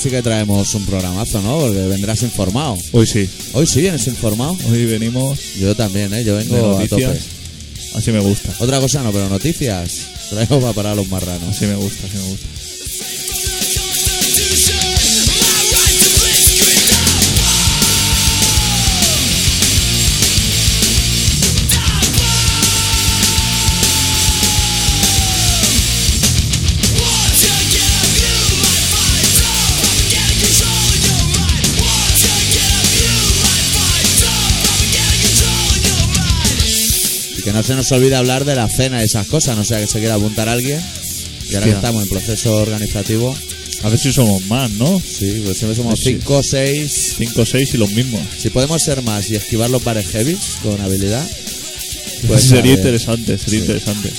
Sí 0.00 0.08
que 0.08 0.22
traemos 0.22 0.74
un 0.74 0.86
programazo, 0.86 1.42
¿no? 1.42 1.58
Porque 1.58 1.78
vendrás 1.78 2.22
informado. 2.22 2.78
Hoy 2.92 3.06
sí. 3.06 3.28
Hoy 3.52 3.66
sí 3.66 3.82
vienes 3.82 4.06
informado. 4.06 4.56
Hoy 4.70 4.86
venimos 4.86 5.38
Yo 5.60 5.74
también, 5.76 6.14
¿eh? 6.14 6.24
Yo 6.24 6.38
de 6.38 6.44
vengo 6.44 6.78
a 6.78 6.86
tope. 6.86 7.02
noticias. 7.02 7.18
Así 7.94 8.10
me 8.10 8.20
gusta. 8.20 8.48
Otra 8.60 8.80
cosa 8.80 9.02
no, 9.02 9.12
pero 9.12 9.28
noticias. 9.28 10.06
Traigo 10.30 10.58
para 10.58 10.72
parar 10.72 10.92
a 10.92 10.94
los 10.94 11.08
marranos. 11.08 11.50
Así 11.50 11.66
me 11.66 11.74
gusta, 11.74 12.06
así 12.06 12.16
me 12.16 12.28
gusta. 12.30 12.46
No 37.60 37.66
se 37.66 37.74
nos 37.74 37.92
olvide 37.92 38.16
hablar 38.16 38.44
de 38.46 38.54
la 38.54 38.68
cena 38.68 39.02
y 39.02 39.04
esas 39.04 39.26
cosas, 39.26 39.54
no 39.56 39.64
sea 39.64 39.78
que 39.80 39.86
se 39.86 39.98
quiera 39.98 40.14
apuntar 40.14 40.48
alguien. 40.48 40.80
Y 41.50 41.54
ahora 41.54 41.66
que 41.66 41.72
Hostia. 41.72 41.74
estamos 41.74 42.02
en 42.04 42.08
proceso 42.08 42.56
organizativo, 42.56 43.36
A 43.82 43.88
ver 43.88 43.98
si 43.98 44.12
somos 44.12 44.44
más, 44.46 44.70
¿no? 44.72 45.00
sí, 45.00 45.40
pues 45.44 45.56
siempre 45.58 45.74
somos 45.76 45.98
Sí. 45.98 46.04
5 46.20 46.36
o 46.38 46.42
6. 46.42 47.14
5 47.18 47.46
6 47.46 47.74
y 47.74 47.76
los 47.78 47.90
mismos. 47.92 48.20
Si 48.38 48.50
podemos 48.50 48.82
ser 48.82 49.02
más 49.02 49.30
y 49.30 49.36
esquivar 49.36 49.68
los 49.70 49.82
bares 49.84 50.06
heavy 50.08 50.36
con 50.62 50.80
habilidad, 50.80 51.26
pues 52.26 52.42
sería 52.44 52.60
a 52.60 52.76
ver. 52.76 52.78
interesante, 52.78 53.38
sería 53.38 53.60
Sí. 53.60 53.66
interesante. 53.66 54.10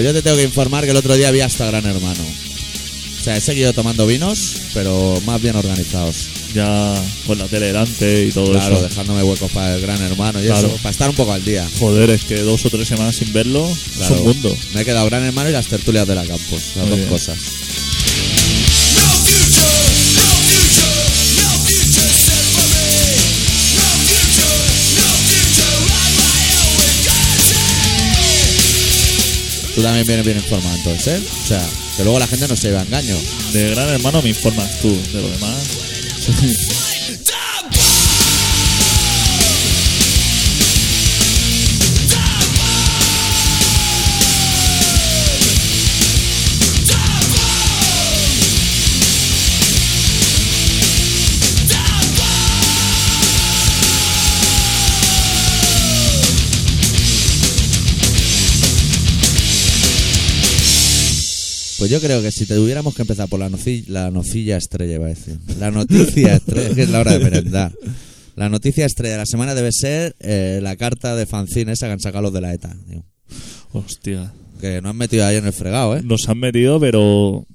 Pues 0.00 0.14
yo 0.14 0.14
te 0.14 0.22
tengo 0.22 0.38
que 0.38 0.44
informar 0.44 0.84
que 0.84 0.92
el 0.92 0.96
otro 0.96 1.14
día 1.14 1.30
vi 1.30 1.40
hasta 1.42 1.66
Gran 1.66 1.84
Hermano. 1.84 2.24
O 2.24 3.22
sea, 3.22 3.36
he 3.36 3.40
seguido 3.42 3.74
tomando 3.74 4.06
vinos, 4.06 4.54
pero 4.72 5.20
más 5.26 5.42
bien 5.42 5.54
organizados. 5.54 6.30
Ya 6.54 6.94
con 7.26 7.36
la 7.36 7.46
tele 7.48 7.66
delante 7.66 8.24
y 8.24 8.32
todo 8.32 8.50
Claro, 8.52 8.76
eso. 8.76 8.88
dejándome 8.88 9.22
huecos 9.22 9.52
para 9.52 9.74
el 9.74 9.82
Gran 9.82 10.00
Hermano 10.00 10.40
y 10.42 10.46
Claro. 10.46 10.68
eso, 10.68 10.76
para 10.78 10.90
estar 10.90 11.10
un 11.10 11.16
poco 11.16 11.34
al 11.34 11.44
día. 11.44 11.68
Joder, 11.80 12.08
es 12.08 12.24
que 12.24 12.40
dos 12.40 12.64
o 12.64 12.70
tres 12.70 12.88
semanas 12.88 13.16
sin 13.16 13.30
verlo 13.34 13.70
Claro. 13.98 14.14
es 14.14 14.20
un 14.22 14.26
mundo. 14.26 14.56
Me 14.72 14.80
he 14.80 14.84
quedado 14.86 15.04
Gran 15.04 15.22
Hermano 15.22 15.50
y 15.50 15.52
las 15.52 15.66
tertulias 15.66 16.08
de 16.08 16.14
la 16.14 16.24
campus, 16.24 16.62
las 16.76 16.86
Muy 16.86 16.88
dos 16.88 16.96
bien. 16.96 17.08
cosas. 17.10 17.36
Tú 29.80 29.84
también 29.84 30.06
vienes 30.06 30.26
bien 30.26 30.36
informado 30.36 30.76
entonces, 30.76 31.22
¿eh? 31.22 31.26
O 31.42 31.46
sea, 31.46 31.66
que 31.96 32.04
luego 32.04 32.18
la 32.18 32.26
gente 32.26 32.46
no 32.46 32.54
se 32.54 32.68
lleva 32.68 32.80
a 32.80 32.82
engaño. 32.82 33.16
De 33.54 33.70
gran 33.70 33.88
hermano 33.88 34.20
me 34.20 34.28
informas 34.28 34.78
tú, 34.82 34.90
de 34.90 35.22
lo 35.22 35.30
demás. 35.30 35.56
Pues 61.80 61.90
yo 61.90 61.98
creo 62.00 62.20
que 62.22 62.30
si 62.30 62.46
tuviéramos 62.46 62.94
que 62.94 63.02
empezar 63.02 63.28
por 63.28 63.40
la, 63.40 63.48
noci- 63.50 63.86
la 63.88 64.10
nocilla 64.10 64.56
estrella, 64.58 64.94
iba 64.96 65.06
a 65.06 65.08
decir. 65.08 65.38
La 65.58 65.70
noticia 65.72 66.34
estrella, 66.36 66.68
es 66.68 66.74
que 66.74 66.82
es 66.82 66.90
la 66.90 67.00
hora 67.00 67.12
de 67.18 67.24
merendar. 67.24 67.72
La 68.36 68.48
noticia 68.48 68.84
estrella 68.86 69.12
de 69.12 69.18
la 69.18 69.26
semana 69.26 69.54
debe 69.54 69.70
ser 69.72 70.14
eh, 70.20 70.60
la 70.62 70.76
carta 70.76 71.16
de 71.16 71.24
fanzine 71.26 71.72
esa 71.72 71.86
que 71.86 71.92
han 71.94 72.00
sacado 72.00 72.22
los 72.24 72.32
de 72.34 72.40
la 72.42 72.52
ETA. 72.54 72.76
tío. 72.88 73.02
Hostia. 73.72 74.32
Que 74.60 74.80
no 74.82 74.90
han 74.90 74.96
metido 74.96 75.24
ahí 75.26 75.36
en 75.36 75.46
el 75.46 75.52
fregado, 75.54 75.96
¿eh? 75.96 76.02
Nos 76.04 76.28
han 76.28 76.38
metido, 76.38 76.78
pero 76.78 77.46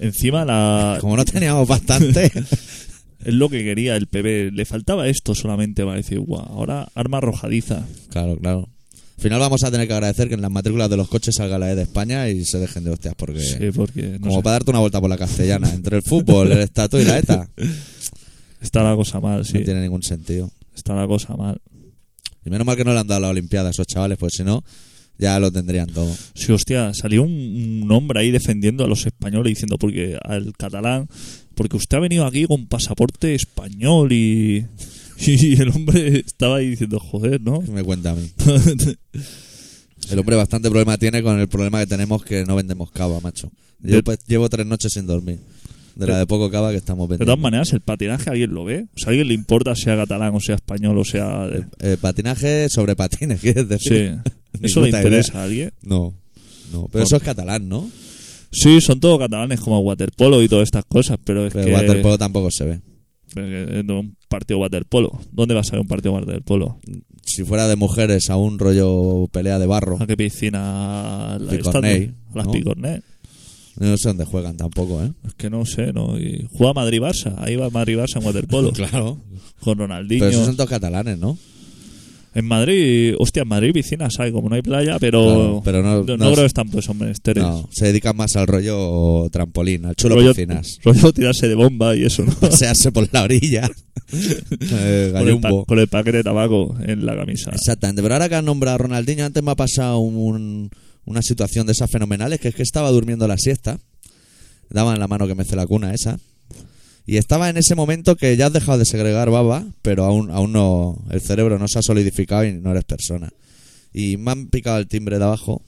encima 0.00 0.44
la 0.44 0.98
Como 1.00 1.16
no 1.16 1.24
teníamos 1.24 1.68
bastante. 1.68 2.32
es 3.24 3.34
lo 3.34 3.48
que 3.48 3.62
quería 3.62 3.94
el 3.94 4.08
PP. 4.08 4.50
Le 4.52 4.64
faltaba 4.64 5.06
esto 5.06 5.36
solamente 5.36 5.84
para 5.84 5.98
decir, 5.98 6.18
guau, 6.18 6.42
ahora 6.44 6.88
arma 6.96 7.18
arrojadiza. 7.18 7.86
claro, 8.10 8.36
claro. 8.38 8.68
Al 9.20 9.24
final 9.24 9.38
vamos 9.38 9.62
a 9.64 9.70
tener 9.70 9.86
que 9.86 9.92
agradecer 9.92 10.28
que 10.28 10.34
en 10.34 10.40
las 10.40 10.50
matrículas 10.50 10.88
de 10.88 10.96
los 10.96 11.06
coches 11.06 11.34
salga 11.34 11.58
la 11.58 11.70
E 11.70 11.74
de 11.74 11.82
España 11.82 12.26
y 12.30 12.42
se 12.46 12.58
dejen 12.58 12.84
de 12.84 12.90
hostias, 12.90 13.12
porque 13.14 13.38
Sí, 13.38 13.70
porque 13.70 14.16
no 14.18 14.28
como 14.28 14.36
sé, 14.36 14.42
para 14.42 14.52
darte 14.52 14.70
una 14.70 14.80
vuelta 14.80 14.98
por 14.98 15.10
la 15.10 15.18
castellana, 15.18 15.70
entre 15.74 15.98
el 15.98 16.02
fútbol, 16.02 16.50
el 16.50 16.60
estatus 16.60 17.02
y 17.02 17.04
la 17.04 17.18
ETA, 17.18 17.50
está 18.62 18.82
la 18.82 18.96
cosa 18.96 19.20
mal, 19.20 19.44
sí. 19.44 19.58
no 19.58 19.64
tiene 19.64 19.82
ningún 19.82 20.02
sentido. 20.02 20.50
Está 20.74 20.94
la 20.94 21.06
cosa 21.06 21.36
mal. 21.36 21.60
Y 22.46 22.48
menos 22.48 22.66
mal 22.66 22.78
que 22.78 22.84
no 22.86 22.94
le 22.94 23.00
han 23.00 23.06
dado 23.06 23.20
la 23.20 23.28
Olimpiada 23.28 23.68
a 23.68 23.72
esos 23.72 23.86
chavales, 23.86 24.16
pues 24.16 24.32
si 24.34 24.42
no, 24.42 24.64
ya 25.18 25.38
lo 25.38 25.52
tendrían 25.52 25.88
todo. 25.88 26.16
Sí, 26.32 26.50
hostia, 26.50 26.94
salió 26.94 27.22
un, 27.22 27.82
un 27.82 27.92
hombre 27.92 28.20
ahí 28.20 28.30
defendiendo 28.30 28.84
a 28.84 28.88
los 28.88 29.04
españoles 29.04 29.50
diciendo 29.50 29.76
porque 29.76 30.16
al 30.22 30.54
catalán, 30.56 31.08
porque 31.54 31.76
usted 31.76 31.98
ha 31.98 32.00
venido 32.00 32.24
aquí 32.24 32.46
con 32.46 32.66
pasaporte 32.68 33.34
español 33.34 34.12
y 34.14 34.64
y 35.26 35.60
el 35.60 35.68
hombre 35.70 36.20
estaba 36.26 36.56
ahí 36.56 36.70
diciendo, 36.70 36.98
joder, 36.98 37.40
¿no? 37.40 37.60
¿Qué 37.60 37.70
me 37.70 37.82
cuenta 37.84 38.10
a 38.10 38.14
mí? 38.14 38.28
El 40.10 40.18
hombre 40.18 40.34
bastante 40.34 40.68
problema 40.70 40.96
tiene 40.98 41.22
con 41.22 41.38
el 41.38 41.46
problema 41.48 41.78
que 41.80 41.86
tenemos 41.86 42.24
que 42.24 42.44
no 42.44 42.56
vendemos 42.56 42.90
cava, 42.90 43.20
macho. 43.20 43.50
Yo 43.80 43.96
De- 43.96 44.02
pues, 44.02 44.18
llevo 44.26 44.48
tres 44.48 44.66
noches 44.66 44.92
sin 44.92 45.06
dormir. 45.06 45.38
De 45.94 46.06
la 46.06 46.18
de 46.18 46.26
poco 46.26 46.50
cava 46.50 46.70
que 46.70 46.78
estamos 46.78 47.06
De 47.08 47.12
vendiendo. 47.12 47.32
todas 47.32 47.42
maneras, 47.42 47.72
el 47.74 47.80
patinaje 47.80 48.30
alguien 48.30 48.52
lo 48.54 48.64
ve. 48.64 48.86
O 48.94 48.98
sea, 48.98 49.08
a 49.08 49.10
alguien 49.10 49.28
le 49.28 49.34
importa 49.34 49.76
sea 49.76 49.96
catalán 49.96 50.34
o 50.34 50.40
sea 50.40 50.54
español 50.54 50.96
o 50.98 51.04
sea... 51.04 51.46
de- 51.46 51.96
patinaje 51.98 52.68
sobre 52.70 52.96
patines, 52.96 53.40
¿quieres 53.42 53.68
decir? 53.68 54.18
Sí. 54.24 54.32
¿Eso 54.62 54.80
le 54.80 54.88
interesa 54.88 55.32
idea. 55.32 55.40
a 55.40 55.44
alguien? 55.44 55.72
No, 55.82 56.14
no. 56.72 56.88
Pero 56.90 57.04
eso 57.04 57.16
es 57.16 57.22
catalán, 57.22 57.68
¿no? 57.68 57.88
Sí, 58.50 58.80
son 58.80 58.98
todos 58.98 59.18
catalanes 59.18 59.60
como 59.60 59.78
waterpolo 59.80 60.42
y 60.42 60.48
todas 60.48 60.64
estas 60.64 60.84
cosas, 60.86 61.18
pero 61.22 61.46
es 61.46 61.52
Pero 61.52 61.66
que... 61.66 61.72
waterpolo 61.72 62.18
tampoco 62.18 62.50
se 62.50 62.64
ve. 62.64 62.80
No, 63.36 64.00
un 64.00 64.16
partido 64.28 64.58
waterpolo. 64.58 65.20
¿Dónde 65.32 65.54
va 65.54 65.60
a 65.60 65.64
ser 65.64 65.78
un 65.78 65.86
partido 65.86 66.14
waterpolo? 66.14 66.78
Si 67.24 67.44
fuera 67.44 67.68
de 67.68 67.76
mujeres 67.76 68.30
a 68.30 68.36
un 68.36 68.58
rollo 68.58 69.26
pelea 69.28 69.58
de 69.58 69.66
barro, 69.66 69.98
¿A 70.00 70.06
qué 70.06 70.16
piscina? 70.16 71.38
La? 71.38 71.52
A 71.52 71.80
las 72.34 72.46
¿no? 72.46 72.52
Picornell. 72.52 73.02
no 73.78 73.96
sé 73.96 74.08
dónde 74.08 74.24
juegan 74.24 74.56
tampoco, 74.56 75.02
¿eh? 75.02 75.12
Es 75.26 75.34
que 75.34 75.50
no 75.50 75.64
sé, 75.64 75.92
¿no? 75.92 76.18
Y 76.18 76.46
juega 76.52 76.72
Madrid-Barça. 76.74 77.34
Ahí 77.38 77.56
va 77.56 77.70
Madrid-Barça 77.70 78.16
en 78.16 78.26
waterpolo. 78.26 78.72
Claro. 78.74 79.20
Con 79.60 79.78
Ronaldinho. 79.78 80.20
Pero 80.20 80.30
esos 80.30 80.46
son 80.46 80.56
todos 80.56 80.70
catalanes, 80.70 81.18
¿no? 81.18 81.36
En 82.32 82.44
Madrid, 82.46 83.14
hostia, 83.18 83.42
en 83.42 83.48
Madrid 83.48 83.72
piscinas 83.72 84.18
hay, 84.20 84.30
como 84.30 84.48
no 84.48 84.54
hay 84.54 84.62
playa, 84.62 84.98
pero, 85.00 85.24
Claro, 85.24 85.62
pero 85.64 85.82
no- 85.82 86.04
no, 86.04 86.16
no 86.16 86.32
creo 86.32 86.46
que 86.46 86.64
pues 86.70 86.84
son 86.84 86.98
menesteres. 86.98 87.42
No, 87.42 87.68
se 87.72 87.86
dedican 87.86 88.16
más 88.16 88.36
al 88.36 88.46
rollo 88.46 89.28
trampolín, 89.30 89.84
al 89.86 89.96
chulo 89.96 90.14
rollo, 90.14 90.30
piscinas. 90.34 90.78
rollo 90.84 91.12
tirarse 91.12 91.48
de 91.48 91.54
bomba 91.56 91.96
y 91.96 92.04
eso, 92.04 92.24
¿no? 92.24 92.32
Pasearse 92.40 92.92
por 92.92 93.08
la 93.12 93.22
orilla. 93.24 93.68
Eh, 94.12 95.10
con, 95.16 95.28
el 95.28 95.40
pa- 95.40 95.64
con 95.66 95.78
el 95.78 95.86
paquete 95.86 96.16
de 96.18 96.24
tabaco 96.24 96.74
en 96.84 97.06
la 97.06 97.14
camisa. 97.14 97.52
Exactamente, 97.52 98.02
pero 98.02 98.14
ahora 98.14 98.28
que 98.28 98.34
han 98.34 98.44
nombrado 98.44 98.74
a 98.74 98.78
Ronaldinho, 98.78 99.24
antes 99.24 99.40
me 99.40 99.52
ha 99.52 99.54
pasado 99.54 99.98
un- 100.00 100.68
una 101.04 101.22
situación 101.22 101.64
de 101.66 101.72
esas 101.72 101.88
fenomenales, 101.90 102.40
que 102.40 102.48
es 102.48 102.54
que 102.56 102.64
estaba 102.64 102.90
durmiendo 102.90 103.28
la 103.28 103.36
siesta, 103.38 103.78
daba 104.68 104.94
en 104.94 105.00
la 105.00 105.06
mano 105.06 105.28
que 105.28 105.36
me 105.36 105.42
hace 105.42 105.54
la 105.54 105.64
cuna 105.66 105.94
esa, 105.94 106.18
y 107.06 107.16
estaba 107.16 107.48
en 107.48 107.56
ese 107.56 107.74
momento 107.74 108.16
que 108.16 108.36
ya 108.36 108.46
has 108.46 108.52
dejado 108.52 108.78
de 108.78 108.84
segregar 108.84 109.30
baba, 109.30 109.66
pero 109.82 110.04
aún, 110.04 110.30
aún 110.30 110.52
no, 110.52 111.04
el 111.10 111.20
cerebro 111.20 111.58
no 111.58 111.66
se 111.68 111.78
ha 111.78 111.82
solidificado 111.82 112.44
y 112.44 112.52
no 112.52 112.70
eres 112.70 112.84
persona. 112.84 113.30
Y 113.92 114.16
me 114.16 114.30
han 114.30 114.46
picado 114.48 114.78
el 114.78 114.86
timbre 114.86 115.18
de 115.18 115.24
abajo, 115.24 115.62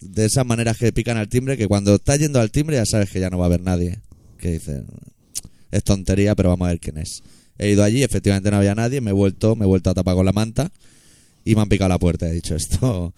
De 0.00 0.26
esas 0.26 0.46
maneras 0.46 0.76
que 0.78 0.92
pican 0.92 1.16
al 1.16 1.28
timbre, 1.28 1.56
que 1.56 1.66
cuando 1.66 1.94
estás 1.94 2.18
yendo 2.18 2.40
al 2.40 2.50
timbre 2.50 2.76
ya 2.76 2.86
sabes 2.86 3.10
que 3.10 3.20
ya 3.20 3.30
no 3.30 3.38
va 3.38 3.44
a 3.44 3.48
haber 3.48 3.62
nadie. 3.62 4.00
Que 4.38 4.52
dice, 4.52 4.84
es 5.70 5.84
tontería, 5.84 6.34
pero 6.34 6.50
vamos 6.50 6.66
a 6.66 6.70
ver 6.70 6.80
quién 6.80 6.98
es. 6.98 7.22
He 7.58 7.70
ido 7.70 7.82
allí, 7.82 8.02
efectivamente 8.02 8.50
no 8.50 8.58
había 8.58 8.74
nadie, 8.74 9.00
me 9.00 9.10
he 9.10 9.14
vuelto, 9.14 9.56
me 9.56 9.64
he 9.64 9.68
vuelto 9.68 9.90
a 9.90 9.94
tapar 9.94 10.14
con 10.14 10.26
la 10.26 10.32
manta 10.32 10.70
y 11.44 11.54
me 11.54 11.62
han 11.62 11.68
picado 11.68 11.88
la 11.88 11.98
puerta. 11.98 12.28
He 12.28 12.32
dicho, 12.32 12.54
esto, 12.54 13.14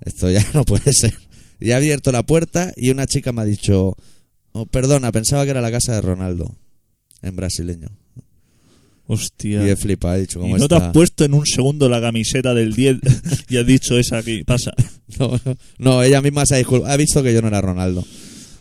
esto 0.00 0.30
ya 0.30 0.46
no 0.54 0.64
puede 0.64 0.92
ser. 0.92 1.14
Y 1.60 1.70
he 1.70 1.74
abierto 1.74 2.12
la 2.12 2.22
puerta 2.22 2.72
y 2.76 2.90
una 2.90 3.06
chica 3.06 3.32
me 3.32 3.42
ha 3.42 3.44
dicho, 3.44 3.96
oh, 4.52 4.66
perdona, 4.66 5.12
pensaba 5.12 5.44
que 5.44 5.50
era 5.50 5.60
la 5.60 5.70
casa 5.70 5.94
de 5.94 6.00
Ronaldo, 6.00 6.56
en 7.22 7.36
brasileño. 7.36 7.88
Hostia. 9.06 9.66
Y 9.66 9.70
he 9.70 9.76
flipado, 9.76 10.14
he 10.14 10.20
dicho, 10.20 10.38
¿Y 10.38 10.42
¿cómo 10.42 10.58
no 10.58 10.68
te 10.68 10.74
has 10.76 10.92
puesto 10.92 11.24
en 11.24 11.34
un 11.34 11.44
segundo 11.44 11.88
la 11.88 12.00
camiseta 12.00 12.54
del 12.54 12.74
10 12.74 12.98
y 13.48 13.56
has 13.56 13.66
dicho 13.66 13.98
esa 13.98 14.18
aquí? 14.18 14.44
Pasa. 14.44 14.72
No, 15.18 15.38
no, 15.44 15.56
no, 15.76 16.02
ella 16.02 16.22
misma 16.22 16.46
se 16.46 16.54
ha 16.54 16.56
disculpado. 16.56 16.90
Ha 16.90 16.96
visto 16.96 17.22
que 17.22 17.34
yo 17.34 17.42
no 17.42 17.48
era 17.48 17.60
Ronaldo. 17.60 18.02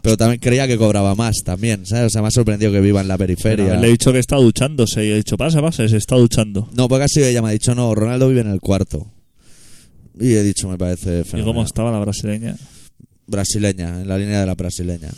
Pero 0.01 0.17
también 0.17 0.41
creía 0.41 0.67
que 0.67 0.77
cobraba 0.77 1.15
más 1.15 1.43
también, 1.45 1.85
¿sabes? 1.85 2.07
O 2.07 2.09
sea, 2.09 2.21
me 2.21 2.27
ha 2.27 2.31
sorprendido 2.31 2.71
que 2.71 2.81
viva 2.81 2.99
en 2.99 3.07
la 3.07 3.17
periferia. 3.17 3.77
Le 3.77 3.87
he 3.87 3.91
dicho 3.91 4.11
que 4.11 4.19
está 4.19 4.35
duchándose 4.35 5.05
y 5.05 5.11
he 5.11 5.15
dicho, 5.15 5.37
pasa, 5.37 5.61
pasa, 5.61 5.87
se 5.87 5.95
está 5.95 6.15
duchando. 6.15 6.67
No, 6.73 6.89
porque 6.89 7.05
así 7.05 7.23
ella 7.23 7.41
me 7.41 7.49
ha 7.49 7.51
dicho, 7.51 7.73
no, 7.75 7.93
Ronaldo 7.93 8.27
vive 8.27 8.41
en 8.41 8.49
el 8.49 8.59
cuarto. 8.59 9.07
Y 10.19 10.33
he 10.33 10.43
dicho, 10.43 10.67
me 10.67 10.77
parece 10.77 11.23
¿Y 11.33 11.41
cómo 11.43 11.63
estaba 11.63 11.91
la 11.91 11.99
brasileña? 11.99 12.57
Brasileña, 13.27 14.01
en 14.01 14.07
la 14.07 14.17
línea 14.17 14.41
de 14.41 14.45
la 14.45 14.55
brasileña. 14.55 15.09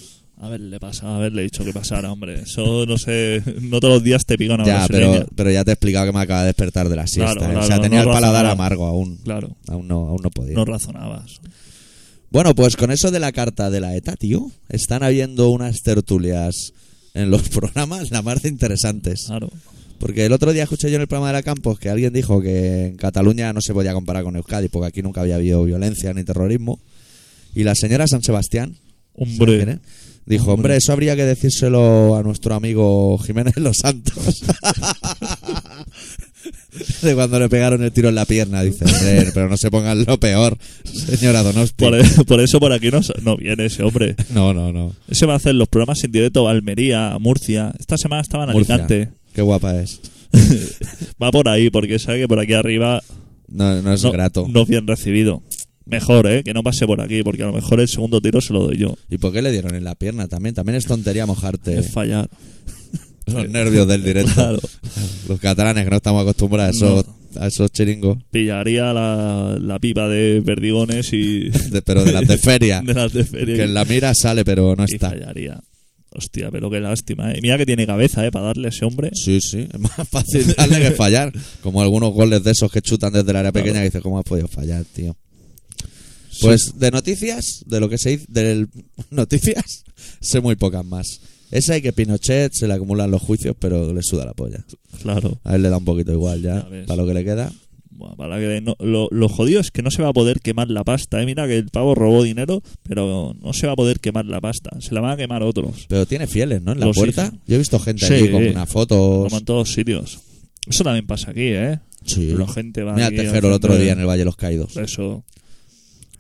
A 0.43 0.49
ver, 0.49 0.59
le 0.59 0.77
pasa, 0.77 1.15
a 1.15 1.19
ver, 1.19 1.31
le 1.31 1.39
he 1.39 1.43
dicho 1.45 1.63
que 1.63 1.71
pasara, 1.71 2.11
hombre. 2.11 2.41
Eso 2.41 2.85
no 2.85 2.97
sé, 2.97 3.41
no 3.61 3.79
todos 3.79 3.93
los 3.93 4.03
días 4.03 4.25
te 4.25 4.37
pica 4.37 4.55
una 4.55 4.65
ya, 4.65 4.85
pero, 4.89 5.25
pero 5.33 5.49
ya 5.49 5.63
te 5.63 5.71
he 5.71 5.73
explicado 5.73 6.07
que 6.07 6.11
me 6.11 6.19
acaba 6.19 6.41
de 6.41 6.47
despertar 6.47 6.89
de 6.89 6.97
la 6.97 7.07
siesta. 7.07 7.31
Claro, 7.31 7.45
¿eh? 7.45 7.51
claro, 7.51 7.63
o 7.63 7.67
sea, 7.67 7.77
no 7.77 7.81
tenía 7.81 8.01
el 8.01 8.07
paladar 8.07 8.43
razonaba. 8.43 8.51
amargo 8.51 8.85
aún. 8.85 9.17
Claro, 9.23 9.55
Aún 9.69 9.87
no, 9.87 10.09
aún 10.09 10.19
no 10.21 10.29
podía. 10.31 10.53
no 10.55 10.65
razonabas. 10.65 11.39
Bueno, 12.29 12.53
pues 12.55 12.75
con 12.75 12.91
eso 12.91 13.09
de 13.09 13.21
la 13.21 13.31
carta 13.31 13.69
de 13.69 13.79
la 13.79 13.95
ETA, 13.95 14.17
tío, 14.17 14.51
están 14.67 15.01
habiendo 15.01 15.49
unas 15.49 15.81
tertulias 15.81 16.73
en 17.13 17.31
los 17.31 17.47
programas 17.49 18.11
la 18.11 18.21
más 18.21 18.41
de 18.41 18.49
interesantes. 18.49 19.23
Claro. 19.27 19.49
Porque 19.97 20.25
el 20.25 20.33
otro 20.33 20.51
día 20.51 20.63
escuché 20.63 20.89
yo 20.89 20.97
en 20.97 21.03
el 21.03 21.07
programa 21.07 21.27
de 21.27 21.33
la 21.33 21.43
Campos 21.43 21.79
que 21.79 21.89
alguien 21.89 22.11
dijo 22.11 22.41
que 22.41 22.87
en 22.87 22.97
Cataluña 22.97 23.53
no 23.53 23.61
se 23.61 23.73
podía 23.73 23.93
comparar 23.93 24.25
con 24.25 24.35
Euskadi 24.35 24.67
porque 24.67 24.87
aquí 24.89 25.01
nunca 25.01 25.21
había 25.21 25.35
habido 25.35 25.63
violencia 25.63 26.13
ni 26.13 26.25
terrorismo. 26.25 26.81
Y 27.55 27.63
la 27.63 27.75
señora 27.75 28.07
San 28.07 28.23
Sebastián 28.23 28.75
¿sabes 29.15 29.37
quién 29.37 29.39
Hombre? 29.39 29.79
Dijo, 30.25 30.45
hombre, 30.53 30.53
Hombre. 30.53 30.77
eso 30.77 30.93
habría 30.93 31.15
que 31.15 31.25
decírselo 31.25 32.15
a 32.15 32.23
nuestro 32.23 32.55
amigo 32.55 33.17
Jiménez 33.19 33.55
Los 33.57 33.77
Santos. 33.77 34.43
de 37.01 37.15
cuando 37.15 37.39
le 37.39 37.49
pegaron 37.49 37.83
el 37.83 37.91
tiro 37.91 38.09
en 38.09 38.15
la 38.15 38.25
pierna, 38.25 38.61
dice, 38.63 38.85
hombre, 38.85 39.31
pero 39.33 39.49
no 39.49 39.57
se 39.57 39.69
pongan 39.71 40.03
lo 40.05 40.19
peor, 40.19 40.57
señora 40.83 41.43
Donosti. 41.43 41.83
por, 41.85 41.95
e- 41.95 42.03
por 42.25 42.39
eso 42.41 42.59
por 42.59 42.73
aquí 42.73 42.89
no, 42.89 43.01
no 43.21 43.37
viene 43.37 43.65
ese 43.65 43.83
hombre. 43.83 44.15
No, 44.33 44.53
no, 44.53 44.71
no. 44.73 44.95
Ese 45.07 45.25
va 45.25 45.33
a 45.33 45.37
hacer 45.37 45.55
los 45.55 45.67
programas 45.67 46.03
en 46.03 46.11
directo 46.11 46.47
a 46.47 46.51
Almería, 46.51 47.11
a 47.13 47.19
Murcia. 47.19 47.73
Esta 47.79 47.97
semana 47.97 48.21
estaba 48.21 48.45
en 48.45 48.51
Murcia. 48.51 48.75
Alicante. 48.75 49.09
Qué 49.33 49.41
guapa 49.41 49.79
es. 49.81 49.99
Va 51.21 51.31
por 51.31 51.47
ahí, 51.47 51.69
porque 51.69 51.99
sabe 51.99 52.19
que 52.21 52.27
por 52.27 52.39
aquí 52.39 52.53
arriba 52.53 53.01
No, 53.47 53.81
no 53.81 53.93
es 53.93 54.03
no, 54.03 54.11
grato. 54.11 54.47
no 54.49 54.61
es 54.63 54.67
bien 54.67 54.87
recibido. 54.87 55.43
Mejor, 55.85 56.27
¿eh? 56.31 56.43
Que 56.43 56.53
no 56.53 56.63
pase 56.63 56.85
por 56.85 57.01
aquí, 57.01 57.23
porque 57.23 57.43
a 57.43 57.47
lo 57.47 57.53
mejor 57.53 57.79
el 57.81 57.87
segundo 57.87 58.21
tiro 58.21 58.39
se 58.41 58.53
lo 58.53 58.63
doy 58.63 58.77
yo. 58.77 58.95
¿Y 59.09 59.17
por 59.17 59.33
qué 59.33 59.41
le 59.41 59.51
dieron 59.51 59.75
en 59.75 59.83
la 59.83 59.95
pierna 59.95 60.27
también? 60.27 60.55
También 60.55 60.75
es 60.77 60.85
tontería 60.85 61.25
mojarte 61.25 61.77
Es 61.77 61.91
fallar. 61.91 62.29
los 63.27 63.49
nervios 63.49 63.87
del 63.87 64.03
directo. 64.03 64.33
Claro. 64.33 64.59
Los 65.27 65.39
catalanes 65.39 65.83
que 65.83 65.89
no 65.89 65.97
estamos 65.97 66.21
acostumbrados 66.21 66.81
a 66.81 66.85
esos, 66.85 67.05
a 67.37 67.47
esos 67.47 67.71
chiringos, 67.71 68.17
Pillaría 68.31 68.93
la, 68.93 69.57
la 69.59 69.79
pipa 69.79 70.07
de 70.07 70.41
perdigones 70.45 71.11
y. 71.13 71.49
de- 71.69 71.81
pero 71.81 72.03
de 72.05 72.13
las 72.13 72.27
de 72.27 72.37
feria. 72.37 72.81
de 72.85 72.93
las 72.93 73.11
de 73.13 73.23
feria. 73.23 73.55
que 73.55 73.63
en 73.63 73.73
la 73.73 73.83
mira 73.85 74.13
sale, 74.13 74.45
pero 74.45 74.75
no 74.75 74.85
y 74.87 74.93
está. 74.95 75.09
fallaría. 75.09 75.59
Hostia, 76.15 76.51
pero 76.51 76.69
qué 76.69 76.79
lástima, 76.79 77.31
¿eh? 77.31 77.39
Mira 77.41 77.57
que 77.57 77.65
tiene 77.65 77.87
cabeza, 77.87 78.23
¿eh? 78.25 78.31
Para 78.31 78.45
darle 78.45 78.67
a 78.67 78.69
ese 78.69 78.85
hombre. 78.85 79.09
Sí, 79.15 79.39
sí, 79.41 79.67
es 79.73 79.79
más 79.79 80.07
fácil 80.07 80.45
darle 80.55 80.79
que 80.79 80.91
fallar. 80.91 81.33
Como 81.61 81.81
algunos 81.81 82.13
goles 82.13 82.43
de 82.43 82.51
esos 82.51 82.71
que 82.71 82.81
chutan 82.83 83.11
desde 83.11 83.31
el 83.31 83.35
área 83.37 83.51
Claro. 83.51 83.63
pequeña 83.65 83.81
y 83.81 83.85
dices, 83.85 84.01
¿cómo 84.01 84.19
has 84.19 84.23
podido 84.25 84.47
fallar, 84.47 84.85
tío? 84.85 85.17
Pues 86.41 86.79
de 86.79 86.91
noticias, 86.91 87.63
de 87.67 87.79
lo 87.79 87.89
que 87.89 87.97
se 87.97 88.09
dice, 88.11 88.25
de 88.29 88.67
noticias, 89.11 89.83
sé 90.19 90.41
muy 90.41 90.55
pocas 90.55 90.85
más. 90.85 91.19
Esa 91.51 91.77
y 91.77 91.81
que 91.81 91.93
Pinochet 91.93 92.51
se 92.53 92.67
le 92.67 92.73
acumulan 92.73 93.11
los 93.11 93.21
juicios, 93.21 93.55
pero 93.59 93.93
le 93.93 94.01
suda 94.01 94.25
la 94.25 94.33
polla. 94.33 94.65
Claro. 95.01 95.39
A 95.43 95.55
él 95.55 95.61
le 95.61 95.69
da 95.69 95.77
un 95.77 95.85
poquito 95.85 96.11
igual 96.11 96.41
ya, 96.41 96.67
para 96.87 97.01
lo 97.01 97.07
que 97.07 97.13
le 97.13 97.23
queda. 97.23 97.51
Buah, 97.91 98.15
para 98.15 98.39
que 98.39 98.59
no- 98.59 98.75
lo, 98.79 99.07
lo 99.11 99.29
jodido 99.29 99.61
es 99.61 99.69
que 99.69 99.83
no 99.83 99.91
se 99.91 100.01
va 100.01 100.09
a 100.09 100.13
poder 100.13 100.39
quemar 100.39 100.71
la 100.71 100.83
pasta, 100.83 101.21
¿eh? 101.21 101.27
Mira 101.27 101.45
que 101.47 101.57
el 101.57 101.69
pavo 101.69 101.93
robó 101.93 102.23
dinero, 102.23 102.63
pero 102.81 103.35
no 103.39 103.53
se 103.53 103.67
va 103.67 103.73
a 103.73 103.75
poder 103.75 103.99
quemar 103.99 104.25
la 104.25 104.41
pasta. 104.41 104.71
Se 104.81 104.95
la 104.95 105.01
van 105.01 105.11
a 105.11 105.17
quemar 105.17 105.43
otros. 105.43 105.85
Pero 105.87 106.07
tiene 106.07 106.25
fieles, 106.25 106.63
¿no? 106.63 106.71
En 106.71 106.79
la 106.79 106.87
Los 106.87 106.97
puerta. 106.97 107.27
hijos. 107.27 107.39
Yo 107.47 107.53
he 107.55 107.59
visto 107.59 107.77
gente 107.77 108.07
Sí. 108.07 108.13
allí 108.15 108.31
con 108.31 108.43
una 108.47 108.65
foto. 108.65 109.25
Como 109.25 109.37
en 109.37 109.45
todos 109.45 109.71
sitios. 109.71 110.21
Eso 110.65 110.83
también 110.83 111.05
pasa 111.05 111.29
aquí, 111.29 111.43
¿eh? 111.49 111.79
Sí. 112.03 112.29
La 112.35 112.47
gente 112.47 112.81
va 112.81 112.93
Mira 112.95 113.07
aquí 113.07 113.17
tejero 113.17 113.49
el 113.49 113.53
otro 113.53 113.77
día 113.77 113.91
en 113.91 113.99
el 113.99 114.07
Valle 114.07 114.19
de 114.19 114.25
los 114.25 114.35
Caídos. 114.37 114.75
Eso. 114.75 115.23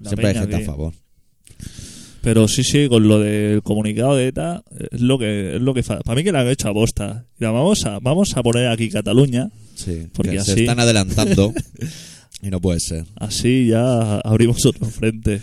La 0.03 0.09
Siempre 0.09 0.27
hay 0.27 0.35
gente 0.35 0.55
a 0.57 0.59
favor. 0.61 0.93
Pero 2.21 2.47
sí, 2.47 2.63
sí, 2.63 2.87
con 2.87 3.07
lo 3.07 3.19
del 3.19 3.61
comunicado 3.63 4.15
de 4.15 4.27
ETA, 4.29 4.63
es 4.91 5.01
lo 5.01 5.17
que 5.19 5.55
es 5.57 5.61
lo 5.61 5.73
que 5.73 5.83
Para 5.83 6.15
mí 6.15 6.23
que 6.23 6.31
la 6.31 6.39
han 6.41 6.47
hecho 6.47 6.69
a 6.69 6.73
posta. 6.73 7.25
Mira, 7.37 7.51
vamos 7.51 7.85
a, 7.85 7.99
vamos 7.99 8.37
a 8.37 8.43
poner 8.43 8.67
aquí 8.69 8.89
Cataluña, 8.89 9.49
Sí, 9.75 10.07
Porque 10.13 10.31
que 10.31 10.39
se 10.41 10.51
así- 10.53 10.61
están 10.61 10.79
adelantando 10.79 11.53
y 12.41 12.47
no 12.49 12.61
puede 12.61 12.79
ser. 12.79 13.05
así 13.17 13.67
ya 13.67 14.19
abrimos 14.19 14.65
otro 14.65 14.85
frente. 14.87 15.41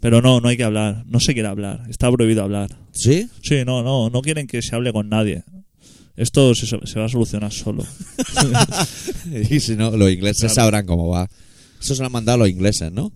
Pero 0.00 0.20
no, 0.20 0.40
no 0.40 0.48
hay 0.48 0.56
que 0.56 0.64
hablar, 0.64 1.04
no 1.06 1.20
se 1.20 1.32
quiere 1.32 1.48
hablar, 1.48 1.84
está 1.88 2.10
prohibido 2.10 2.42
hablar. 2.42 2.68
¿Sí? 2.92 3.28
Sí, 3.42 3.64
no, 3.64 3.82
no, 3.82 4.10
no 4.10 4.20
quieren 4.20 4.46
que 4.48 4.60
se 4.60 4.74
hable 4.74 4.92
con 4.92 5.08
nadie. 5.08 5.44
Esto 6.16 6.54
se, 6.54 6.66
se 6.66 6.98
va 6.98 7.06
a 7.06 7.08
solucionar 7.08 7.52
solo. 7.52 7.86
y 9.50 9.60
si 9.60 9.76
no, 9.76 9.96
los 9.96 10.10
ingleses 10.10 10.40
Claro. 10.40 10.54
sabrán 10.54 10.86
cómo 10.86 11.08
va. 11.08 11.30
Eso 11.80 11.94
se 11.94 12.02
lo 12.02 12.06
han 12.06 12.12
mandado 12.12 12.38
los 12.38 12.48
ingleses, 12.50 12.92
¿no? 12.92 13.12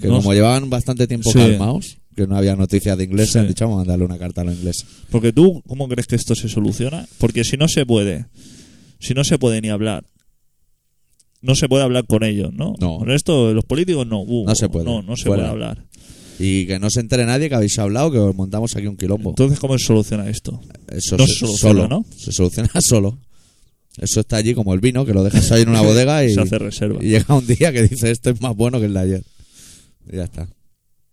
Que 0.00 0.08
No 0.08 0.16
como 0.18 0.30
sé. 0.30 0.36
llevaban 0.36 0.70
bastante 0.70 1.06
tiempo 1.06 1.30
Sí. 1.32 1.38
calmados, 1.38 1.98
que 2.14 2.26
no 2.26 2.36
había 2.36 2.54
noticias 2.56 2.96
de 2.96 3.04
ingleses, 3.04 3.32
Sí. 3.32 3.38
han 3.38 3.48
dicho, 3.48 3.64
vamos 3.64 3.76
a 3.76 3.80
mandarle 3.80 4.04
una 4.04 4.18
carta 4.18 4.40
a 4.40 4.44
los 4.44 4.54
ingleses. 4.54 4.86
Porque 5.10 5.32
tú, 5.32 5.62
¿cómo 5.66 5.88
crees 5.88 6.06
que 6.06 6.16
esto 6.16 6.34
se 6.34 6.48
soluciona? 6.48 7.06
Porque 7.18 7.44
si 7.44 7.56
no 7.56 7.68
se 7.68 7.84
puede, 7.84 8.26
si 9.00 9.14
no 9.14 9.24
se 9.24 9.38
puede 9.38 9.60
ni 9.60 9.68
hablar, 9.68 10.04
no 11.40 11.54
se 11.54 11.68
puede 11.68 11.84
hablar 11.84 12.04
con 12.06 12.24
ellos, 12.24 12.52
¿no? 12.52 12.74
No. 12.80 12.98
Con 12.98 13.10
esto, 13.10 13.52
los 13.54 13.64
políticos 13.64 14.06
no. 14.06 14.20
uh, 14.22 14.46
No 14.46 14.54
se 14.54 14.68
puede. 14.68 14.84
No, 14.84 15.02
no 15.02 15.16
se 15.16 15.24
Fuera. 15.24 15.42
puede 15.44 15.50
hablar. 15.52 15.84
Y 16.40 16.66
que 16.66 16.78
no 16.78 16.88
se 16.90 17.00
entere 17.00 17.26
nadie 17.26 17.48
que 17.48 17.54
habéis 17.56 17.78
hablado, 17.80 18.10
que 18.12 18.18
os 18.18 18.34
montamos 18.34 18.74
aquí 18.76 18.86
un 18.86 18.96
quilombo. 18.96 19.30
Entonces, 19.30 19.58
¿cómo 19.58 19.76
se 19.78 19.84
soluciona 19.86 20.28
esto? 20.28 20.60
Eso 20.88 21.16
no 21.16 21.26
se, 21.26 21.32
se 21.32 21.38
soluciona, 21.40 21.58
solo, 21.82 21.88
¿no? 21.88 22.04
Se 22.16 22.30
soluciona 22.32 22.70
solo. 22.80 23.18
Eso 23.96 24.20
está 24.20 24.36
allí 24.36 24.54
como 24.54 24.72
el 24.74 24.80
vino, 24.80 25.04
que 25.04 25.12
lo 25.14 25.24
dejas 25.24 25.50
ahí 25.50 25.62
en 25.62 25.70
una 25.70 25.80
bodega 25.82 26.24
y, 26.24 26.32
Se 26.34 26.40
hace 26.40 26.58
reserva. 26.58 27.02
y 27.02 27.08
llega 27.08 27.34
un 27.34 27.44
día 27.46 27.72
que 27.72 27.82
dice 27.88 28.10
esto 28.12 28.30
es 28.30 28.40
más 28.40 28.54
bueno 28.54 28.78
que 28.78 28.86
el 28.86 28.94
de 28.94 29.00
ayer. 29.00 29.22
Ya 30.12 30.24
está. 30.24 30.48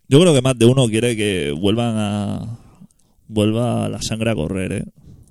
Yo 0.08 0.20
creo 0.22 0.34
que 0.34 0.42
más 0.42 0.58
de 0.58 0.66
uno 0.66 0.88
quiere 0.88 1.16
que 1.16 1.52
vuelvan 1.52 1.96
a. 1.98 2.60
Vuelva 3.28 3.90
la 3.90 4.02
sangre 4.02 4.30
a 4.32 4.36
correr, 4.36 4.72
¿eh? 4.72 4.84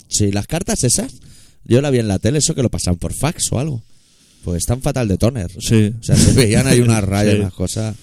Sí, 0.08 0.32
las 0.32 0.46
cartas 0.48 0.82
esas, 0.84 1.14
yo 1.64 1.80
la 1.80 1.90
vi 1.90 1.98
en 2.00 2.08
la 2.08 2.18
tele, 2.18 2.38
eso 2.38 2.54
que 2.54 2.62
lo 2.62 2.70
pasan 2.70 2.96
por 2.96 3.12
fax 3.14 3.52
o 3.52 3.60
algo. 3.60 3.82
Pues 4.42 4.58
están 4.58 4.82
fatal 4.82 5.06
de 5.08 5.16
toner. 5.16 5.50
Sí. 5.60 5.92
O 5.98 6.02
sea, 6.02 6.16
se 6.16 6.32
veían 6.32 6.66
ahí 6.66 6.80
unas 6.80 7.02
rayas, 7.04 7.34
Sí. 7.34 7.40
unas 7.40 7.52
cosas. 7.54 7.96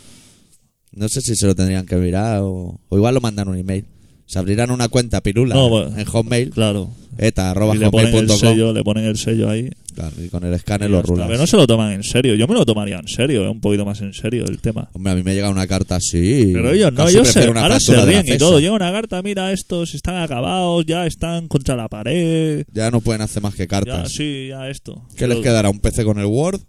No 0.93 1.07
sé 1.09 1.21
si 1.21 1.35
se 1.35 1.45
lo 1.45 1.55
tendrían 1.55 1.85
que 1.85 1.95
mirar 1.97 2.39
o, 2.41 2.79
o 2.87 2.97
igual 2.97 3.13
lo 3.15 3.21
mandan 3.21 3.47
un 3.49 3.57
email. 3.57 3.85
Se 4.25 4.39
abrirán 4.39 4.71
una 4.71 4.87
cuenta 4.87 5.21
pirula 5.21 5.55
No, 5.55 5.67
bueno. 5.69 5.97
en 5.97 6.05
Hotmail, 6.05 6.51
Claro. 6.51 6.89
eta 7.17 7.51
arroba 7.51 7.75
y 7.75 7.79
le 7.79 7.91
ponen 7.91 8.15
el 8.15 8.29
sello, 8.29 8.71
le 8.73 8.83
ponen 8.83 9.03
el 9.05 9.17
sello 9.17 9.49
ahí. 9.49 9.69
Claro, 9.93 10.15
y 10.23 10.29
con 10.29 10.43
el 10.43 10.53
escáner 10.53 10.89
lo 10.89 11.01
ya 11.01 11.07
rulas. 11.07 11.27
Pero 11.27 11.39
no 11.39 11.47
se 11.47 11.57
lo 11.57 11.67
toman 11.67 11.91
en 11.93 12.03
serio. 12.03 12.35
Yo 12.35 12.47
me 12.47 12.53
lo 12.53 12.65
tomaría 12.65 12.97
en 12.97 13.07
serio, 13.07 13.45
¿eh? 13.45 13.49
un 13.49 13.61
poquito 13.61 13.85
más 13.85 14.01
en 14.01 14.13
serio 14.13 14.45
el 14.45 14.59
tema. 14.59 14.89
Hombre, 14.93 15.13
a 15.13 15.15
mí 15.15 15.23
me 15.23 15.33
llega 15.33 15.49
una 15.49 15.67
carta 15.67 15.95
así. 15.95 16.51
Pero 16.53 16.71
ellos 16.71 16.91
no, 16.91 17.03
casi 17.03 17.15
ellos 17.15 17.27
se, 17.27 17.33
prefiero 17.33 17.51
una 17.51 17.61
ahora 17.61 17.79
se 17.79 18.05
ríen 18.05 18.25
y 18.27 18.37
todo. 18.37 18.59
Llega 18.59 18.73
una 18.73 18.91
carta, 18.91 19.21
mira, 19.21 19.51
estos 19.51 19.93
están 19.93 20.17
acabados, 20.17 20.85
ya 20.85 21.05
están 21.05 21.47
contra 21.47 21.75
la 21.75 21.87
pared. 21.87 22.65
Ya 22.71 22.91
no 22.91 23.01
pueden 23.01 23.21
hacer 23.21 23.41
más 23.43 23.55
que 23.55 23.63
Ya, 23.63 23.67
cartas. 23.67 24.11
sí, 24.11 24.47
ya 24.49 24.69
esto. 24.69 25.05
¿Qué 25.15 25.27
les 25.27 25.39
quedará? 25.39 25.69
Un 25.69 25.79
PC 25.79 26.03
con 26.03 26.19
el 26.19 26.25
Word 26.25 26.61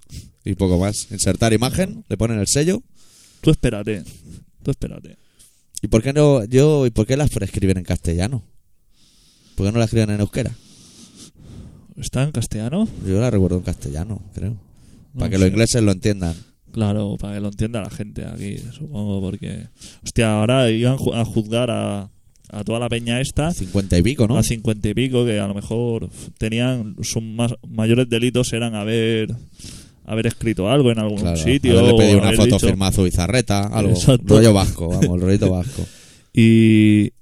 y 0.45 0.55
poco 0.55 0.79
más. 0.79 1.09
Insertar 1.11 1.53
imagen, 1.53 2.05
le 2.09 2.17
ponen 2.17 2.39
el 2.39 2.47
sello. 2.47 2.83
Tú 3.41 3.51
espérate. 3.51 4.03
Tú 4.63 4.71
espérate. 4.71 5.17
¿Y 5.83 5.89
por 5.89 6.03
qué 6.03 6.13
no 6.13 6.45
yo 6.45 6.87
y 6.87 6.91
por 6.91 7.07
qué 7.07 7.17
las 7.17 7.31
prescriben 7.31 7.77
en 7.79 7.85
castellano? 7.85 8.45
¿Por 9.57 9.67
qué 9.67 9.73
no 9.73 9.79
las 9.79 9.87
escriben 9.87 10.11
en 10.11 10.21
euskera? 10.21 10.53
¿Está 11.97 12.23
en 12.23 12.33
castellano? 12.33 12.89
Yo 13.07 13.21
la 13.21 13.31
recuerdo 13.31 13.57
en 13.59 13.63
castellano, 13.63 14.21
creo. 14.35 14.51
No 15.15 15.19
Para 15.21 15.31
que 15.31 15.37
sé. 15.37 15.41
los 15.43 15.51
ingleses 15.51 15.83
lo 15.83 15.93
entiendan. 15.93 16.35
Claro, 16.73 17.17
para 17.21 17.35
que 17.35 17.41
lo 17.41 17.49
entienda 17.49 17.83
la 17.83 17.91
gente 17.91 18.25
aquí, 18.25 18.57
supongo, 18.73 19.21
porque... 19.21 19.67
Hostia, 20.03 20.41
ahora 20.41 20.71
iban 20.71 20.97
a 21.15 21.25
juzgar 21.27 21.71
a, 21.71 22.09
a 22.49 22.65
toda 22.65 22.79
la 22.79 22.89
peña 22.89 23.21
esta 23.21 23.53
50 23.53 23.99
y 23.99 24.03
pico, 24.03 24.27
¿no? 24.27 24.39
a 24.39 24.43
cincuenta 24.43 24.89
y 24.89 24.95
pico, 24.95 25.27
que 25.27 25.39
a 25.39 25.47
lo 25.47 25.55
mejor 25.55 26.09
tenían 26.39 26.97
sus 27.03 27.23
más, 27.23 27.53
mayores 27.69 28.09
delitos 28.09 28.53
eran 28.55 28.75
haber 28.75 29.35
haber 30.05 30.27
escrito 30.27 30.69
algo 30.69 30.91
en 30.91 30.99
algún 30.99 31.19
Claro, 31.19 31.37
sitio. 31.37 31.73
haberle 31.79 31.93
o 31.93 31.97
pedido 31.97 32.19
una 32.19 32.27
haber 32.29 32.37
foto 32.39 32.55
dicho- 32.57 32.67
firmada 32.67 32.89
a 32.89 32.93
Zubizarreta, 32.93 33.67
algo. 33.67 33.91
Exacto. 33.95 34.35
Rollo 34.37 34.53
vasco, 34.55 34.89
vamos, 34.89 35.21
rollito 35.21 35.51
vasco. 35.51 35.85
Y, 36.35 37.13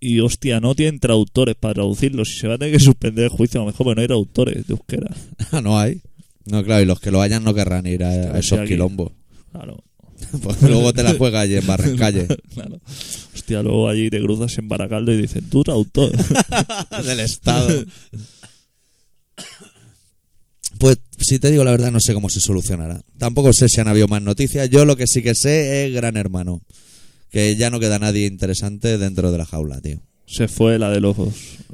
y 0.00 0.20
hostia, 0.20 0.60
no 0.60 0.74
tienen 0.74 0.98
traductores 0.98 1.54
para 1.54 1.74
traducirlo. 1.74 2.24
Si 2.24 2.38
se 2.38 2.48
va 2.48 2.54
a 2.54 2.58
tener 2.58 2.72
que 2.72 2.80
suspender 2.82 3.24
el 3.24 3.30
juicio, 3.30 3.60
a 3.60 3.64
lo 3.64 3.70
mejor 3.70 3.84
porque 3.84 3.96
no 3.96 4.00
hay 4.00 4.06
traductores 4.08 4.66
de 4.66 4.72
euskera. 4.72 5.14
Ah, 5.52 5.60
no 5.62 5.78
hay. 5.78 6.00
No, 6.46 6.64
claro, 6.64 6.82
y 6.82 6.86
los 6.86 6.98
que 7.00 7.10
lo 7.10 7.20
hayan 7.20 7.44
no 7.44 7.52
querrán 7.54 7.86
ir 7.86 8.02
a, 8.02 8.38
esos 8.38 8.58
aquí. 8.58 8.70
quilombos. 8.70 9.12
Claro, 9.52 9.84
Porque 10.42 10.66
luego 10.66 10.92
te 10.92 11.02
la 11.02 11.14
juegas 11.14 11.42
allí 11.42 11.56
en 11.56 11.66
Barrancalle. 11.66 12.26
claro. 12.54 12.80
Hostia, 13.34 13.62
luego 13.62 13.88
allí 13.88 14.08
te 14.10 14.20
cruzas 14.20 14.56
en 14.58 14.68
Baracaldo 14.68 15.12
y 15.12 15.20
dicen, 15.20 15.44
tú 15.50 15.62
traductor. 15.62 16.10
Del 17.04 17.20
Estado. 17.20 17.84
Pues 20.78 20.98
si 21.18 21.38
te 21.38 21.50
digo 21.50 21.62
la 21.62 21.72
verdad, 21.72 21.92
no 21.92 22.00
sé 22.00 22.14
cómo 22.14 22.30
se 22.30 22.40
solucionará. 22.40 23.02
Tampoco 23.18 23.52
sé 23.52 23.68
si 23.68 23.80
han 23.80 23.88
habido 23.88 24.08
más 24.08 24.22
noticias. 24.22 24.70
Yo 24.70 24.86
lo 24.86 24.96
que 24.96 25.06
sí 25.06 25.22
que 25.22 25.34
sé 25.34 25.86
es 25.86 25.92
Gran 25.92 26.16
Hermano. 26.16 26.62
Que 27.30 27.54
ya 27.56 27.70
no 27.70 27.78
queda 27.80 27.98
nadie 27.98 28.26
interesante 28.26 28.98
dentro 28.98 29.30
de 29.32 29.38
la 29.38 29.46
jaula, 29.46 29.80
tío. 29.80 30.00
se 30.26 30.48
fue 30.48 30.78
la 30.78 30.90
de 30.90 31.00
los, 31.00 31.16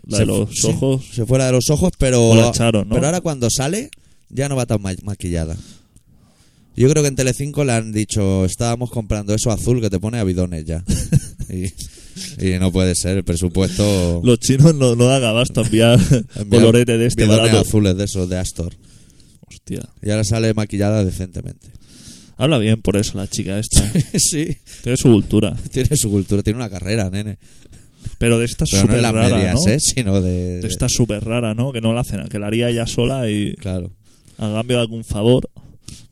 la 0.07 0.19
Se 0.19 0.23
de 0.23 0.27
los 0.27 0.51
sí, 0.55 0.67
ojos. 0.69 1.05
se 1.13 1.25
fue 1.27 1.39
la 1.39 1.47
de 1.47 1.53
los 1.53 1.71
ojos, 1.71 1.93
pero. 1.99 2.29
O 2.29 2.37
la 2.37 2.49
echaron, 2.49 2.89
¿no? 2.89 2.95
Pero 2.95 3.07
ahora 3.07 3.21
cuando 3.21 3.49
sale, 3.51 3.91
ya 4.29 4.49
no 4.49 4.57
va 4.57 4.67
tan 4.67 4.83
ma- 4.83 4.93
maquillada. 5.03 5.57
Yo 6.77 6.91
creo 6.91 7.03
que 7.03 7.09
en 7.09 7.17
Telecinco 7.17 7.65
le 7.65 7.73
han 7.73 7.91
dicho, 7.91 8.45
estábamos 8.45 8.91
comprando 8.91 9.33
eso 9.35 9.51
azul 9.51 9.81
que 9.81 9.89
te 9.89 9.99
pone 9.99 10.19
a 10.19 10.25
bidones 10.25 10.67
ya. 10.67 10.85
y, 11.49 11.65
y 12.47 12.59
no 12.59 12.71
puede 12.71 12.95
ser, 12.95 13.17
el 13.17 13.25
presupuesto. 13.25 14.21
Los 14.23 14.39
chinos 14.41 14.75
no, 14.75 14.95
no 14.95 15.07
dan 15.07 15.25
abasto 15.25 15.63
a 15.63 15.65
enviar 15.65 15.99
enviar 16.37 16.63
colorete 16.63 16.99
de 16.99 17.07
este 17.07 17.25
barato. 17.27 17.61
azules 17.61 17.97
de 17.97 18.05
esos 18.05 18.29
de 18.29 18.37
Astor. 18.37 18.75
Hostia. 19.49 19.89
Y 20.03 20.11
ahora 20.11 20.25
sale 20.25 20.53
maquillada 20.53 21.03
decentemente. 21.03 21.69
Habla 22.37 22.59
bien 22.59 22.83
por 22.83 22.97
eso 22.97 23.17
la 23.17 23.27
chica 23.29 23.59
esta. 23.59 23.81
sí, 24.19 24.57
Tiene 24.83 24.97
su 24.97 25.09
cultura. 25.11 25.57
tiene 25.73 25.97
su 25.97 26.11
cultura, 26.11 26.43
tiene 26.43 26.59
una 26.59 26.69
carrera, 26.71 27.09
nene. 27.11 27.39
Pero 28.19 28.39
de 28.39 28.45
esta 28.45 28.65
Pero 28.67 28.77
no 28.79 28.83
súper 28.83 28.97
en 28.97 29.03
las 29.03 29.13
rara, 29.15 29.37
medias, 29.37 29.55
¿no? 29.67 29.73
¿eh? 29.73 29.81
Sino 29.81 30.21
de. 30.21 30.61
De 30.61 30.69
esta 30.69 30.89
súper 30.89 31.25
rara, 31.25 31.55
¿no? 31.55 31.73
Que 31.73 31.81
no 31.81 31.93
la 31.93 32.01
hacen, 32.01 32.27
que 32.29 32.39
la 32.39 32.47
haría 32.47 32.69
ella 32.71 32.87
sola 32.87 33.29
y 33.31 33.55
Claro, 33.55 33.91
a 34.39 34.53
cambio 34.53 34.77
de 34.77 34.83
algún 34.83 35.05
favor, 35.05 35.49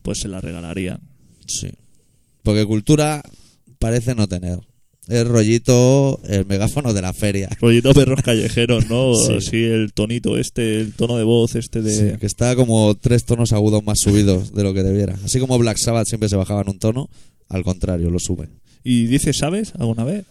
pues 0.02 0.18
se 0.20 0.28
la 0.28 0.40
regalarían. 0.40 1.00
sí. 1.46 1.68
Porque 2.42 2.66
cultura 2.66 3.22
parece 3.78 4.14
no 4.14 4.28
tener. 4.28 4.58
Es 5.08 5.26
rollito 5.26 6.18
el 6.26 6.46
megáfono 6.46 6.94
de 6.94 7.02
la 7.02 7.12
feria. 7.12 7.50
Rollito 7.60 7.92
perros 7.92 8.22
callejeros, 8.22 8.88
¿no? 8.88 9.14
Sí. 9.24 9.32
Así 9.34 9.64
el 9.64 9.92
tonito 9.92 10.38
este, 10.38 10.80
el 10.80 10.92
tono 10.92 11.16
de 11.18 11.24
voz 11.24 11.54
este 11.56 11.82
de... 11.82 12.12
Sí, 12.12 12.18
que 12.18 12.26
está 12.26 12.56
como 12.56 12.94
tres 12.94 13.24
tonos 13.24 13.52
agudos 13.52 13.84
más 13.84 14.00
subidos 14.00 14.54
de 14.54 14.62
lo 14.62 14.72
que 14.72 14.82
debiera. 14.82 15.16
Así 15.24 15.38
como 15.40 15.58
Black 15.58 15.76
Sabbath 15.76 16.08
siempre 16.08 16.28
se 16.28 16.36
bajaba 16.36 16.62
en 16.62 16.70
un 16.70 16.78
tono, 16.78 17.10
al 17.48 17.62
contrario, 17.64 18.10
lo 18.10 18.18
sube. 18.18 18.48
Y 18.82 19.06
dice, 19.06 19.32
¿sabes? 19.32 19.72
¿Alguna 19.78 20.04
vez? 20.04 20.24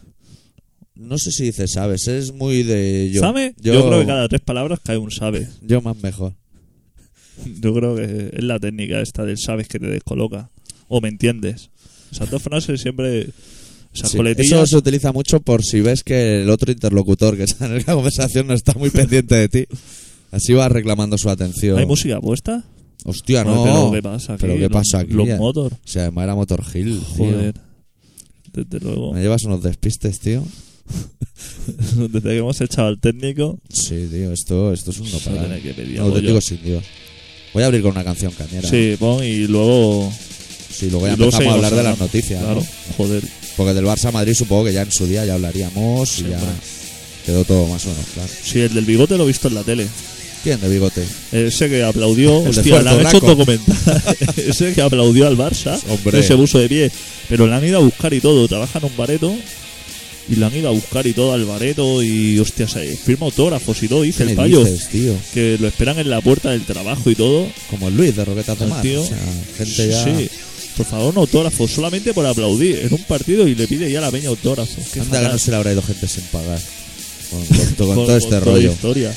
No 0.96 1.18
sé 1.18 1.32
si 1.32 1.46
dice 1.46 1.68
sabes, 1.68 2.08
es 2.08 2.34
muy 2.34 2.63
de 2.63 3.10
yo. 3.12 3.22
¿Sabe? 3.22 3.56
Yo, 3.60 3.74
Yo... 3.74 3.88
creo 3.88 4.00
que 4.01 4.06
cada 4.06 4.27
tres 4.27 4.42
palabras 4.42 4.80
cae 4.84 4.98
un 4.98 5.12
sabe. 5.12 5.48
yo 5.62 5.82
más 5.82 6.01
mejor. 6.01 6.34
Yo 7.62 7.74
creo 7.74 7.96
que 7.96 8.30
es 8.32 8.44
la 8.44 8.60
técnica 8.60 9.01
esta 9.01 9.25
del 9.25 9.39
sabes 9.39 9.68
que 9.68 9.80
te 9.80 9.88
descoloca. 9.88 10.50
O 10.88 11.01
me 11.01 11.10
entiendes. 11.10 11.72
Esas 12.12 12.30
dos 12.30 12.42
frases 12.42 12.80
siempre... 12.80 13.30
Sí. 13.93 14.17
Eso 14.38 14.65
se 14.65 14.75
utiliza 14.77 15.12
mucho 15.12 15.39
por 15.39 15.63
si 15.63 15.81
ves 15.81 16.03
que 16.03 16.41
el 16.41 16.50
otro 16.50 16.71
interlocutor 16.71 17.38
que 17.38 17.43
está 17.43 17.65
en 17.67 17.77
la 17.77 17.93
conversación 17.93 18.47
no 18.47 18.53
está 18.53 18.73
muy 18.73 18.89
pendiente 18.89 19.35
de 19.35 19.50
ti. 19.50 19.65
Así 20.31 20.53
va 20.53 20.67
reclamando 20.67 21.17
su 21.17 21.29
atención. 21.29 21.77
¿Hay 21.77 21.85
música 21.85 22.19
puesta? 22.19 22.63
Hostia, 23.05 23.43
no. 23.43 23.91
pero 23.91 23.91
¿qué 23.91 24.01
pasa 24.01 24.33
aquí? 24.33 24.41
¿Pero 24.41 24.57
qué 24.57 24.69
pasa 24.69 25.00
aquí? 25.00 25.13
Los 25.13 25.27
motor. 25.38 25.73
O 25.73 25.88
sea, 25.88 26.03
además 26.03 26.23
era 26.23 26.35
Motor 26.35 26.63
Hill. 26.73 27.00
tío. 27.00 27.25
Joder. 27.25 27.55
Desde 28.53 28.79
luego. 28.79 29.13
Me 29.13 29.21
llevas 29.21 29.43
unos 29.43 29.62
despistes, 29.62 30.19
tío. 30.19 30.43
Desde 31.97 32.21
que 32.21 32.38
hemos 32.38 32.59
echado 32.62 32.88
al 32.88 33.00
técnico, 33.00 33.59
Sí, 33.69 34.07
tío, 34.12 34.31
esto, 34.31 34.73
esto 34.73 34.91
es 34.91 35.00
un 35.00 35.12
no 35.12 35.17
parar. 35.19 35.51
algo 35.51 36.01
auténtico 36.05 36.41
sin 36.41 36.63
Dios. 36.63 36.83
Voy 37.53 37.63
a 37.63 37.67
abrir 37.67 37.81
con 37.81 37.91
una 37.91 38.03
canción 38.03 38.31
cañera. 38.31 38.67
Sí, 38.67 38.95
pon 39.00 39.23
y 39.23 39.47
luego. 39.47 40.12
Sí, 40.71 40.89
luego 40.89 41.05
ya 41.07 41.13
empezamos 41.13 41.47
a 41.47 41.53
hablar 41.53 41.75
de 41.75 41.83
las 41.83 42.00
noticias. 42.00 42.41
¿no? 42.41 42.47
Claro, 42.47 42.63
joder. 42.97 43.23
Porque 43.57 43.74
del 43.74 43.86
Barça 43.86 44.05
a 44.05 44.12
Madrid 44.12 44.33
supongo 44.33 44.65
que 44.65 44.74
ya 44.74 44.81
en 44.81 44.91
su 44.91 45.05
día 45.05 45.25
ya 45.25 45.36
hablaríamos 45.36 46.19
y 46.19 46.24
ya 46.24 46.39
quedó 47.25 47.43
todo 47.45 47.67
más 47.67 47.86
o 47.86 47.89
menos 47.89 48.05
claro. 48.13 48.29
Sí, 48.43 48.60
el 48.62 48.74
del 48.74 48.86
bigote 48.86 49.17
lo 49.17 49.24
he 49.24 49.27
visto 49.27 49.48
en 49.48 49.55
la 49.55 49.63
tele. 49.63 49.88
¿Quién 50.43 50.60
de 50.60 50.67
bigote? 50.67 51.03
Ese 51.31 51.69
que 51.69 51.83
aplaudió, 51.83 52.39
El 52.39 52.43
de 52.53 52.60
hostia, 52.60 52.81
le 52.81 52.89
han 52.89 53.07
hecho 53.07 53.19
un 53.19 53.27
documental. 53.27 54.03
Ese 54.36 54.74
que 54.74 54.81
aplaudió 54.81 55.25
al 55.27 55.38
Barça, 55.38 55.79
Hombre. 55.88 56.19
que 56.19 56.24
se 56.27 56.36
puso 56.36 56.60
de 56.60 56.67
pie. 56.67 56.91
Pero 57.29 57.48
le 57.48 57.53
han 57.55 57.65
ido 57.65 57.77
a 57.77 57.81
buscar 57.81 58.13
y 58.13 58.19
todo. 58.19 58.45
Trabaja 58.50 58.79
en 58.79 58.86
un 58.86 58.98
bareto 58.98 59.33
y 60.29 60.36
le 60.36 60.45
han 60.45 60.53
ido 60.53 60.67
a 60.67 60.72
buscar 60.72 61.07
y 61.07 61.13
todo 61.13 61.31
al 61.31 61.45
bareto. 61.45 62.03
Y 62.03 62.39
hostia, 62.39 62.67
se 62.67 62.86
firma 62.98 63.27
autógrafos 63.27 63.81
y 63.83 63.88
todo. 63.88 64.01
Dice 64.01 64.17
¿Qué 64.17 64.24
el 64.24 64.29
me 64.31 64.36
payo 64.36 64.65
dices, 64.65 64.89
tío? 64.89 65.15
que 65.33 65.57
lo 65.62 65.67
esperan 65.69 65.98
en 66.00 66.10
la 66.10 66.19
puerta 66.19 66.51
del 66.51 66.65
trabajo 66.65 67.10
y 67.10 67.15
todo. 67.15 67.48
Como 67.69 67.88
el 67.88 67.95
Luis 67.95 68.13
de 68.13 68.24
El 68.24 68.67
Mar. 68.67 68.81
tío. 68.81 69.01
O 69.01 69.07
sea, 69.07 69.17
gente 69.57 69.88
ya... 69.89 70.03
Sí. 70.03 70.29
Por 70.77 70.86
favor, 70.88 71.13
un 71.13 71.18
autógrafo, 71.20 71.68
solamente 71.68 72.13
por 72.13 72.25
aplaudir 72.25 72.80
en 72.80 72.94
un 72.94 73.03
partido 73.03 73.48
y 73.48 73.53
le 73.56 73.68
pide 73.68 73.92
ya 73.92 74.01
la 74.01 74.10
peña 74.12 74.30
autógrafo. 74.30 74.82
Qué 74.92 75.00
Anda 75.01 75.12
que 75.12 75.18
fatal. 75.18 75.32
no 75.34 75.39
se 75.39 75.51
le 75.51 75.58
habrá 75.58 75.72
ido 75.74 75.82
gente 75.84 76.08
sin 76.08 76.24
pagar. 76.25 76.60
Con, 77.30 77.46
con 77.46 77.58
to- 77.75 77.86
con 77.88 77.96
Con- 77.96 78.06
todo 78.08 78.18
este 78.18 78.30
toda 78.30 78.39
rollo. 78.42 78.72
historia. 78.72 79.13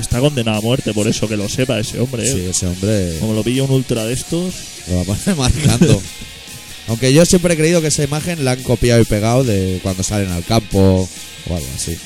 Está 0.00 0.18
condenado 0.20 0.58
a 0.58 0.60
muerte, 0.60 0.92
por 0.92 1.06
eso 1.06 1.28
que 1.28 1.36
lo 1.36 1.48
sepa 1.48 1.78
ese 1.78 2.00
hombre. 2.00 2.26
Sí, 2.30 2.38
¿eh? 2.40 2.50
ese 2.50 2.66
hombre 2.66 3.16
Como 3.20 3.32
lo 3.32 3.44
pilla 3.44 3.62
un 3.62 3.70
ultra 3.70 4.04
de 4.04 4.12
estos, 4.12 4.52
lo 4.88 4.96
va 4.96 5.02
a 5.02 5.04
poner 5.16 5.36
marcando. 5.36 6.02
Aunque 6.88 7.12
yo 7.14 7.24
siempre 7.24 7.54
he 7.54 7.56
creído 7.56 7.80
que 7.80 7.86
esa 7.88 8.02
imagen 8.02 8.44
la 8.44 8.50
han 8.52 8.62
copiado 8.62 9.00
y 9.00 9.04
pegado 9.04 9.42
de 9.44 9.78
cuando 9.82 10.02
salen 10.02 10.30
al 10.32 10.44
campo 10.44 11.08
o 11.48 11.54
algo 11.54 11.66
así. 11.76 11.96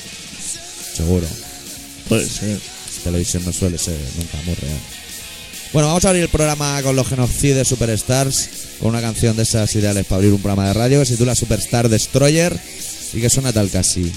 Seguro. 0.95 1.27
puede 2.07 2.29
ser. 2.29 2.59
Televisión 3.03 3.43
no 3.45 3.51
suele 3.53 3.77
ser 3.77 3.97
nunca 4.17 4.37
muy 4.45 4.55
real. 4.55 4.77
Bueno, 5.73 5.87
vamos 5.89 6.03
a 6.05 6.09
abrir 6.09 6.23
el 6.23 6.29
programa 6.29 6.81
con 6.83 6.95
los 6.95 7.07
Genocides 7.07 7.67
Superstars, 7.67 8.49
con 8.79 8.89
una 8.89 9.01
canción 9.01 9.35
de 9.35 9.43
esas 9.43 9.75
ideales 9.75 10.05
para 10.05 10.17
abrir 10.17 10.33
un 10.33 10.41
programa 10.41 10.67
de 10.67 10.73
radio 10.73 10.99
que 10.99 11.05
se 11.05 11.13
titula 11.13 11.35
Superstar 11.35 11.89
Destroyer 11.89 12.57
y 13.13 13.21
que 13.21 13.29
suena 13.29 13.51
tal 13.51 13.69
casi. 13.69 14.11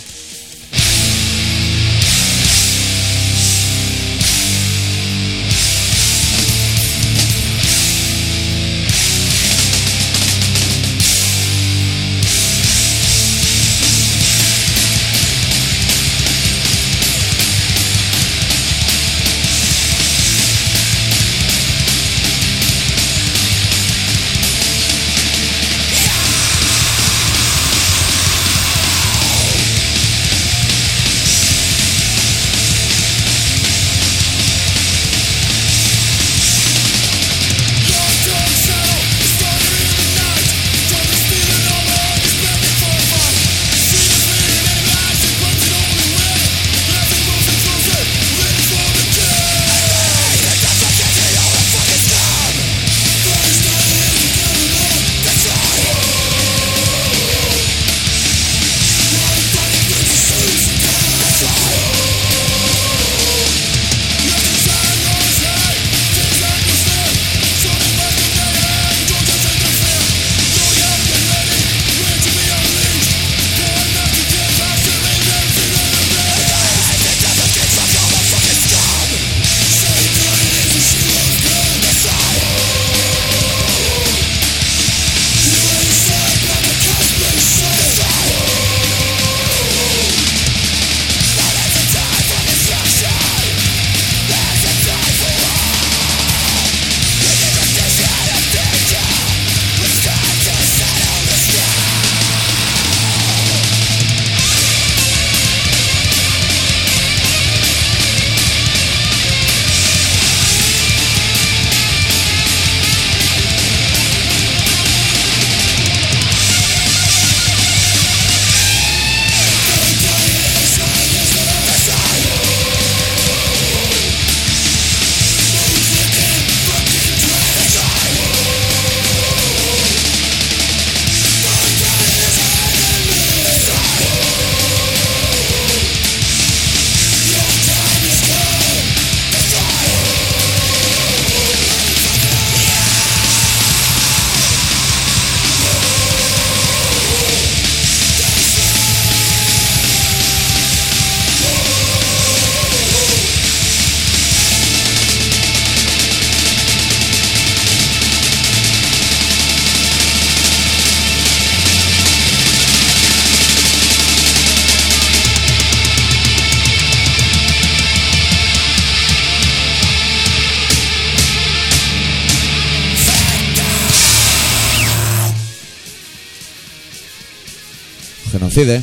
Coincide. 178.54 178.82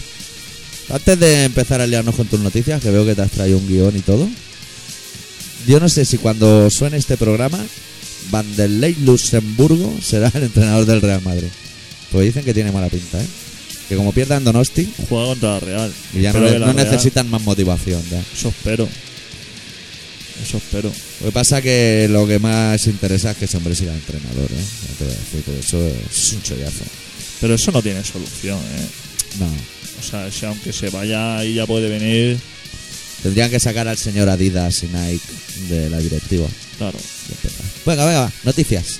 Antes 0.92 1.20
de 1.20 1.44
empezar 1.46 1.82
a 1.82 1.88
liarnos 1.88 2.16
con 2.16 2.28
tus 2.28 2.40
noticias, 2.40 2.82
que 2.82 2.90
veo 2.90 3.06
que 3.06 3.14
te 3.16 3.22
has 3.22 3.32
traído 3.32 3.58
un 3.60 3.68
guion 3.68 3.96
y 3.96 4.02
todo. 4.02 4.28
Yo 5.68 5.80
no 5.80 5.88
sé 5.90 6.04
si 6.06 6.18
cuando 6.18 6.70
suene 6.72 6.98
este 6.98 7.16
programa, 7.18 7.64
Vanderlei 8.32 8.96
Luxemburgo 9.02 10.00
será 10.02 10.32
el 10.34 10.44
entrenador 10.44 10.86
del 10.86 11.02
Real 11.02 11.22
Madrid. 11.22 11.48
Pues 12.12 12.26
dicen 12.26 12.44
que 12.44 12.54
tiene 12.56 12.72
mala 12.72 12.88
pinta, 12.90 13.22
¿eh? 13.22 13.26
Que 13.88 13.96
como 13.96 14.14
pierdan 14.14 14.44
Donosti, 14.44 14.92
Juega 15.10 15.26
contra 15.28 15.50
la 15.54 15.60
Real. 15.60 15.94
y 16.14 16.22
ya 16.22 16.34
no, 16.34 16.40
le- 16.40 16.60
no 16.60 16.74
Real- 16.74 16.76
necesitan 16.76 17.30
más 17.30 17.42
motivación. 17.44 18.02
Ya. 18.10 18.20
Eso 18.36 18.50
espero. 18.50 18.88
Eso 20.44 20.58
espero. 20.58 20.92
Lo 21.20 21.26
que 21.28 21.32
pasa 21.32 21.62
que 21.62 22.08
lo 22.10 22.26
que 22.26 22.40
más 22.40 22.88
interesa 22.88 23.32
es 23.32 23.38
que 23.38 23.46
ese 23.46 23.58
hombre 23.58 23.76
siga 23.76 23.94
entrenador, 23.94 24.50
¿eh? 24.52 24.64
Ya 24.88 24.98
te 24.98 25.04
voy 25.06 25.14
a 25.14 25.18
decir, 25.18 25.42
porque 25.46 25.60
eso 25.60 25.88
es 26.12 26.34
un 26.34 26.42
chollazo. 26.42 26.84
Pero 27.42 27.54
eso 27.56 27.72
no 27.72 27.82
tiene 27.84 28.04
solución, 28.04 28.58
¿eh? 28.58 28.88
No. 29.40 29.46
O 29.48 30.04
sea, 30.10 30.32
si 30.32 30.46
aunque 30.46 30.72
se 30.74 30.90
vaya 30.90 31.44
y 31.46 31.56
ya 31.56 31.66
puede 31.66 31.90
venir, 31.90 32.38
Tendrían 33.22 33.50
que 33.50 33.60
sacar 33.60 33.86
al 33.90 33.98
señor 33.98 34.30
Adidas 34.30 34.82
y 34.84 34.88
Nike 34.88 35.20
de 35.68 35.90
la 35.90 35.98
directiva. 36.00 36.48
claro. 36.78 36.98
Y 37.28 37.32
empezar. 37.34 37.66
Venga, 37.86 38.06
venga, 38.06 38.32
noticias. 38.46 39.00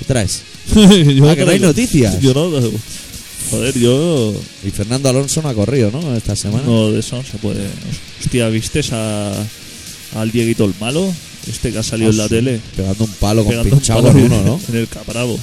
¿Qué 0.00 0.04
traes? 0.06 0.42
yo 0.74 1.30
Ah, 1.30 1.36
que 1.36 1.44
no 1.44 1.52
hay 1.52 1.60
noticias. 1.60 2.20
Yo 2.20 2.34
no. 2.34 2.50
Joder, 3.50 3.78
yo. 3.78 4.34
Y 4.64 4.70
Fernando 4.70 5.08
Alonso 5.08 5.40
no 5.40 5.48
ha 5.50 5.54
corrido, 5.54 5.90
¿no? 5.92 6.16
Esta 6.16 6.34
semana. 6.34 6.64
No, 6.66 6.90
de 6.90 6.98
eso 6.98 7.16
no 7.16 7.22
se 7.22 7.38
puede. 7.38 7.64
Hostia, 8.20 8.48
¿viste 8.48 8.80
a, 8.90 9.32
al 10.16 10.30
Dieguito 10.32 10.64
el 10.64 10.74
malo? 10.80 11.12
Este 11.48 11.70
que 11.70 11.78
ha 11.78 11.82
salido 11.84 12.08
Ah, 12.08 12.12
en 12.12 12.18
la 12.18 12.24
sí. 12.24 12.30
tele. 12.30 12.60
Pegando 12.76 13.04
un 13.04 13.10
palo 13.12 13.42
con 13.44 13.50
pegando 13.50 13.70
un 13.74 13.78
pinchado 13.78 14.02
palo 14.02 14.18
en- 14.18 14.24
uno, 14.26 14.42
¿no? 14.42 14.60
En 14.68 14.76
el 14.76 14.88
Capravo. 14.88 15.38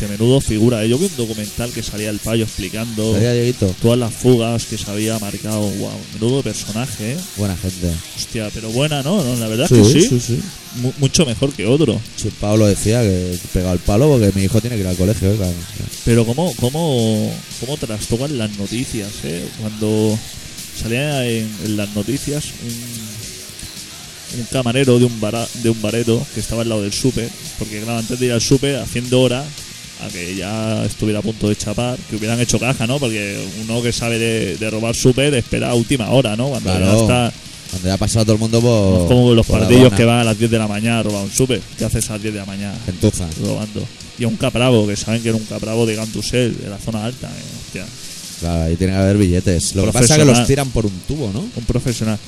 Hostia, 0.00 0.16
menudo 0.16 0.40
figura. 0.40 0.82
Yo 0.86 0.96
vi 0.98 1.04
un 1.06 1.16
documental 1.18 1.70
que 1.72 1.82
salía 1.82 2.08
el 2.08 2.18
payo 2.20 2.44
explicando 2.44 3.18
Dieguito. 3.18 3.74
todas 3.82 3.98
las 3.98 4.14
fugas 4.14 4.64
que 4.64 4.78
se 4.78 4.90
había 4.90 5.18
marcado. 5.18 5.60
Wow, 5.60 5.90
menudo 6.14 6.42
personaje, 6.42 7.12
¿eh? 7.12 7.16
Buena 7.36 7.54
gente. 7.54 7.92
Hostia, 8.16 8.48
pero 8.54 8.70
buena, 8.70 9.02
¿no? 9.02 9.22
¿No? 9.22 9.36
La 9.36 9.46
verdad 9.46 9.66
es 9.70 9.78
que 9.78 9.84
sí. 10.00 10.08
sí, 10.08 10.18
sí. 10.18 10.40
Mu- 10.80 10.92
mucho 11.00 11.26
mejor 11.26 11.52
que 11.52 11.66
otro. 11.66 12.00
Sí, 12.16 12.30
Pablo 12.40 12.66
decía 12.66 13.02
que 13.02 13.36
pegaba 13.52 13.74
el 13.74 13.78
palo 13.80 14.08
porque 14.08 14.32
mi 14.34 14.44
hijo 14.44 14.58
tiene 14.62 14.76
que 14.76 14.82
ir 14.82 14.88
al 14.88 14.96
colegio, 14.96 15.32
¿eh? 15.32 15.36
Claro. 15.36 15.52
Pero 16.06 16.24
cómo, 16.24 16.54
cómo, 16.56 17.30
cómo 17.60 17.76
trastocan 17.76 18.38
las 18.38 18.56
noticias, 18.56 19.10
¿eh? 19.24 19.44
Cuando 19.60 20.18
salía 20.80 21.26
en, 21.28 21.46
en 21.66 21.76
las 21.76 21.94
noticias 21.94 22.44
un, 24.34 24.40
un 24.40 24.46
camarero 24.46 24.98
de 24.98 25.04
un, 25.04 25.20
bara- 25.20 25.46
de 25.62 25.68
un 25.68 25.82
bareto 25.82 26.26
que 26.32 26.40
estaba 26.40 26.62
al 26.62 26.70
lado 26.70 26.80
del 26.82 26.94
súper, 26.94 27.28
porque 27.58 27.80
claro, 27.82 27.98
antes 27.98 28.18
de 28.18 28.26
ir 28.26 28.32
al 28.32 28.40
súper, 28.40 28.76
haciendo 28.76 29.20
hora 29.20 29.44
a 30.04 30.08
que 30.08 30.34
ya 30.36 30.84
estuviera 30.84 31.18
a 31.20 31.22
punto 31.22 31.48
de 31.48 31.56
chapar, 31.56 31.98
que 32.08 32.16
hubieran 32.16 32.40
hecho 32.40 32.58
caja, 32.58 32.86
¿no? 32.86 32.98
Porque 32.98 33.38
uno 33.62 33.82
que 33.82 33.92
sabe 33.92 34.18
de, 34.18 34.56
de 34.56 34.70
robar 34.70 34.94
súper 34.94 35.34
espera 35.34 35.70
a 35.70 35.74
última 35.74 36.10
hora, 36.10 36.36
¿no? 36.36 36.48
Cuando 36.48 36.78
ya 36.78 36.96
está... 36.96 37.32
Cuando 37.70 37.86
ya 37.88 37.94
ha 37.94 37.98
pasado 37.98 38.24
todo 38.24 38.34
el 38.34 38.40
mundo 38.40 38.60
por. 38.60 39.02
es 39.02 39.08
como 39.08 39.32
los 39.32 39.46
por 39.46 39.68
que 39.94 40.04
van 40.04 40.18
a 40.18 40.24
las 40.24 40.36
10 40.36 40.50
de 40.50 40.58
la 40.58 40.66
mañana 40.66 40.98
a 40.98 41.02
robar 41.04 41.22
un 41.22 41.30
súper. 41.30 41.60
¿Qué 41.78 41.84
haces 41.84 42.10
a 42.10 42.14
las 42.14 42.22
10 42.22 42.34
de 42.34 42.40
la 42.40 42.46
mañana? 42.46 42.76
Gentuza. 42.84 43.28
robando. 43.40 43.86
Y 44.18 44.24
a 44.24 44.28
un 44.28 44.36
capravo, 44.36 44.88
que 44.88 44.96
saben 44.96 45.22
que 45.22 45.28
era 45.28 45.38
un 45.38 45.44
capravo 45.44 45.86
de 45.86 45.94
Gantusel, 45.94 46.58
de 46.60 46.68
la 46.68 46.78
zona 46.78 47.04
alta. 47.04 47.28
eh, 47.28 47.42
hostia, 47.64 47.86
Claro, 48.40 48.64
ahí 48.64 48.74
tiene 48.74 48.94
que 48.94 48.98
haber 48.98 49.16
billetes. 49.18 49.74
Lo 49.76 49.84
que 49.84 49.92
pasa 49.92 50.14
es 50.16 50.20
que 50.20 50.24
los 50.24 50.46
tiran 50.46 50.68
por 50.70 50.84
un 50.84 50.92
tubo, 51.06 51.30
¿no? 51.32 51.40
un 51.54 51.64
profesional. 51.64 52.18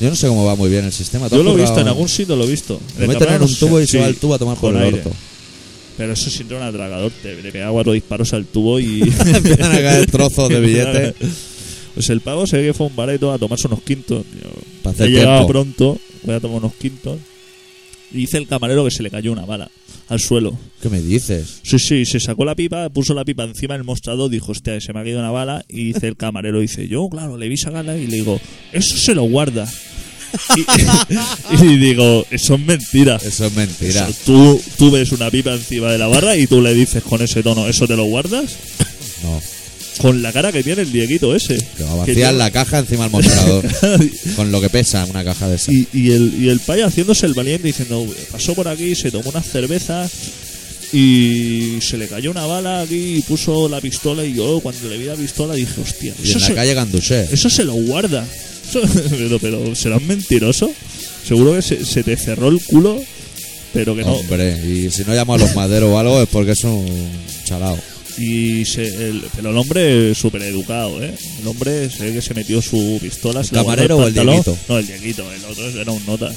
Yo 0.00 0.10
no 0.10 0.16
sé 0.16 0.26
cómo 0.28 0.44
va 0.44 0.56
muy 0.56 0.68
bien 0.68 0.84
el 0.84 0.92
sistema. 0.92 1.28
¿Tú 1.28 1.36
Yo 1.36 1.42
lo 1.42 1.52
he 1.52 1.60
visto, 1.60 1.80
en 1.80 1.88
algún 1.88 2.08
sitio 2.08 2.36
lo 2.36 2.44
he 2.44 2.48
visto. 2.48 2.80
Lo 2.98 3.06
meten 3.06 3.34
en 3.34 3.42
un 3.42 3.54
tubo 3.54 3.80
y 3.80 3.86
se 3.86 3.92
sí, 3.92 3.98
va 3.98 4.06
el 4.06 4.16
tubo 4.16 4.34
a 4.34 4.38
tomar 4.38 4.56
por 4.56 4.74
el 4.74 4.82
aire. 4.82 4.98
orto. 4.98 5.10
Pero 5.98 6.12
eso 6.12 6.30
siempre 6.30 6.56
un 6.56 6.62
atragador. 6.62 7.10
Te, 7.10 7.42
le 7.42 7.52
pega 7.52 7.70
cuatro 7.70 7.92
disparos 7.92 8.32
al 8.32 8.46
tubo 8.46 8.80
y. 8.80 9.02
Empiezan 9.34 9.72
a 9.72 9.82
caer 9.82 10.10
trozos 10.10 10.48
de 10.48 10.60
billete. 10.60 11.14
Pues 11.94 12.10
el 12.10 12.20
pavo 12.20 12.46
se 12.46 12.58
ve 12.58 12.66
que 12.66 12.74
fue 12.74 12.86
a 12.86 12.90
un 12.90 12.94
bareto 12.94 13.32
a 13.32 13.38
tomarse 13.38 13.66
unos 13.66 13.82
quintos. 13.82 14.24
Para 14.84 14.94
hacer 14.94 15.46
pronto, 15.48 15.98
voy 16.22 16.34
a 16.36 16.38
tomar 16.38 16.58
unos 16.58 16.74
quintos. 16.74 17.18
Y 18.12 18.18
dice 18.18 18.38
el 18.38 18.46
camarero 18.46 18.84
que 18.84 18.92
se 18.92 19.02
le 19.02 19.10
cayó 19.10 19.32
una 19.32 19.44
bala 19.44 19.68
al 20.08 20.20
suelo. 20.20 20.56
¿Qué 20.80 20.90
me 20.90 21.00
dices? 21.00 21.58
Sí, 21.64 21.80
sí, 21.80 22.04
se 22.04 22.20
sacó 22.20 22.44
la 22.44 22.54
pipa, 22.54 22.88
puso 22.90 23.14
la 23.14 23.24
pipa 23.24 23.42
encima 23.42 23.74
del 23.74 23.82
mostrador, 23.82 24.30
dijo, 24.30 24.52
hostia, 24.52 24.80
se 24.80 24.92
me 24.92 25.00
ha 25.00 25.02
caído 25.02 25.18
una 25.18 25.32
bala. 25.32 25.64
Y 25.68 25.92
dice 25.92 26.06
el 26.06 26.16
camarero, 26.16 26.60
dice, 26.60 26.86
yo, 26.86 27.08
claro, 27.08 27.36
le 27.36 27.48
vi 27.48 27.56
sacarla 27.56 27.96
y 27.96 28.06
le 28.06 28.18
digo, 28.18 28.40
eso 28.72 28.96
se 28.96 29.16
lo 29.16 29.24
guarda. 29.24 29.68
Y, 31.60 31.64
y 31.64 31.76
digo, 31.78 32.26
eso 32.30 32.54
es 32.54 32.60
mentira. 32.60 33.18
Eso 33.24 33.46
es 33.46 33.52
mentira. 33.54 34.08
Eso, 34.08 34.18
tú, 34.26 34.62
tú 34.76 34.90
ves 34.90 35.12
una 35.12 35.30
pipa 35.30 35.52
encima 35.54 35.90
de 35.90 35.98
la 35.98 36.06
barra 36.08 36.36
y 36.36 36.46
tú 36.46 36.60
le 36.60 36.74
dices 36.74 37.02
con 37.02 37.22
ese 37.22 37.42
tono, 37.42 37.68
¿eso 37.68 37.86
te 37.86 37.96
lo 37.96 38.04
guardas? 38.04 38.52
No. 39.22 39.40
Con 39.98 40.22
la 40.22 40.32
cara 40.32 40.52
que 40.52 40.62
tiene 40.62 40.82
el 40.82 40.92
Dieguito 40.92 41.34
ese. 41.34 41.56
Que 41.76 41.82
va 41.82 41.90
a 41.92 41.94
vaciar 41.96 42.14
tiene- 42.16 42.32
la 42.34 42.50
caja 42.52 42.78
encima 42.78 43.04
del 43.04 43.10
mostrador. 43.12 43.64
con 44.36 44.52
lo 44.52 44.60
que 44.60 44.70
pesa 44.70 45.04
una 45.06 45.24
caja 45.24 45.48
de 45.48 45.56
esa. 45.56 45.72
Y, 45.72 45.88
y 45.92 46.12
el, 46.12 46.34
y 46.40 46.48
el 46.50 46.60
payo 46.60 46.86
haciéndose 46.86 47.26
el 47.26 47.34
valiente 47.34 47.66
diciendo, 47.66 48.06
pasó 48.30 48.54
por 48.54 48.68
aquí, 48.68 48.94
se 48.94 49.10
tomó 49.10 49.30
unas 49.30 49.46
cervezas 49.46 50.12
y 50.92 51.78
se 51.80 51.98
le 51.98 52.08
cayó 52.08 52.30
una 52.30 52.46
bala 52.46 52.80
aquí 52.82 53.16
y 53.16 53.22
puso 53.22 53.68
la 53.68 53.80
pistola 53.80 54.24
y 54.24 54.34
yo 54.34 54.60
cuando 54.60 54.88
le 54.88 54.96
vi 54.98 55.04
la 55.06 55.16
pistola 55.16 55.54
dije, 55.54 55.80
hostia, 55.80 56.14
Y 56.22 56.28
eso, 56.28 56.38
en 56.38 56.40
la 56.42 56.46
se, 56.46 56.54
calle 56.54 56.74
Gandusé. 56.74 57.28
eso 57.32 57.50
se 57.50 57.64
lo 57.64 57.74
guarda. 57.74 58.24
Pero, 59.10 59.38
pero 59.38 59.74
será 59.74 59.96
un 59.96 60.06
mentiroso. 60.06 60.70
Seguro 61.26 61.54
que 61.54 61.62
se, 61.62 61.84
se 61.84 62.02
te 62.02 62.16
cerró 62.16 62.48
el 62.48 62.60
culo, 62.62 63.00
pero 63.72 63.94
que 63.94 64.02
no. 64.02 64.12
Hombre, 64.12 64.58
y 64.66 64.90
si 64.90 65.04
no 65.04 65.14
llamo 65.14 65.34
a 65.34 65.38
los 65.38 65.54
maderos 65.54 65.90
o 65.90 65.98
algo 65.98 66.22
es 66.22 66.28
porque 66.28 66.52
es 66.52 66.64
un 66.64 66.86
chalao. 67.44 67.78
Y 68.18 68.64
se, 68.64 68.86
el, 68.86 69.22
pero 69.36 69.50
el 69.50 69.56
hombre 69.56 70.14
súper 70.14 70.42
educado, 70.42 71.02
¿eh? 71.02 71.14
El 71.40 71.46
hombre 71.46 71.88
se 71.90 72.04
ve 72.04 72.12
que 72.14 72.22
se 72.22 72.34
metió 72.34 72.60
su 72.60 72.98
pistola. 73.00 73.44
se 73.44 73.54
la 73.54 73.62
guardó 73.62 73.86
camarero 73.86 73.96
en 73.96 74.02
o 74.02 74.06
el 74.06 74.14
pantalón. 74.14 74.34
Dieguito? 74.34 74.58
No, 74.68 74.78
el 74.78 74.86
Dieguito, 74.86 75.32
el 75.32 75.44
otro 75.44 75.80
era 75.80 75.92
un 75.92 76.06
notas. 76.06 76.34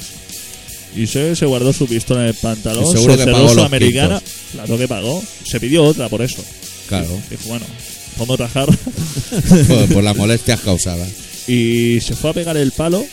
Y 0.94 1.06
se, 1.06 1.34
se 1.34 1.46
guardó 1.46 1.72
su 1.72 1.86
pistola 1.86 2.22
en 2.22 2.28
el 2.28 2.34
pantalón, 2.34 2.84
Y 2.84 2.92
seguro 2.92 3.14
se 3.14 3.18
que 3.18 3.24
cerró 3.24 3.36
pagó 3.36 3.48
su 3.48 3.56
los 3.56 3.66
americana, 3.66 4.22
claro 4.52 4.78
que 4.78 4.88
pagó. 4.88 5.24
Se 5.44 5.58
pidió 5.58 5.84
otra 5.84 6.08
por 6.08 6.22
eso. 6.22 6.44
Claro. 6.86 7.18
Dijo, 7.30 7.42
bueno, 7.48 7.64
vamos 8.18 8.38
a 8.38 8.42
rajar. 8.44 8.68
por, 9.68 9.88
por 9.88 10.04
las 10.04 10.16
molestias 10.16 10.60
causadas. 10.60 11.08
Y 11.48 12.00
se 12.00 12.14
fue 12.14 12.30
a 12.30 12.32
pegar 12.34 12.56
el 12.56 12.72
palo. 12.72 13.04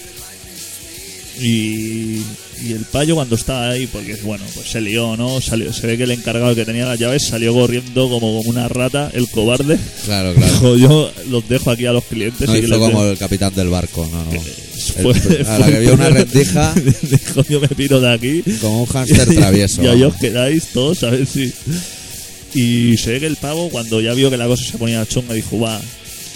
Y, 1.41 2.17
y 2.65 2.73
el 2.73 2.83
payo 2.91 3.15
cuando 3.15 3.35
estaba 3.35 3.69
ahí, 3.69 3.87
porque 3.87 4.15
bueno, 4.23 4.43
pues 4.53 4.67
se 4.69 4.81
lió, 4.81 5.15
¿no? 5.15 5.39
Salió, 5.39 5.71
se 5.71 5.87
ve 5.87 5.95
que 5.97 6.03
el 6.03 6.11
encargado 6.11 6.53
que 6.53 6.65
tenía 6.65 6.85
las 6.85 6.99
llaves 6.99 7.23
salió 7.23 7.53
corriendo 7.53 8.09
como, 8.09 8.37
como 8.37 8.49
una 8.49 8.67
rata, 8.67 9.09
el 9.13 9.29
cobarde. 9.29 9.77
Claro, 10.03 10.33
claro. 10.33 10.51
Dijo, 10.53 10.75
yo 10.75 11.11
los 11.29 11.47
dejo 11.47 11.71
aquí 11.71 11.85
a 11.85 11.93
los 11.93 12.03
clientes. 12.03 12.45
No 12.47 12.55
y 12.57 12.59
hizo 12.59 12.77
como 12.77 13.03
den". 13.03 13.13
el 13.13 13.17
capitán 13.17 13.55
del 13.55 13.69
barco, 13.69 14.05
no, 14.11 14.25
no. 14.25 14.41
Fue- 15.01 15.13
El- 15.39 15.45
a 15.47 15.59
la 15.59 15.67
que 15.71 15.79
vio 15.79 15.93
una 15.93 16.09
rendija 16.09 16.73
Dijo, 17.01 17.43
yo 17.49 17.61
me 17.61 17.67
piro 17.69 18.01
de 18.01 18.11
aquí. 18.13 18.43
como 18.59 18.81
un 18.81 18.85
hámster 18.87 19.27
travieso. 19.35 19.81
y 19.83 19.87
ahí 19.87 20.03
os 20.03 20.15
quedáis 20.15 20.65
todos 20.73 21.03
a 21.03 21.11
ver 21.11 21.25
si. 21.25 21.53
Y 22.53 22.97
se 22.97 23.11
ve 23.13 23.19
que 23.21 23.27
el 23.27 23.37
pavo, 23.37 23.69
cuando 23.69 24.01
ya 24.01 24.13
vio 24.13 24.29
que 24.29 24.35
la 24.37 24.47
cosa 24.47 24.65
se 24.65 24.77
ponía 24.77 25.05
chunga, 25.05 25.33
dijo, 25.35 25.57
va, 25.59 25.79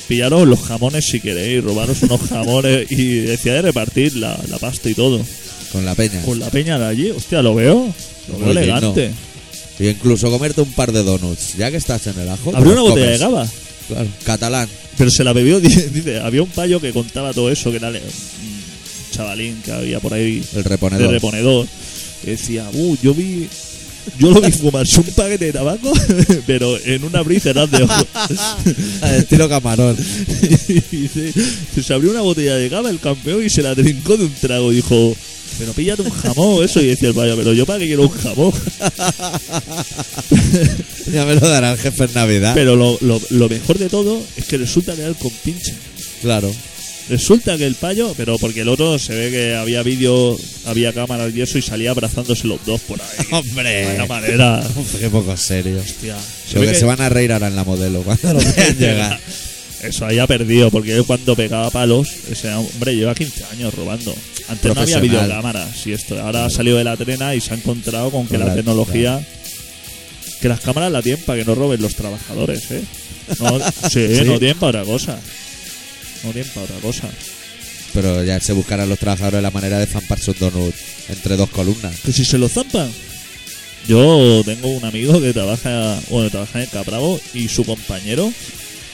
pillaros 0.07 0.47
los 0.47 0.61
jamones 0.61 1.05
si 1.05 1.19
queréis, 1.19 1.63
robaros 1.63 2.01
unos 2.03 2.21
jamones. 2.29 2.91
Y 2.91 3.19
decía 3.19 3.53
de 3.53 3.61
repartir 3.63 4.15
la, 4.15 4.39
la 4.49 4.57
pasta 4.59 4.89
y 4.89 4.93
todo. 4.93 5.21
Con 5.71 5.85
la 5.85 5.95
peña. 5.95 6.21
Con 6.23 6.39
la 6.39 6.49
peña 6.49 6.77
de 6.77 6.85
allí, 6.85 7.09
hostia, 7.11 7.41
lo 7.41 7.55
veo. 7.55 7.93
Lo 8.29 8.37
veo 8.37 8.47
Muy 8.47 8.51
elegante. 8.51 9.11
Y 9.79 9.87
incluso 9.87 10.29
comerte 10.29 10.61
un 10.61 10.71
par 10.73 10.91
de 10.91 11.01
donuts. 11.03 11.55
Ya 11.57 11.71
que 11.71 11.77
estás 11.77 12.05
en 12.07 12.19
el 12.19 12.29
ajo. 12.29 12.55
Abrió 12.55 12.73
los 12.75 12.81
una 12.83 12.89
botella 12.91 13.11
de 13.11 13.17
comes. 13.17 13.19
gaba. 13.19 13.49
Claro. 13.87 14.07
Catalán. 14.23 14.69
Pero 14.97 15.09
se 15.11 15.23
la 15.23 15.33
bebió, 15.33 15.59
dice, 15.61 16.19
había 16.23 16.43
un 16.43 16.49
payo 16.49 16.79
que 16.79 16.91
contaba 16.93 17.33
todo 17.33 17.49
eso, 17.49 17.71
que 17.71 17.77
era 17.77 17.89
un 17.89 17.97
chavalín 19.11 19.61
que 19.63 19.71
había 19.71 19.99
por 19.99 20.13
ahí 20.13 20.43
El 20.55 20.63
de 20.63 20.69
reponedor. 20.69 21.11
reponedor. 21.11 21.67
Que 22.23 22.31
decía, 22.31 22.69
uh, 22.71 22.97
yo 23.01 23.13
vi. 23.13 23.47
Yo 24.19 24.31
lo 24.31 24.41
vi 24.41 24.51
fumarse 24.51 24.99
un 24.99 25.07
paquete 25.07 25.45
de 25.45 25.53
tabaco, 25.53 25.91
pero 26.47 26.77
en 26.85 27.03
un 27.03 27.15
abrir 27.15 27.37
y 27.37 27.41
cerrar 27.41 27.69
de 27.69 27.83
ojos. 27.83 28.05
Estilo 29.17 29.49
camarón. 29.49 29.97
y 30.91 30.97
dice, 30.97 31.33
se 31.81 31.93
abrió 31.93 32.11
una 32.11 32.21
botella 32.21 32.55
de 32.55 32.69
cava 32.69 32.89
el 32.89 32.99
campeón 32.99 33.43
y 33.43 33.49
se 33.49 33.61
la 33.61 33.75
trincó 33.75 34.17
de 34.17 34.25
un 34.25 34.33
trago. 34.33 34.71
Dijo, 34.71 35.15
pero 35.59 35.73
píllate 35.73 36.01
un 36.01 36.11
jamón, 36.11 36.63
eso. 36.63 36.81
Y 36.81 36.87
decía 36.87 37.09
el 37.09 37.15
payo, 37.15 37.35
pero 37.35 37.53
yo 37.53 37.65
para 37.65 37.79
qué 37.79 37.87
quiero 37.87 38.03
un 38.03 38.09
jamón. 38.09 38.53
Ya 41.11 41.25
me 41.25 41.35
lo 41.35 41.47
dará 41.47 41.73
el 41.73 41.77
jefe 41.77 42.05
en 42.05 42.13
Navidad. 42.13 42.53
Pero 42.55 42.75
lo, 42.75 42.97
lo, 43.01 43.21
lo 43.29 43.49
mejor 43.49 43.77
de 43.77 43.89
todo 43.89 44.21
es 44.35 44.45
que 44.45 44.57
resulta 44.57 44.95
que 44.95 45.01
era 45.01 45.09
el 45.09 45.15
compinche. 45.15 45.73
Claro. 46.21 46.51
Resulta 47.09 47.57
que 47.57 47.65
el 47.65 47.75
payo, 47.75 48.13
pero 48.15 48.37
porque 48.37 48.61
el 48.61 48.69
otro 48.69 48.97
se 48.97 49.13
ve 49.13 49.29
que 49.29 49.55
había 49.55 49.83
vídeo, 49.83 50.37
había 50.65 50.93
cámaras 50.93 51.33
y 51.35 51.41
eso 51.41 51.57
y 51.57 51.61
salía 51.61 51.91
abrazándose 51.91 52.47
los 52.47 52.65
dos 52.65 52.79
por 52.81 52.99
ahí. 53.01 53.25
Hombre. 53.31 54.07
Manera. 54.07 54.63
Qué 54.99 55.09
poco 55.09 55.35
serio. 55.35 55.79
Hostia. 55.79 56.15
Se 56.47 56.59
que 56.59 56.67
que- 56.67 56.75
se 56.75 56.85
van 56.85 57.01
a 57.01 57.09
reír 57.09 57.33
ahora 57.33 57.47
en 57.47 57.55
la 57.55 57.63
modelo 57.65 58.01
cuando 58.03 58.33
lo 58.33 58.39
vean 58.39 58.77
llegar. 58.79 59.19
Eso 59.81 60.05
había 60.05 60.25
perdido, 60.27 60.71
porque 60.71 60.93
él 60.95 61.03
cuando 61.03 61.35
pegaba 61.35 61.69
palos, 61.69 62.07
ese 62.31 62.49
hombre 62.53 62.95
lleva 62.95 63.13
15 63.13 63.43
años 63.51 63.73
robando. 63.73 64.15
Antes 64.47 64.73
no 64.73 64.81
había 64.81 64.99
videocámaras 64.99 65.85
y 65.87 65.91
esto. 65.91 66.17
Ahora 66.21 66.45
ha 66.45 66.49
salido 66.49 66.77
de 66.77 66.85
la 66.85 66.95
trena 66.95 67.35
y 67.35 67.41
se 67.41 67.53
ha 67.53 67.57
encontrado 67.57 68.09
con 68.11 68.25
que 68.27 68.37
la- 68.37 68.55
tecnología. 68.55 69.21
Que 70.41 70.47
las 70.49 70.61
cámaras 70.61 70.91
la 70.91 71.01
tienen 71.01 71.23
para 71.25 71.39
que 71.39 71.45
no 71.45 71.53
roben 71.55 71.81
los 71.81 71.95
trabajadores, 71.95 72.69
¿eh? 72.71 72.81
No, 73.39 73.59
sí, 73.89 74.07
Sí. 74.17 74.23
no 74.25 74.39
tienen 74.39 74.57
para 74.57 74.81
otra 74.81 74.91
cosa. 74.93 75.19
No 76.23 76.31
tienen 76.31 76.51
para 76.53 76.65
otra 76.65 76.77
cosa. 76.79 77.09
Pero 77.93 78.23
ya 78.23 78.39
se 78.39 78.53
buscarán 78.53 78.89
los 78.89 78.97
trabajadores 78.99 79.41
la 79.41 79.51
manera 79.51 79.77
de 79.79 79.85
zamparse 79.85 80.31
un 80.31 80.37
donut 80.39 80.73
entre 81.09 81.35
dos 81.35 81.49
columnas. 81.49 81.95
Que 82.03 82.11
si 82.11 82.25
se 82.25 82.37
lo 82.37 82.49
zampan. 82.49 82.89
Yo 83.87 84.41
tengo 84.45 84.69
un 84.69 84.85
amigo 84.85 85.19
que 85.21 85.33
trabaja, 85.33 85.99
bueno, 86.09 86.29
trabaja 86.29 86.63
en 86.63 86.69
Capravo 86.69 87.19
y 87.33 87.49
su 87.49 87.65
compañero 87.65 88.31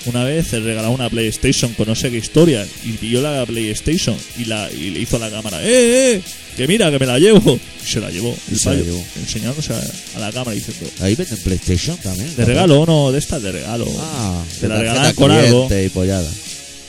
una 0.05 0.23
vez 0.23 0.51
le 0.53 0.61
regaló 0.61 0.91
una 0.91 1.09
PlayStation 1.09 1.73
con 1.73 1.87
no 1.87 1.93
sé 1.93 2.09
qué 2.09 2.17
historia 2.17 2.65
y 2.85 2.93
pilló 2.93 3.21
la 3.21 3.45
PlayStation 3.45 4.15
y, 4.37 4.45
la, 4.45 4.67
y 4.71 4.89
le 4.91 5.01
hizo 5.01 5.17
a 5.17 5.19
la 5.19 5.29
cámara, 5.29 5.61
¡eh, 5.61 6.15
eh! 6.15 6.21
Que 6.57 6.67
mira, 6.67 6.89
que 6.89 6.97
me 6.99 7.05
la 7.05 7.19
llevo. 7.19 7.59
Y 7.85 7.87
se 7.89 7.99
la 7.99 8.09
llevó, 8.09 8.35
Y 8.49 8.53
el 8.53 8.59
se 8.59 8.69
la 8.69 8.75
llevó. 8.77 9.03
enseñándose 9.21 9.73
a, 9.73 9.81
a 10.15 10.19
la 10.19 10.31
cámara 10.31 10.51
diciendo, 10.55 10.89
Ahí 11.01 11.15
venden 11.15 11.37
PlayStation 11.37 11.95
también. 11.97 12.35
de 12.35 12.45
regalo, 12.45 12.85
no, 12.85 13.11
de 13.11 13.19
estas 13.19 13.43
de 13.43 13.51
regalo. 13.51 13.85
Ah, 13.99 14.43
Te 14.59 14.67
la 14.67 14.77
regalaban 14.79 15.13
con 15.15 15.31
algo. 15.31 15.69
y 15.71 15.89
pollada. 15.89 16.29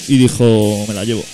Y 0.09 0.19
dijo, 0.19 0.85
me 0.89 0.95
la 0.95 1.05
llevo. 1.05 1.25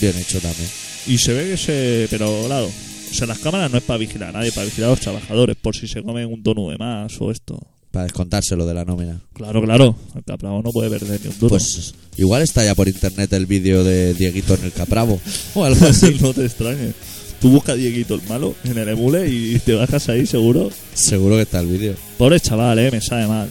Bien 0.00 0.16
hecho 0.18 0.40
también. 0.40 0.68
Y 1.06 1.18
se 1.18 1.32
ve 1.32 1.50
que 1.50 1.56
se. 1.56 2.06
Pero 2.10 2.44
claro, 2.46 2.66
o 2.66 3.14
sea, 3.14 3.26
las 3.26 3.38
cámaras 3.38 3.70
no 3.70 3.78
es 3.78 3.84
para 3.84 3.98
vigilar 3.98 4.30
a 4.30 4.32
nadie, 4.32 4.52
para 4.52 4.64
vigilar 4.66 4.88
a 4.88 4.92
los 4.92 5.00
trabajadores, 5.00 5.56
por 5.60 5.76
si 5.76 5.86
se 5.86 6.02
comen 6.02 6.32
un 6.32 6.42
tono 6.42 6.70
de 6.70 6.78
más 6.78 7.20
o 7.20 7.30
esto. 7.30 7.58
Para 7.90 8.04
descontárselo 8.04 8.66
de 8.66 8.74
la 8.74 8.84
nómina. 8.84 9.20
Claro, 9.34 9.62
claro. 9.62 9.96
El 10.16 10.24
capravo 10.24 10.60
no 10.62 10.70
puede 10.72 10.90
perder 10.90 11.20
ni 11.20 11.28
un 11.28 11.38
duro. 11.38 11.50
Pues 11.50 11.94
igual 12.16 12.42
está 12.42 12.64
ya 12.64 12.74
por 12.74 12.88
internet 12.88 13.32
el 13.34 13.46
vídeo 13.46 13.84
de 13.84 14.14
Dieguito 14.14 14.54
en 14.54 14.64
el 14.64 14.72
Capravo. 14.72 15.20
O 15.54 15.64
algo 15.64 15.86
así. 15.86 16.16
no 16.20 16.34
te 16.34 16.44
extrañes. 16.44 16.94
Tú 17.40 17.50
busca 17.50 17.74
Dieguito 17.76 18.14
el 18.16 18.22
malo 18.28 18.56
en 18.64 18.78
el 18.78 18.88
emule 18.88 19.28
y 19.30 19.60
te 19.60 19.74
bajas 19.74 20.08
ahí 20.08 20.26
seguro. 20.26 20.70
Seguro 20.94 21.36
que 21.36 21.42
está 21.42 21.60
el 21.60 21.66
vídeo. 21.68 21.94
Pobre 22.18 22.40
chaval, 22.40 22.78
eh, 22.80 22.90
me 22.90 23.00
sabe 23.00 23.28
mal. 23.28 23.48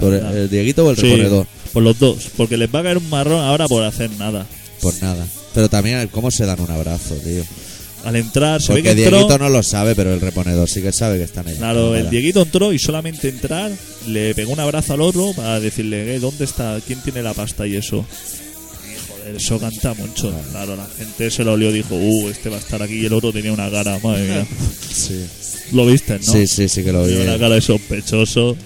Por 0.00 0.12
el 0.14 0.50
Dieguito 0.50 0.86
o 0.86 0.90
el 0.90 0.96
Sí. 0.96 1.14
Por 1.74 1.82
los 1.82 1.98
dos. 1.98 2.30
Porque 2.36 2.56
les 2.56 2.74
va 2.74 2.78
a 2.80 2.82
caer 2.84 2.96
un 2.98 3.10
marrón 3.10 3.44
ahora 3.44 3.68
por 3.68 3.82
hacer 3.82 4.10
nada. 4.12 4.46
Por 4.80 4.94
nada. 5.02 5.26
Pero 5.52 5.68
también 5.68 6.08
cómo 6.08 6.30
se 6.30 6.46
dan 6.46 6.60
un 6.60 6.70
abrazo, 6.70 7.14
tío. 7.16 7.42
Al 8.04 8.16
entrar, 8.16 8.60
se 8.60 8.72
ve 8.72 8.80
Porque 8.80 8.94
que 8.94 9.02
entró. 9.02 9.18
Dieguito 9.18 9.38
no 9.38 9.48
lo 9.48 9.62
sabe, 9.62 9.94
pero 9.94 10.12
el 10.12 10.20
reponedor 10.20 10.68
sí 10.68 10.82
que 10.82 10.92
sabe 10.92 11.18
que 11.18 11.24
están 11.24 11.48
ahí. 11.48 11.56
Claro, 11.56 11.96
el 11.96 12.10
Dieguito 12.10 12.42
entró 12.42 12.72
y 12.72 12.78
solamente 12.78 13.28
entrar 13.28 13.72
le 14.06 14.34
pegó 14.34 14.52
un 14.52 14.60
abrazo 14.60 14.92
al 14.92 15.00
otro 15.00 15.32
para 15.32 15.58
decirle, 15.58 16.14
eh, 16.14 16.20
¿dónde 16.20 16.44
está? 16.44 16.78
¿Quién 16.86 17.00
tiene 17.00 17.22
la 17.22 17.32
pasta 17.32 17.66
y 17.66 17.76
eso? 17.76 18.04
Y, 18.84 19.10
joder, 19.10 19.36
eso 19.36 19.58
canta 19.58 19.94
mucho. 19.94 20.34
Claro. 20.50 20.76
La 20.76 20.86
gente 20.98 21.30
se 21.30 21.44
lo 21.44 21.54
olió 21.54 21.70
y 21.70 21.74
dijo, 21.74 21.94
uh, 21.96 22.28
este 22.28 22.50
va 22.50 22.56
a 22.56 22.60
estar 22.60 22.82
aquí 22.82 23.00
y 23.00 23.06
el 23.06 23.12
otro 23.14 23.32
tenía 23.32 23.52
una 23.52 23.70
cara, 23.70 23.98
madre 24.02 24.28
mía. 24.28 24.46
Sí. 24.94 25.24
Lo 25.72 25.86
viste, 25.86 26.18
¿no? 26.18 26.22
sí, 26.22 26.46
sí, 26.46 26.68
sí 26.68 26.84
que 26.84 26.92
lo 26.92 27.04
vi. 27.04 27.14
Tenía 27.14 27.30
una 27.30 27.38
cara 27.38 27.54
de 27.56 27.60
sospechoso. 27.62 28.56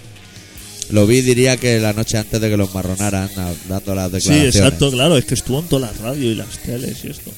Lo 0.90 1.06
vi, 1.06 1.20
diría 1.20 1.56
que 1.58 1.78
la 1.80 1.92
noche 1.92 2.16
antes 2.18 2.40
de 2.40 2.48
que 2.48 2.56
los 2.56 2.72
marronaran, 2.74 3.28
dando 3.68 3.94
las 3.94 4.10
Sí, 4.10 4.30
declaraciones. 4.30 4.56
exacto, 4.56 4.90
claro, 4.90 5.18
es 5.18 5.24
que 5.26 5.34
estuvo 5.34 5.58
en 5.60 5.66
todas 5.66 5.90
las 5.92 6.00
radios 6.00 6.32
y 6.32 6.34
las 6.34 6.58
teles 6.58 7.04
y 7.04 7.08
esto. 7.10 7.30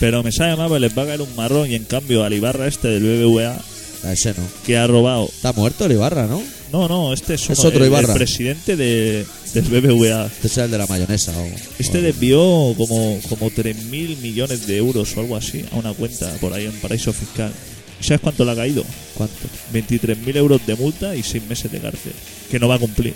Pero 0.00 0.22
me 0.22 0.32
sabe 0.32 0.56
mal, 0.56 0.68
porque 0.68 0.80
les 0.80 0.96
va 0.96 1.02
a 1.02 1.06
caer 1.06 1.20
un 1.22 1.34
marrón 1.36 1.70
y 1.70 1.74
en 1.74 1.84
cambio 1.84 2.24
al 2.24 2.32
Ibarra 2.32 2.66
este 2.66 2.88
del 2.88 3.02
BBVA 3.02 3.56
A 4.04 4.12
ese 4.12 4.30
no. 4.30 4.42
que 4.66 4.76
ha 4.76 4.86
robado 4.86 5.26
Está 5.28 5.52
muerto 5.52 5.84
el 5.84 5.92
Ibarra, 5.92 6.26
¿no? 6.26 6.42
No, 6.72 6.88
no, 6.88 7.12
este 7.12 7.34
es, 7.34 7.50
Es 7.50 7.58
uno- 7.58 7.68
otro 7.68 7.80
el, 7.84 7.92
el 7.92 7.98
Ibarra. 8.00 8.14
presidente 8.14 8.76
de, 8.76 9.26
del 9.52 9.64
BBVA. 9.64 10.26
Este 10.26 10.46
es 10.48 10.56
el 10.58 10.70
de 10.70 10.78
la 10.78 10.86
mayonesa. 10.86 11.32
O, 11.38 11.46
Este 11.78 11.98
o- 11.98 12.02
desvió 12.02 12.38
como, 12.78 13.20
como 13.28 13.50
3.000 13.50 14.16
millones 14.22 14.66
de 14.66 14.78
euros 14.78 15.14
o 15.16 15.20
algo 15.20 15.36
así 15.36 15.64
a 15.70 15.76
una 15.76 15.92
cuenta 15.92 16.32
por 16.40 16.52
ahí 16.54 16.64
en 16.64 16.72
paraíso 16.72 17.12
fiscal. 17.12 17.52
¿Y 18.02 18.06
sabes 18.06 18.20
cuánto 18.20 18.44
le 18.44 18.50
ha 18.50 18.56
caído? 18.56 18.84
¿Cuánto? 19.14 19.34
23.000 19.72 20.36
euros 20.36 20.66
de 20.66 20.74
multa 20.76 21.14
y 21.14 21.22
6 21.22 21.44
meses 21.48 21.70
de 21.70 21.78
cárcel. 21.78 22.12
Que 22.50 22.58
no 22.58 22.66
va 22.68 22.74
a 22.74 22.78
cumplir. 22.78 23.14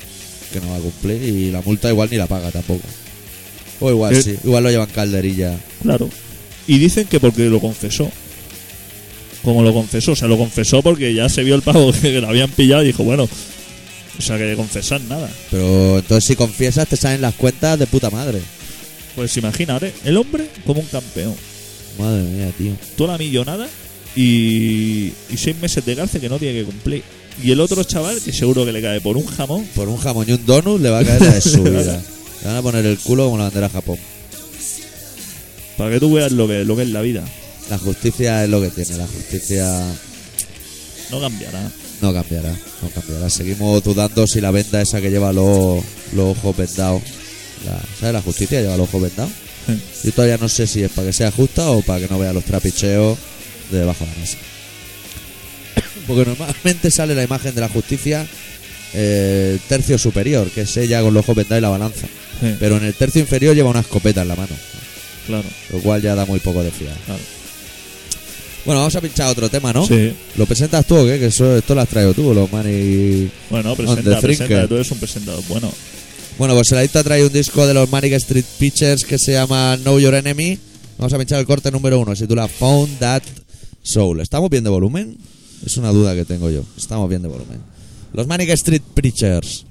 Que 0.53 0.61
no 0.61 0.70
va 0.70 0.77
a 0.77 0.81
cumplir 0.81 1.22
y 1.22 1.51
la 1.51 1.61
multa 1.62 1.88
igual 1.90 2.09
ni 2.11 2.16
la 2.16 2.27
paga 2.27 2.51
tampoco. 2.53 2.85
O 3.81 3.90
igual 3.90 4.14
Eh. 4.14 4.22
sí. 4.22 4.37
Igual 4.44 4.62
lo 4.64 4.70
llevan 4.70 4.88
calderilla. 4.88 5.57
Claro. 5.83 6.09
Y 6.68 6.79
dicen 6.79 7.07
que 7.07 7.18
porque 7.20 7.44
lo 7.46 7.61
confesó. 7.61 8.11
Como 9.42 9.62
lo 9.62 9.72
confesó, 9.72 10.12
o 10.12 10.16
sea, 10.16 10.29
lo 10.29 10.37
confesó 10.38 10.83
porque 10.83 11.14
ya 11.14 11.29
se 11.29 11.42
vio 11.44 11.55
el 11.55 11.62
pago 11.62 11.92
que 12.01 12.20
lo 12.20 12.29
habían 12.29 12.51
pillado 12.51 12.83
y 12.83 12.87
dijo, 12.87 13.05
bueno, 13.05 13.25
o 14.18 14.22
sea, 14.22 14.37
que 14.38 14.44
de 14.44 14.57
confesar 14.57 15.01
nada. 15.03 15.29
Pero 15.51 15.99
entonces 15.99 16.25
si 16.25 16.37
confiesas 16.37 16.88
te 16.88 16.96
salen 16.96 17.20
las 17.20 17.35
cuentas 17.35 17.79
de 17.79 17.87
puta 17.87 18.11
madre. 18.11 18.40
Pues 19.14 19.37
imagina, 19.37 19.75
ahora, 19.75 19.88
el 20.05 20.16
hombre 20.16 20.49
como 20.64 20.81
un 20.81 20.87
campeón. 20.87 21.35
Madre 21.99 22.22
mía, 22.25 22.51
tío. 22.59 22.72
toda 22.96 23.12
la 23.12 23.18
millonada 23.18 23.68
y, 24.17 25.13
y 25.31 25.37
seis 25.37 25.57
meses 25.61 25.85
de 25.85 25.95
cárcel 25.95 26.21
que 26.21 26.29
no 26.29 26.39
tiene 26.39 26.59
que 26.61 26.65
cumplir. 26.65 27.03
Y 27.43 27.51
el 27.51 27.61
otro 27.61 27.85
chaval, 27.85 28.21
que 28.23 28.33
seguro 28.33 28.65
que 28.65 28.73
le 28.73 28.81
cae 28.81 29.01
por 29.03 29.17
un 29.17 29.27
jamón, 29.27 29.65
Por 29.75 29.89
un 29.89 29.99
jamón 29.99 30.25
y 30.29 30.33
un 30.33 30.47
donut 30.47 30.81
le 30.81 30.89
va 30.91 31.01
a 31.01 31.05
caer 31.05 31.21
la 31.21 31.35
de 31.35 31.41
su 31.43 31.63
vida. 31.63 32.03
Le 32.43 32.49
van 32.49 32.57
a 32.57 32.63
poner 32.63 32.87
el 32.87 32.99
culo 32.99 33.27
como 33.27 33.37
la 33.39 33.45
bandera 33.45 33.69
de 33.69 33.73
Japón. 33.75 33.99
para 35.77 35.91
que 35.91 36.01
tú 36.01 36.13
veas 36.15 36.33
lo 36.33 36.49
que, 36.49 36.65
lo 36.65 36.75
que 36.77 36.83
es 36.83 36.89
la 36.91 37.03
vida. 37.03 37.23
La 37.69 37.79
justicia 37.79 38.43
es 38.45 38.51
lo 38.51 38.61
que 38.63 38.71
tiene. 38.71 38.97
La 38.97 39.07
justicia 39.07 39.85
No 41.11 41.21
cambiará. 41.21 41.71
no 42.01 42.13
cambiará. 42.15 42.57
No 42.83 42.89
cambiará. 42.91 43.29
Seguimos 43.29 43.83
dudando 43.85 44.27
si 44.27 44.41
la 44.41 44.51
venda 44.51 44.81
esa 44.81 45.01
que 45.01 45.11
lleva 45.11 45.33
los, 45.33 45.85
los 46.15 46.37
ojos 46.39 46.57
vendados. 46.57 47.03
La, 47.67 47.79
¿Sabes? 48.01 48.13
La 48.15 48.23
justicia 48.23 48.61
lleva 48.63 48.77
los 48.79 48.89
ojos 48.89 49.03
vendados. 49.03 49.33
Yo 50.05 50.13
todavía 50.13 50.39
no 50.39 50.49
sé 50.49 50.67
si 50.67 50.83
es 50.85 50.91
para 50.93 51.09
que 51.09 51.13
sea 51.13 51.31
justa 51.33 51.69
o 51.71 51.83
para 51.83 52.01
que 52.01 52.09
no 52.09 52.19
vea 52.21 52.33
los 52.33 52.45
trapicheos 52.45 53.19
de 53.71 53.79
debajo 53.81 54.05
de 54.05 54.11
la 54.11 54.17
mesa. 54.19 54.39
Porque 56.07 56.25
normalmente 56.25 56.91
sale 56.91 57.15
la 57.15 57.25
imagen 57.25 57.55
de 57.55 57.61
la 57.61 57.69
justicia 57.69 58.27
eh, 58.95 59.59
tercio 59.69 59.99
superior, 59.99 60.49
que 60.51 60.63
es 60.63 60.77
ella 60.77 61.03
con 61.03 61.13
los 61.13 61.25
ojos 61.25 61.37
vendados 61.37 61.59
y 61.59 61.63
la 61.63 61.69
balanza. 61.69 62.07
Sí, 62.41 62.55
Pero 62.61 62.77
en 62.77 62.85
el 62.85 62.95
tercio 62.95 63.21
inferior 63.21 63.55
lleva 63.55 63.71
una 63.71 63.81
escopeta 63.81 64.23
en 64.23 64.29
la 64.29 64.37
mano, 64.37 64.55
claro, 65.27 65.49
lo 65.73 65.79
cual 65.81 66.03
ya 66.03 66.15
da 66.15 66.25
muy 66.27 66.39
poco 66.39 66.63
de 66.63 66.71
fiar. 66.71 66.95
claro. 67.07 67.21
Bueno, 68.65 68.81
vamos 68.81 68.97
a 68.97 69.01
pinchar 69.01 69.29
otro 69.29 69.49
tema, 69.49 69.73
¿no? 69.73 69.87
Sí. 69.87 70.13
¿Lo 70.37 70.45
presentas 70.45 70.85
tú 70.87 70.97
o 70.97 71.05
qué? 71.07 71.21
Que 71.21 71.27
eso, 71.27 71.57
esto 71.57 71.73
lo 71.75 71.83
has 71.83 71.89
traído 71.89 72.15
tú, 72.15 72.35
los 72.35 72.51
mani... 72.51 73.31
Bueno, 73.49 73.77
presenta, 73.77 74.21
presenta, 74.21 74.67
tú 74.67 74.75
eres 74.75 74.91
un 74.91 74.99
presentador. 74.99 75.43
Bueno, 75.49 75.73
Bueno, 76.37 76.55
pues 76.55 76.73
el 76.73 76.79
adicto 76.79 76.99
ha 76.99 77.05
traído 77.05 77.29
un 77.29 77.33
disco 77.33 77.65
de 77.65 77.75
los 77.75 77.89
Manic 77.91 78.15
Street 78.15 78.45
Pitchers 78.59 79.05
que 79.05 79.19
se 79.19 79.33
llama 79.35 79.77
Know 79.83 80.01
Your 80.01 80.15
Enemy. 80.15 80.59
Vamos 80.99 81.13
a 81.13 81.19
pinchar 81.19 81.39
el 81.39 81.47
corte 81.47 81.71
número 81.71 82.01
uno, 82.01 82.17
se 82.17 82.25
titula 82.25 82.49
Found 82.49 82.99
That 82.99 83.23
Soul. 83.87 84.20
¿Estamos 84.20 84.51
bien 84.51 84.64
de 84.64 84.70
volumen? 84.70 85.16
Es 85.64 85.77
una 85.77 85.90
duda 85.90 86.14
que 86.14 86.25
tengo 86.25 86.51
yo. 86.51 86.62
Estamos 86.77 87.09
bien 87.09 87.22
de 87.22 87.29
volumen. 87.29 87.61
Los 88.12 88.27
Manic 88.27 88.51
Street 88.51 88.83
Preachers. 88.94 89.66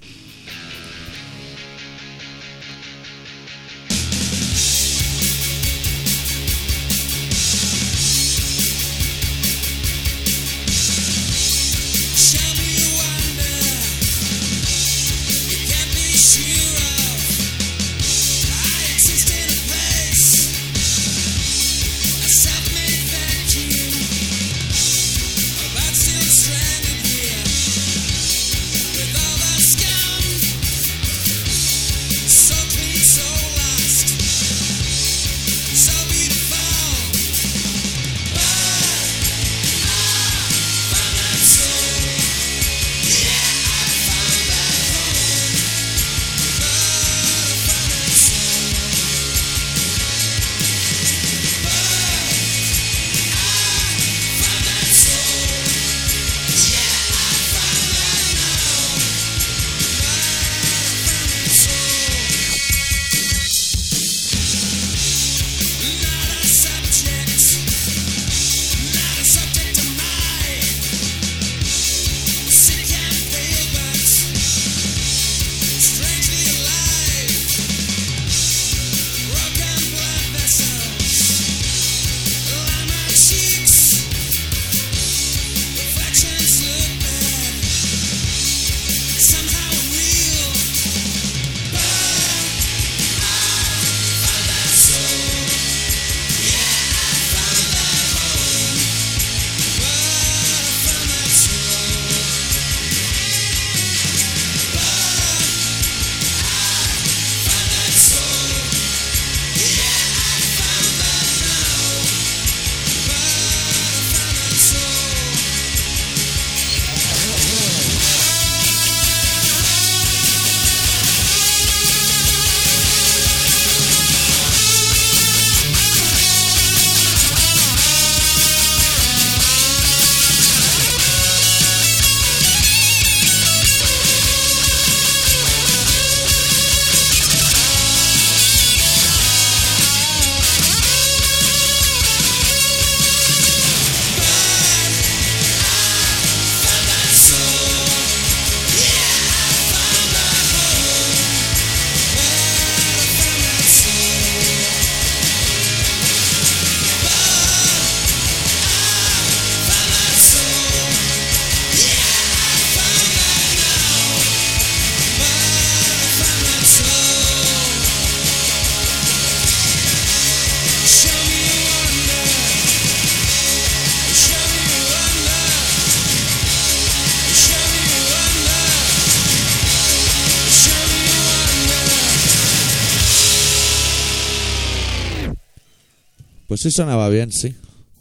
Sí 186.69 186.71
sonaba 186.71 187.09
bien, 187.09 187.31
sí. 187.31 187.53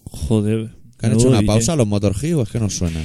Joder. 0.05 0.71
¿Que 0.99 1.07
han 1.07 1.13
hecho 1.13 1.29
una 1.29 1.43
pausa 1.43 1.77
los 1.77 1.87
Motor 1.87 2.15
Hue 2.17 2.33
o 2.35 2.43
es 2.43 2.49
que 2.49 2.59
no 2.59 2.71
suena? 2.71 3.01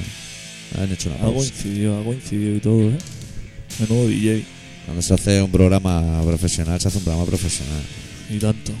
Han 0.80 0.90
hecho 0.90 1.10
una 1.10 1.18
Algo 1.18 1.34
pausa. 1.34 1.50
incidió, 1.50 1.98
algo 1.98 2.14
incidió 2.14 2.56
y 2.56 2.60
todo, 2.60 2.80
¿eh? 2.88 2.98
Menudo 3.80 4.08
DJ. 4.08 4.44
Cuando 4.86 5.02
se 5.02 5.12
hace 5.14 5.42
un 5.42 5.50
programa 5.50 6.22
profesional, 6.24 6.80
se 6.80 6.88
hace 6.88 6.96
un 6.98 7.04
programa 7.04 7.26
profesional. 7.26 7.82
Y 8.30 8.38
tanto. 8.38 8.72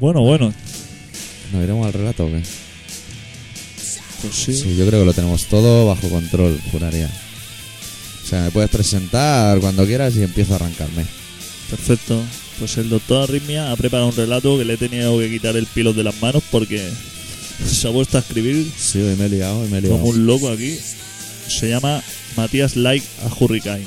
Bueno, 0.00 0.22
bueno. 0.22 0.52
¿Nos 1.52 1.62
iremos 1.62 1.86
al 1.86 1.92
relato 1.92 2.24
o 2.24 2.28
qué? 2.28 2.42
Pues 4.22 4.34
sí. 4.34 4.54
Sí, 4.54 4.76
yo 4.76 4.86
creo 4.86 5.00
que 5.00 5.06
lo 5.06 5.12
tenemos 5.12 5.44
todo 5.46 5.86
bajo 5.88 6.08
control, 6.08 6.58
juraría. 6.72 7.10
O 8.24 8.26
sea, 8.26 8.44
me 8.44 8.50
puedes 8.50 8.70
presentar 8.70 9.60
cuando 9.60 9.84
quieras 9.84 10.16
y 10.16 10.22
empiezo 10.22 10.54
a 10.54 10.56
arrancarme. 10.56 11.04
Perfecto. 11.68 12.22
Pues 12.58 12.76
el 12.78 12.88
doctor 12.88 13.24
Arritmia 13.24 13.70
ha 13.70 13.76
preparado 13.76 14.08
un 14.08 14.16
relato 14.16 14.56
que 14.58 14.64
le 14.64 14.74
he 14.74 14.76
tenido 14.78 15.18
que 15.18 15.30
quitar 15.30 15.56
el 15.56 15.66
pilo 15.66 15.92
de 15.92 16.02
las 16.04 16.20
manos 16.22 16.42
porque 16.50 16.88
se 17.66 17.88
ha 17.88 17.92
puesto 17.92 18.16
a 18.16 18.20
escribir 18.20 18.66
Sí, 18.76 18.98
hoy 19.00 19.14
me 19.16 19.26
he 19.26 19.28
liado, 19.28 19.60
hoy 19.60 19.68
me 19.68 19.78
he 19.78 19.80
liado. 19.82 19.96
como 19.98 20.08
un 20.10 20.26
loco 20.26 20.48
aquí. 20.48 20.76
Se 21.48 21.68
llama 21.68 22.02
Matías 22.36 22.76
Like 22.76 23.06
a 23.24 23.34
Hurricane. 23.34 23.84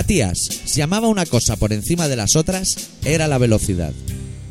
Matías, 0.00 0.38
si 0.64 0.78
llamaba 0.78 1.08
una 1.08 1.26
cosa 1.26 1.56
por 1.56 1.74
encima 1.74 2.08
de 2.08 2.16
las 2.16 2.34
otras, 2.34 2.88
era 3.04 3.28
la 3.28 3.36
velocidad. 3.36 3.92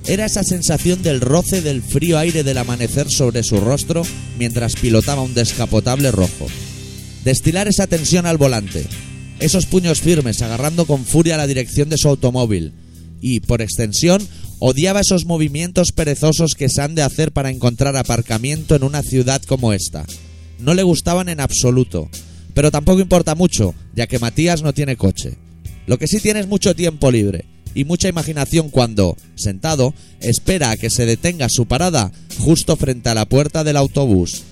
Era 0.05 0.27
esa 0.27 0.43
sensación 0.43 1.01
del 1.01 1.21
roce 1.21 1.63
del 1.63 1.81
frío 1.81 2.19
aire 2.19 2.43
del 2.43 2.59
amanecer 2.59 3.09
sobre 3.09 3.41
su 3.41 3.59
rostro 3.59 4.03
mientras 4.38 4.75
pilotaba 4.75 5.23
un 5.23 5.33
descapotable 5.33 6.12
rojo. 6.12 6.45
Destilar 7.25 7.67
esa 7.67 7.88
tensión 7.88 8.27
al 8.27 8.38
volante, 8.38 8.85
esos 9.39 9.65
puños 9.65 10.01
firmes 10.01 10.43
agarrando 10.43 10.85
con 10.85 11.03
furia 11.03 11.35
la 11.35 11.47
dirección 11.47 11.89
de 11.89 11.97
su 11.97 12.09
automóvil 12.09 12.73
y, 13.19 13.39
por 13.39 13.63
extensión, 13.63 14.21
odiaba 14.59 14.99
esos 14.99 15.25
movimientos 15.25 15.93
perezosos 15.93 16.53
que 16.53 16.69
se 16.69 16.83
han 16.83 16.93
de 16.93 17.01
hacer 17.01 17.31
para 17.31 17.49
encontrar 17.49 17.97
aparcamiento 17.97 18.75
en 18.75 18.83
una 18.83 19.01
ciudad 19.01 19.41
como 19.41 19.73
esta. 19.73 20.05
No 20.59 20.75
le 20.75 20.83
gustaban 20.83 21.27
en 21.27 21.39
absoluto, 21.39 22.07
pero 22.53 22.69
tampoco 22.69 22.99
importa 22.99 23.33
mucho, 23.35 23.73
ya 23.99 24.07
que 24.07 24.17
Matías 24.17 24.62
no 24.62 24.71
tiene 24.71 24.95
coche. 24.95 25.33
Lo 25.85 25.97
que 25.97 26.07
sí 26.07 26.21
tiene 26.21 26.39
es 26.39 26.47
mucho 26.47 26.73
tiempo 26.73 27.12
libre 27.12 27.43
y 27.75 27.83
mucha 27.83 28.07
imaginación 28.07 28.69
cuando, 28.69 29.17
sentado, 29.35 29.93
espera 30.21 30.71
a 30.71 30.77
que 30.77 30.89
se 30.89 31.05
detenga 31.05 31.49
su 31.49 31.65
parada 31.65 32.09
justo 32.38 32.77
frente 32.77 33.09
a 33.09 33.13
la 33.13 33.25
puerta 33.25 33.65
del 33.65 33.75
autobús. 33.75 34.43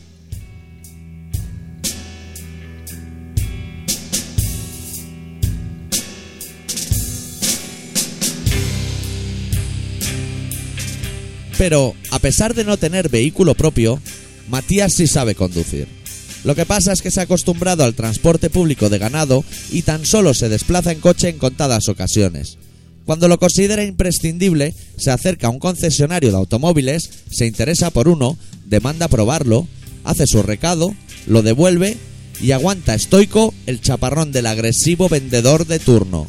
Pero, 11.57 11.95
a 12.11 12.19
pesar 12.19 12.53
de 12.53 12.65
no 12.65 12.75
tener 12.75 13.07
vehículo 13.07 13.55
propio, 13.55 14.01
Matías 14.49 14.91
sí 14.91 15.07
sabe 15.07 15.35
conducir. 15.35 15.96
Lo 16.47 16.55
que 16.55 16.65
pasa 16.65 16.93
es 16.93 17.01
que 17.01 17.11
se 17.11 17.19
ha 17.19 17.23
acostumbrado 17.23 17.83
al 17.83 17.93
transporte 17.93 18.49
público 18.49 18.87
de 18.87 18.97
ganado 18.97 19.43
y 19.69 19.81
tan 19.81 20.05
solo 20.05 20.33
se 20.33 20.47
desplaza 20.47 20.93
en 20.93 21.01
coche 21.01 21.27
en 21.27 21.39
contadas 21.39 21.89
ocasiones. 21.89 22.57
Cuando 23.03 23.27
lo 23.27 23.37
considera 23.37 23.83
imprescindible, 23.83 24.73
se 24.97 25.11
acerca 25.11 25.47
a 25.47 25.49
un 25.49 25.59
concesionario 25.59 26.31
de 26.31 26.37
automóviles, 26.37 27.09
se 27.29 27.47
interesa 27.47 27.89
por 27.89 28.07
uno, 28.07 28.37
demanda 28.63 29.09
probarlo, 29.09 29.67
hace 30.05 30.25
su 30.25 30.41
recado, 30.41 30.95
lo 31.25 31.41
devuelve 31.41 31.97
y 32.41 32.51
aguanta 32.51 32.95
estoico 32.95 33.53
el 33.65 33.81
chaparrón 33.81 34.31
del 34.31 34.45
agresivo 34.45 35.09
vendedor 35.09 35.67
de 35.67 35.79
turno. 35.79 36.27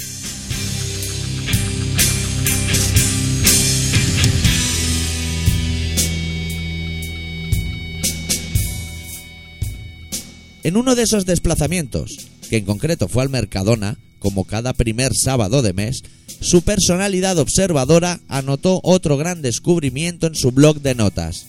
En 10.68 10.76
uno 10.76 10.94
de 10.94 11.04
esos 11.04 11.24
desplazamientos, 11.24 12.28
que 12.50 12.58
en 12.58 12.66
concreto 12.66 13.08
fue 13.08 13.22
al 13.22 13.30
Mercadona, 13.30 13.96
como 14.18 14.44
cada 14.44 14.74
primer 14.74 15.14
sábado 15.14 15.62
de 15.62 15.72
mes, 15.72 16.02
su 16.42 16.60
personalidad 16.60 17.38
observadora 17.38 18.20
anotó 18.28 18.78
otro 18.82 19.16
gran 19.16 19.40
descubrimiento 19.40 20.26
en 20.26 20.34
su 20.34 20.52
blog 20.52 20.82
de 20.82 20.94
notas. 20.94 21.46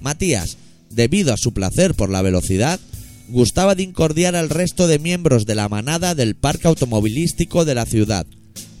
Matías, 0.00 0.56
debido 0.88 1.34
a 1.34 1.36
su 1.36 1.52
placer 1.52 1.92
por 1.92 2.08
la 2.08 2.22
velocidad, 2.22 2.80
gustaba 3.28 3.74
de 3.74 3.82
incordiar 3.82 4.34
al 4.34 4.48
resto 4.48 4.86
de 4.86 4.98
miembros 4.98 5.44
de 5.44 5.56
la 5.56 5.68
manada 5.68 6.14
del 6.14 6.34
parque 6.34 6.66
automovilístico 6.66 7.66
de 7.66 7.74
la 7.74 7.84
ciudad. 7.84 8.24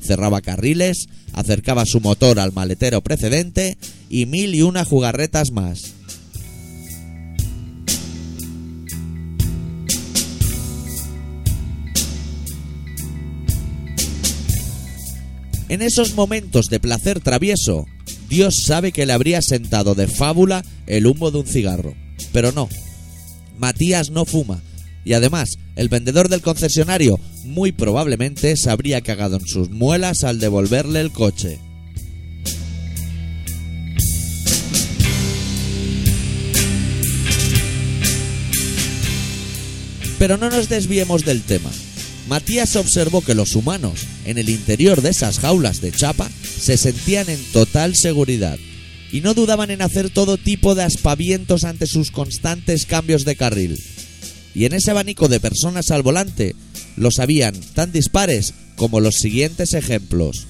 Cerraba 0.00 0.40
carriles, 0.40 1.10
acercaba 1.34 1.84
su 1.84 2.00
motor 2.00 2.40
al 2.40 2.54
maletero 2.54 3.02
precedente 3.02 3.76
y 4.08 4.24
mil 4.24 4.54
y 4.54 4.62
una 4.62 4.86
jugarretas 4.86 5.50
más. 5.50 5.92
En 15.74 15.82
esos 15.82 16.14
momentos 16.14 16.68
de 16.68 16.78
placer 16.78 17.18
travieso, 17.18 17.86
Dios 18.28 18.62
sabe 18.64 18.92
que 18.92 19.06
le 19.06 19.12
habría 19.12 19.42
sentado 19.42 19.96
de 19.96 20.06
fábula 20.06 20.64
el 20.86 21.04
humo 21.04 21.32
de 21.32 21.38
un 21.38 21.48
cigarro. 21.48 21.96
Pero 22.32 22.52
no, 22.52 22.68
Matías 23.58 24.10
no 24.10 24.24
fuma. 24.24 24.62
Y 25.04 25.14
además, 25.14 25.58
el 25.74 25.88
vendedor 25.88 26.28
del 26.28 26.42
concesionario 26.42 27.18
muy 27.42 27.72
probablemente 27.72 28.56
se 28.56 28.70
habría 28.70 29.00
cagado 29.00 29.34
en 29.38 29.48
sus 29.48 29.68
muelas 29.70 30.22
al 30.22 30.38
devolverle 30.38 31.00
el 31.00 31.10
coche. 31.10 31.58
Pero 40.20 40.36
no 40.36 40.50
nos 40.50 40.68
desviemos 40.68 41.24
del 41.24 41.42
tema. 41.42 41.72
Matías 42.28 42.76
observó 42.76 43.20
que 43.20 43.34
los 43.34 43.54
humanos, 43.54 44.06
en 44.24 44.38
el 44.38 44.48
interior 44.48 45.02
de 45.02 45.10
esas 45.10 45.38
jaulas 45.38 45.80
de 45.80 45.92
chapa, 45.92 46.30
se 46.58 46.76
sentían 46.78 47.28
en 47.28 47.42
total 47.52 47.94
seguridad 47.96 48.58
y 49.12 49.20
no 49.20 49.34
dudaban 49.34 49.70
en 49.70 49.82
hacer 49.82 50.10
todo 50.10 50.38
tipo 50.38 50.74
de 50.74 50.84
aspavientos 50.84 51.64
ante 51.64 51.86
sus 51.86 52.10
constantes 52.10 52.86
cambios 52.86 53.24
de 53.24 53.36
carril. 53.36 53.78
Y 54.54 54.64
en 54.64 54.72
ese 54.72 54.90
abanico 54.90 55.28
de 55.28 55.38
personas 55.38 55.90
al 55.90 56.02
volante, 56.02 56.56
los 56.96 57.18
habían 57.18 57.54
tan 57.74 57.92
dispares 57.92 58.54
como 58.76 59.00
los 59.00 59.16
siguientes 59.16 59.74
ejemplos. 59.74 60.46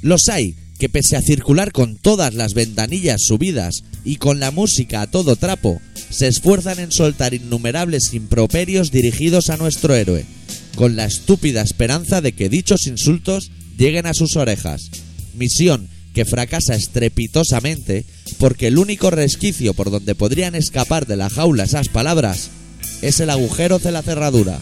Los 0.00 0.28
hay 0.28 0.54
que 0.78 0.88
pese 0.88 1.16
a 1.16 1.22
circular 1.22 1.72
con 1.72 1.96
todas 1.96 2.34
las 2.34 2.54
ventanillas 2.54 3.22
subidas 3.22 3.84
y 4.04 4.16
con 4.16 4.40
la 4.40 4.50
música 4.50 5.02
a 5.02 5.06
todo 5.06 5.36
trapo, 5.36 5.80
se 6.10 6.26
esfuerzan 6.26 6.78
en 6.78 6.92
soltar 6.92 7.34
innumerables 7.34 8.14
improperios 8.14 8.90
dirigidos 8.90 9.50
a 9.50 9.56
nuestro 9.56 9.94
héroe, 9.94 10.24
con 10.74 10.96
la 10.96 11.04
estúpida 11.04 11.62
esperanza 11.62 12.20
de 12.20 12.32
que 12.32 12.48
dichos 12.48 12.86
insultos 12.86 13.50
lleguen 13.78 14.06
a 14.06 14.14
sus 14.14 14.36
orejas. 14.36 14.90
Misión 15.34 15.88
que 16.12 16.24
fracasa 16.24 16.74
estrepitosamente 16.74 18.04
porque 18.38 18.68
el 18.68 18.78
único 18.78 19.10
resquicio 19.10 19.74
por 19.74 19.90
donde 19.90 20.14
podrían 20.14 20.54
escapar 20.54 21.06
de 21.06 21.16
la 21.16 21.28
jaula 21.28 21.64
esas 21.64 21.88
palabras 21.88 22.50
es 23.02 23.20
el 23.20 23.30
agujero 23.30 23.78
de 23.80 23.92
la 23.92 24.02
cerradura. 24.02 24.60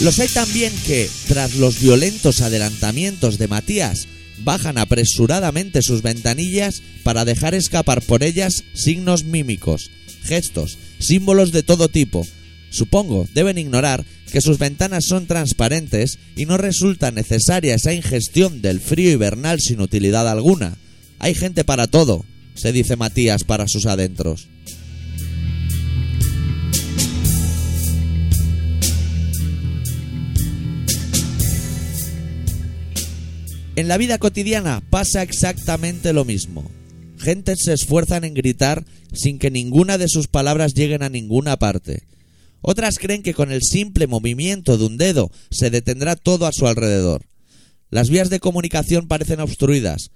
Los 0.00 0.20
hay 0.20 0.28
también 0.28 0.72
que, 0.86 1.10
tras 1.26 1.56
los 1.56 1.80
violentos 1.80 2.40
adelantamientos 2.40 3.36
de 3.36 3.48
Matías, 3.48 4.06
bajan 4.44 4.78
apresuradamente 4.78 5.82
sus 5.82 6.02
ventanillas 6.02 6.82
para 7.02 7.24
dejar 7.24 7.54
escapar 7.54 8.00
por 8.02 8.22
ellas 8.22 8.62
signos 8.74 9.24
mímicos, 9.24 9.90
gestos, 10.22 10.78
símbolos 11.00 11.50
de 11.50 11.64
todo 11.64 11.88
tipo. 11.88 12.24
Supongo 12.70 13.26
deben 13.34 13.58
ignorar 13.58 14.04
que 14.30 14.40
sus 14.40 14.58
ventanas 14.58 15.06
son 15.06 15.26
transparentes 15.26 16.20
y 16.36 16.46
no 16.46 16.58
resulta 16.58 17.10
necesaria 17.10 17.74
esa 17.74 17.92
ingestión 17.92 18.62
del 18.62 18.80
frío 18.80 19.10
hibernal 19.10 19.60
sin 19.60 19.80
utilidad 19.80 20.28
alguna. 20.28 20.76
Hay 21.18 21.34
gente 21.34 21.64
para 21.64 21.88
todo, 21.88 22.24
se 22.54 22.70
dice 22.70 22.94
Matías 22.94 23.42
para 23.42 23.66
sus 23.66 23.86
adentros. 23.86 24.48
En 33.78 33.86
la 33.86 33.96
vida 33.96 34.18
cotidiana 34.18 34.82
pasa 34.90 35.22
exactamente 35.22 36.12
lo 36.12 36.24
mismo. 36.24 36.68
Gentes 37.16 37.60
se 37.62 37.74
esfuerzan 37.74 38.24
en 38.24 38.34
gritar 38.34 38.84
sin 39.12 39.38
que 39.38 39.52
ninguna 39.52 39.98
de 39.98 40.08
sus 40.08 40.26
palabras 40.26 40.74
lleguen 40.74 41.04
a 41.04 41.08
ninguna 41.08 41.58
parte. 41.58 42.02
Otras 42.60 42.98
creen 42.98 43.22
que 43.22 43.34
con 43.34 43.52
el 43.52 43.62
simple 43.62 44.08
movimiento 44.08 44.78
de 44.78 44.84
un 44.84 44.96
dedo 44.96 45.30
se 45.52 45.70
detendrá 45.70 46.16
todo 46.16 46.46
a 46.46 46.52
su 46.52 46.66
alrededor. 46.66 47.26
Las 47.88 48.10
vías 48.10 48.30
de 48.30 48.40
comunicación 48.40 49.06
parecen 49.06 49.38
obstruidas. 49.38 50.10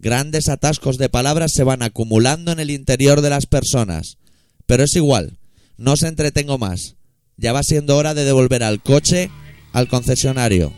Grandes 0.00 0.48
atascos 0.48 0.98
de 0.98 1.08
palabras 1.08 1.52
se 1.54 1.62
van 1.62 1.82
acumulando 1.82 2.50
en 2.50 2.58
el 2.58 2.72
interior 2.72 3.20
de 3.20 3.30
las 3.30 3.46
personas. 3.46 4.18
Pero 4.66 4.82
es 4.82 4.96
igual, 4.96 5.38
no 5.76 5.92
os 5.92 6.02
entretengo 6.02 6.58
más. 6.58 6.96
Ya 7.36 7.52
va 7.52 7.62
siendo 7.62 7.96
hora 7.96 8.12
de 8.12 8.24
devolver 8.24 8.64
al 8.64 8.82
coche 8.82 9.30
al 9.72 9.86
concesionario. 9.86 10.72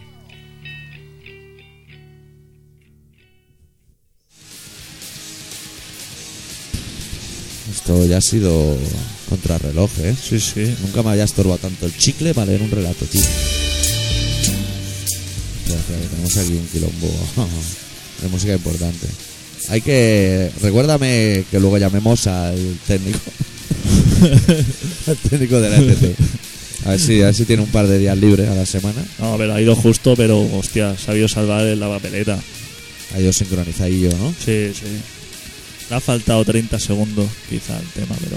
Esto 7.87 8.05
ya 8.05 8.16
ha 8.16 8.20
sido 8.20 8.77
contrarreloj, 9.29 9.88
¿eh? 10.01 10.12
Sí, 10.20 10.40
sí. 10.40 10.75
Nunca 10.83 11.05
me 11.05 11.11
había 11.11 11.22
estorbado 11.22 11.59
tanto 11.59 11.87
el 11.87 11.96
chicle 11.96 12.35
para 12.35 12.46
leer 12.46 12.61
un 12.61 12.70
relato, 12.72 13.05
tío. 13.05 13.22
Que 15.63 16.08
tenemos 16.11 16.37
aquí 16.37 16.54
un 16.54 16.67
quilombo 16.67 17.08
de 18.23 18.29
música 18.29 18.54
importante. 18.54 19.06
Hay 19.69 19.83
que... 19.83 20.50
Recuérdame 20.63 21.44
que 21.48 21.61
luego 21.61 21.79
llamemos 21.79 22.27
al 22.27 22.58
técnico. 22.88 23.21
al 25.06 25.17
técnico 25.19 25.61
de 25.61 25.71
la 25.71 25.77
ETT. 25.77 26.19
A 26.87 26.90
ver, 26.90 26.98
si, 26.98 27.23
a 27.23 27.27
ver 27.27 27.37
si 27.37 27.44
tiene 27.44 27.63
un 27.63 27.71
par 27.71 27.87
de 27.87 28.00
días 28.00 28.19
libres 28.19 28.48
a 28.48 28.56
la 28.56 28.67
semana. 28.67 29.00
No, 29.21 29.35
a 29.35 29.37
ver, 29.37 29.52
ha 29.52 29.61
ido 29.61 29.77
justo, 29.77 30.17
pero 30.17 30.40
hostia, 30.40 30.90
ha 30.90 30.98
sabido 30.98 31.29
salvar 31.29 31.63
la 31.63 31.88
papeleta. 31.88 32.37
Ha 33.15 33.21
ido 33.21 33.33
sincronizadillo, 33.33 34.11
¿no? 34.19 34.35
Sí, 34.44 34.73
sí. 34.75 35.15
Le 35.91 35.97
ha 35.97 36.01
faltado 36.01 36.45
30 36.45 36.79
segundos, 36.81 37.29
quizá, 37.49 37.79
el 37.79 37.87
tema, 37.89 38.15
pero. 38.23 38.37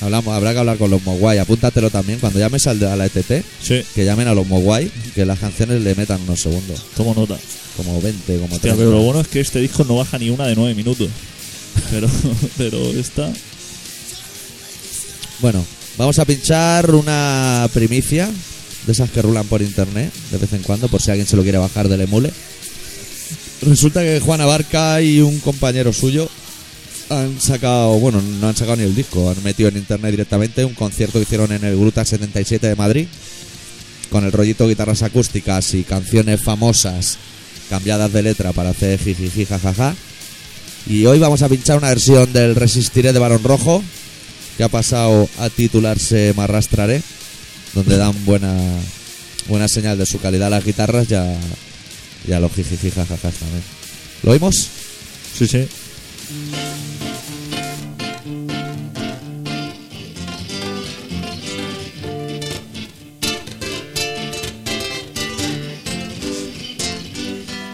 Hablamos, 0.00 0.34
habrá 0.34 0.52
que 0.52 0.58
hablar 0.58 0.76
con 0.78 0.90
los 0.90 1.02
Mogwai. 1.04 1.38
Apúntatelo 1.38 1.88
también. 1.90 2.18
Cuando 2.18 2.38
llames 2.38 2.66
al 2.66 2.78
de- 2.78 2.90
a 2.90 2.96
la 2.96 3.06
ETT, 3.06 3.42
Sí, 3.62 3.82
que 3.94 4.04
llamen 4.04 4.28
a 4.28 4.34
los 4.34 4.46
Mogwai, 4.46 4.90
que 5.14 5.24
las 5.24 5.38
canciones 5.38 5.82
le 5.82 5.94
metan 5.94 6.20
unos 6.22 6.40
segundos. 6.40 6.82
tomo 6.96 7.14
nota. 7.14 7.38
Como 7.76 8.00
20, 8.00 8.34
como 8.34 8.44
Hostia, 8.54 8.72
30. 8.72 8.76
pero 8.76 8.90
lo 8.90 9.02
bueno 9.02 9.20
es 9.20 9.28
que 9.28 9.40
este 9.40 9.60
disco 9.60 9.84
no 9.84 9.96
baja 9.96 10.18
ni 10.18 10.30
una 10.30 10.46
de 10.46 10.54
9 10.56 10.74
minutos. 10.74 11.08
Pero, 11.90 12.08
pero 12.58 12.78
esta. 12.92 13.32
Bueno, 15.40 15.64
vamos 15.98 16.18
a 16.18 16.24
pinchar 16.24 16.90
una 16.94 17.68
primicia 17.72 18.28
de 18.86 18.92
esas 18.92 19.10
que 19.10 19.22
rulan 19.22 19.46
por 19.46 19.62
internet 19.62 20.12
de 20.30 20.38
vez 20.38 20.52
en 20.52 20.62
cuando, 20.62 20.88
por 20.88 21.00
si 21.02 21.10
alguien 21.10 21.26
se 21.26 21.36
lo 21.36 21.42
quiere 21.42 21.58
bajar 21.58 21.88
del 21.88 22.02
emule. 22.02 22.32
Resulta 23.66 24.02
que 24.02 24.20
Juan 24.20 24.42
Abarca 24.42 25.00
y 25.00 25.20
un 25.20 25.38
compañero 25.40 25.92
suyo 25.92 26.28
han 27.08 27.40
sacado, 27.40 27.98
bueno, 27.98 28.20
no 28.20 28.48
han 28.48 28.56
sacado 28.56 28.76
ni 28.76 28.82
el 28.82 28.94
disco, 28.94 29.30
han 29.30 29.42
metido 29.42 29.70
en 29.70 29.78
internet 29.78 30.10
directamente 30.10 30.64
un 30.66 30.74
concierto 30.74 31.18
que 31.18 31.22
hicieron 31.22 31.50
en 31.50 31.64
el 31.64 31.76
Gruta 31.78 32.04
77 32.04 32.66
de 32.66 32.76
Madrid, 32.76 33.06
con 34.10 34.24
el 34.24 34.32
rollito 34.32 34.68
guitarras 34.68 35.02
acústicas 35.02 35.72
y 35.72 35.82
canciones 35.82 36.42
famosas 36.42 37.16
cambiadas 37.70 38.12
de 38.12 38.22
letra 38.22 38.52
para 38.52 38.70
hacer 38.70 38.98
jijiji 38.98 39.46
jajaja. 39.46 39.94
Y 40.86 41.06
hoy 41.06 41.18
vamos 41.18 41.40
a 41.40 41.48
pinchar 41.48 41.78
una 41.78 41.88
versión 41.88 42.30
del 42.34 42.56
Resistiré 42.56 43.14
de 43.14 43.18
Barón 43.18 43.44
Rojo, 43.44 43.82
que 44.58 44.64
ha 44.64 44.68
pasado 44.68 45.26
a 45.38 45.48
titularse 45.48 46.34
Me 46.36 46.42
arrastraré, 46.42 47.02
donde 47.74 47.96
dan 47.96 48.24
buena 48.26 48.54
buena 49.48 49.68
señal 49.68 49.98
de 49.98 50.06
su 50.06 50.20
calidad 50.20 50.50
las 50.50 50.64
guitarras 50.64 51.10
y 51.10 51.14
a, 51.14 51.34
y 52.26 52.32
a 52.32 52.40
los 52.40 52.52
jijiji 52.52 52.90
jajajas 52.90 53.34
también. 53.34 53.62
¿Lo 54.22 54.32
oímos? 54.32 54.68
Sí, 55.36 55.46
sí. 55.46 55.68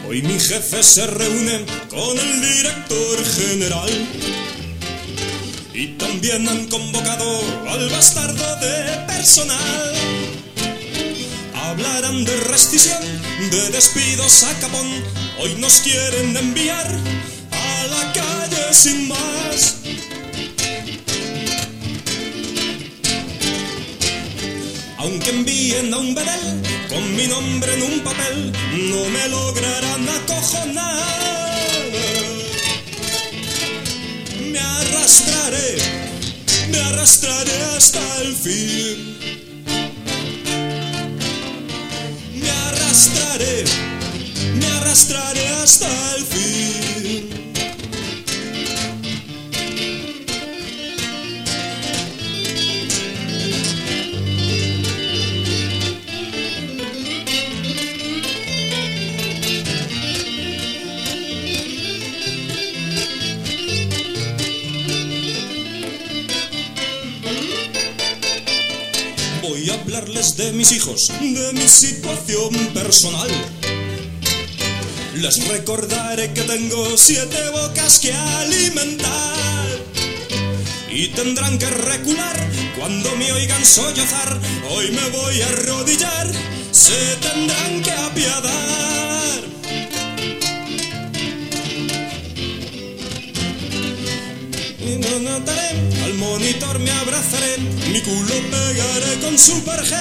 Hoy 0.09 0.23
mi 0.23 0.41
jefe 0.41 0.83
se 0.83 1.07
reúne 1.07 1.65
con 1.89 2.19
el 2.19 2.41
director 2.41 3.25
general 3.25 3.91
y 5.73 5.87
también 5.99 6.49
han 6.49 6.67
convocado 6.67 7.41
al 7.69 7.89
bastardo 7.91 8.57
de 8.57 9.07
personal. 9.07 9.95
Hablarán 11.63 12.25
de 12.25 12.37
rescisión, 12.49 13.03
de 13.51 13.71
despidos 13.71 14.45
a 14.45 14.55
capón. 14.61 14.89
Hoy 15.39 15.55
nos 15.57 15.81
quieren 15.81 16.37
enviar 16.37 16.87
a 17.51 17.87
la 17.87 18.13
calle 18.13 18.73
sin 18.73 19.09
más. 19.09 19.77
Aunque 24.99 25.31
envíen 25.31 25.93
a 25.95 25.99
un 25.99 26.15
bedel 26.15 26.63
con 26.89 27.17
mi 27.17 27.27
nombre 27.27 27.75
en 27.75 27.83
un 27.83 28.01
papel, 28.01 28.53
no 28.91 29.05
me 29.11 29.29
lograrán 29.29 30.09
acojonar. 30.09 31.01
Me 34.53 34.59
arrastraré, 34.59 35.77
me 36.71 36.79
arrastraré 36.79 37.63
hasta 37.77 38.23
el 38.23 38.35
fin. 38.35 39.40
Arrastraré, 42.91 43.65
me 44.57 44.67
arrastraré 44.67 45.47
hasta 45.63 45.87
el 46.17 46.27
fin. 46.27 46.90
Voy 69.51 69.69
a 69.69 69.75
hablarles 69.75 70.37
de 70.37 70.53
mis 70.53 70.71
hijos, 70.71 71.11
de 71.21 71.53
mi 71.53 71.69
situación 71.69 72.55
personal. 72.73 73.29
Les 75.17 75.49
recordaré 75.49 76.33
que 76.33 76.43
tengo 76.43 76.97
siete 76.97 77.51
bocas 77.51 77.99
que 77.99 78.13
alimentar. 78.13 79.67
Y 80.89 81.09
tendrán 81.09 81.59
que 81.59 81.69
recular 81.69 82.37
cuando 82.79 83.17
me 83.17 83.33
oigan 83.33 83.67
sollozar. 83.67 84.41
Hoy 84.71 84.93
me 84.93 85.09
voy 85.09 85.43
a 85.43 85.49
arrodillar, 85.49 86.31
se 86.71 87.17
tendrán 87.17 87.83
que 87.83 87.91
apiadar. 87.91 89.41
Y 94.79 94.97
no 94.97 95.19
notaré, 95.19 95.70
monitor 96.21 96.79
me 96.79 96.91
abrazaré, 96.91 97.57
mi 97.93 98.01
culo 98.03 98.35
pegaré 98.51 99.19
con 99.23 99.39
super 99.39 99.81
G. 99.83 99.95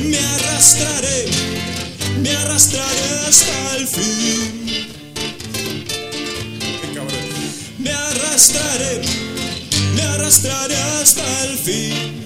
Me 0.00 0.18
arrastraré, 0.18 1.26
me 2.20 2.30
arrastraré 2.30 3.08
hasta 3.28 3.76
el 3.76 3.86
fin. 3.86 4.88
Me 7.78 7.92
arrastraré, 7.92 9.00
me 9.94 10.02
arrastraré 10.02 10.76
hasta 11.00 11.44
el 11.44 11.58
fin. 11.58 12.25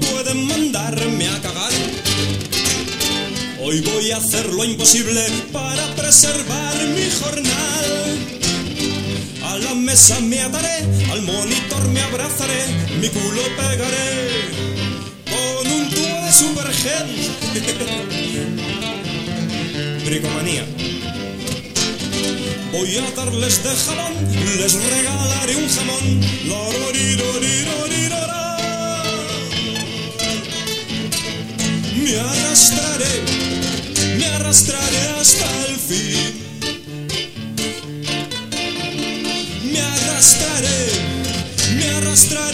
Pueden 0.00 0.46
mandarme 0.46 1.28
a 1.28 1.40
cagar. 1.40 1.72
Hoy 3.60 3.80
voy 3.80 4.10
a 4.10 4.18
hacer 4.18 4.46
lo 4.52 4.64
imposible 4.64 5.22
para 5.52 5.86
preservar 5.94 6.74
mi 6.94 7.10
jornal. 7.18 8.18
A 9.44 9.58
la 9.58 9.74
mesa 9.74 10.20
me 10.20 10.40
ataré, 10.40 10.84
al 11.10 11.22
monitor 11.22 11.88
me 11.88 12.00
abrazaré, 12.00 12.66
mi 13.00 13.08
culo 13.08 13.42
pegaré 13.56 14.50
con 15.32 15.66
un 15.72 15.88
tubo 15.90 16.24
de 16.26 16.32
supergel. 16.32 17.08
Bricomanía. 20.04 20.66
Voy 22.72 22.96
a 22.96 23.10
darles 23.16 23.62
de 23.62 23.70
jamón, 23.70 24.12
les 24.58 24.74
regalaré 24.74 25.56
un 25.56 25.68
jamón. 25.68 26.20
Lororiroriroririrora. 26.48 27.93
Me 32.14 32.20
arrastraré, 32.20 33.24
me 34.18 34.26
arrastraré 34.26 35.00
hasta 35.20 35.46
el 35.66 35.76
fin. 35.76 36.32
Me 39.72 39.80
arrastraré, 39.80 40.92
me 41.76 41.90
arrastraré 41.96 42.53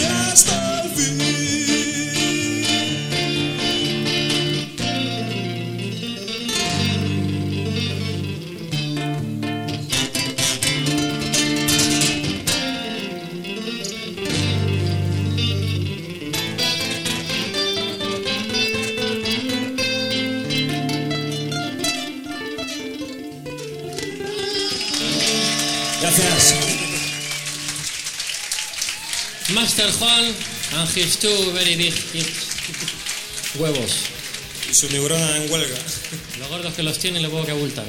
huevos. 33.59 33.93
Y 34.70 34.74
su 34.74 34.89
neurona 34.91 35.37
en 35.37 35.51
huelga. 35.51 35.76
Los 36.39 36.49
gordos 36.49 36.74
que 36.74 36.83
los 36.83 36.99
tienen 36.99 37.22
les 37.22 37.31
puedo 37.31 37.45
que 37.45 37.53
abultan. 37.53 37.85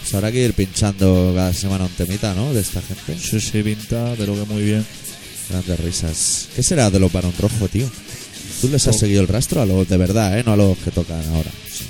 Pues 0.00 0.14
habrá 0.14 0.32
que 0.32 0.44
ir 0.44 0.54
pinchando 0.54 1.32
cada 1.34 1.52
semana 1.52 1.84
un 1.84 1.90
temita, 1.90 2.34
¿no? 2.34 2.54
De 2.54 2.60
esta 2.60 2.80
gente. 2.80 3.18
Sí, 3.18 3.40
sí, 3.40 3.62
pinta, 3.62 4.14
pero 4.16 4.34
que 4.34 4.50
muy 4.50 4.62
bien. 4.62 4.86
Grandes 5.50 5.80
risas. 5.80 6.48
¿Qué 6.56 6.62
será 6.62 6.90
de 6.90 6.98
los 6.98 7.12
Barón 7.12 7.34
Rojo, 7.38 7.68
tío? 7.68 7.90
¿Tú 8.60 8.68
les 8.68 8.86
has 8.86 8.98
seguido 8.98 9.20
el 9.20 9.28
rastro 9.28 9.62
a 9.62 9.66
los 9.66 9.88
de 9.88 9.96
verdad, 9.96 10.38
eh? 10.38 10.42
No 10.44 10.54
a 10.54 10.56
los 10.56 10.78
que 10.78 10.90
tocan 10.90 11.22
ahora. 11.28 11.50
Sí. 11.70 11.84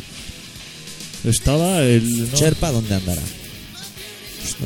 Estaba 1.29 1.83
el. 1.83 2.31
¿no? 2.31 2.37
Cherpa, 2.37 2.73
¿dónde 2.73 2.95
andará? 2.95 3.23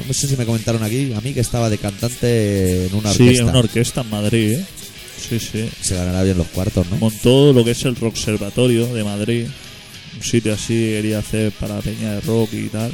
No 0.07 0.13
sé 0.15 0.29
si 0.29 0.37
me 0.37 0.45
comentaron 0.47 0.83
aquí, 0.83 1.13
a 1.15 1.21
mí 1.21 1.33
que 1.33 1.41
estaba 1.41 1.69
de 1.71 1.79
cantante 1.79 2.87
en 2.87 2.95
una 2.95 3.13
Sí, 3.13 3.23
orquesta. 3.23 3.43
en 3.43 3.49
una 3.49 3.59
orquesta 3.59 4.01
en 4.03 4.11
Madrid, 4.11 4.53
¿eh? 4.53 4.67
Sí, 5.29 5.39
sí. 5.39 5.69
Se 5.81 5.95
ganará 5.95 6.23
bien 6.23 6.37
los 6.39 6.49
cuartos, 6.49 6.87
¿no? 6.91 6.97
Montó 6.97 7.53
lo 7.53 7.65
que 7.65 7.71
es 7.73 7.85
el 7.85 7.97
Rockservatorio 7.97 8.87
de 8.93 9.05
Madrid. 9.05 9.47
Un 10.17 10.23
sitio 10.23 10.53
así 10.55 10.75
quería 10.75 11.19
hacer 11.21 11.53
para 11.53 11.79
peña 11.81 12.15
de 12.15 12.21
rock 12.23 12.53
y 12.55 12.69
tal. 12.69 12.93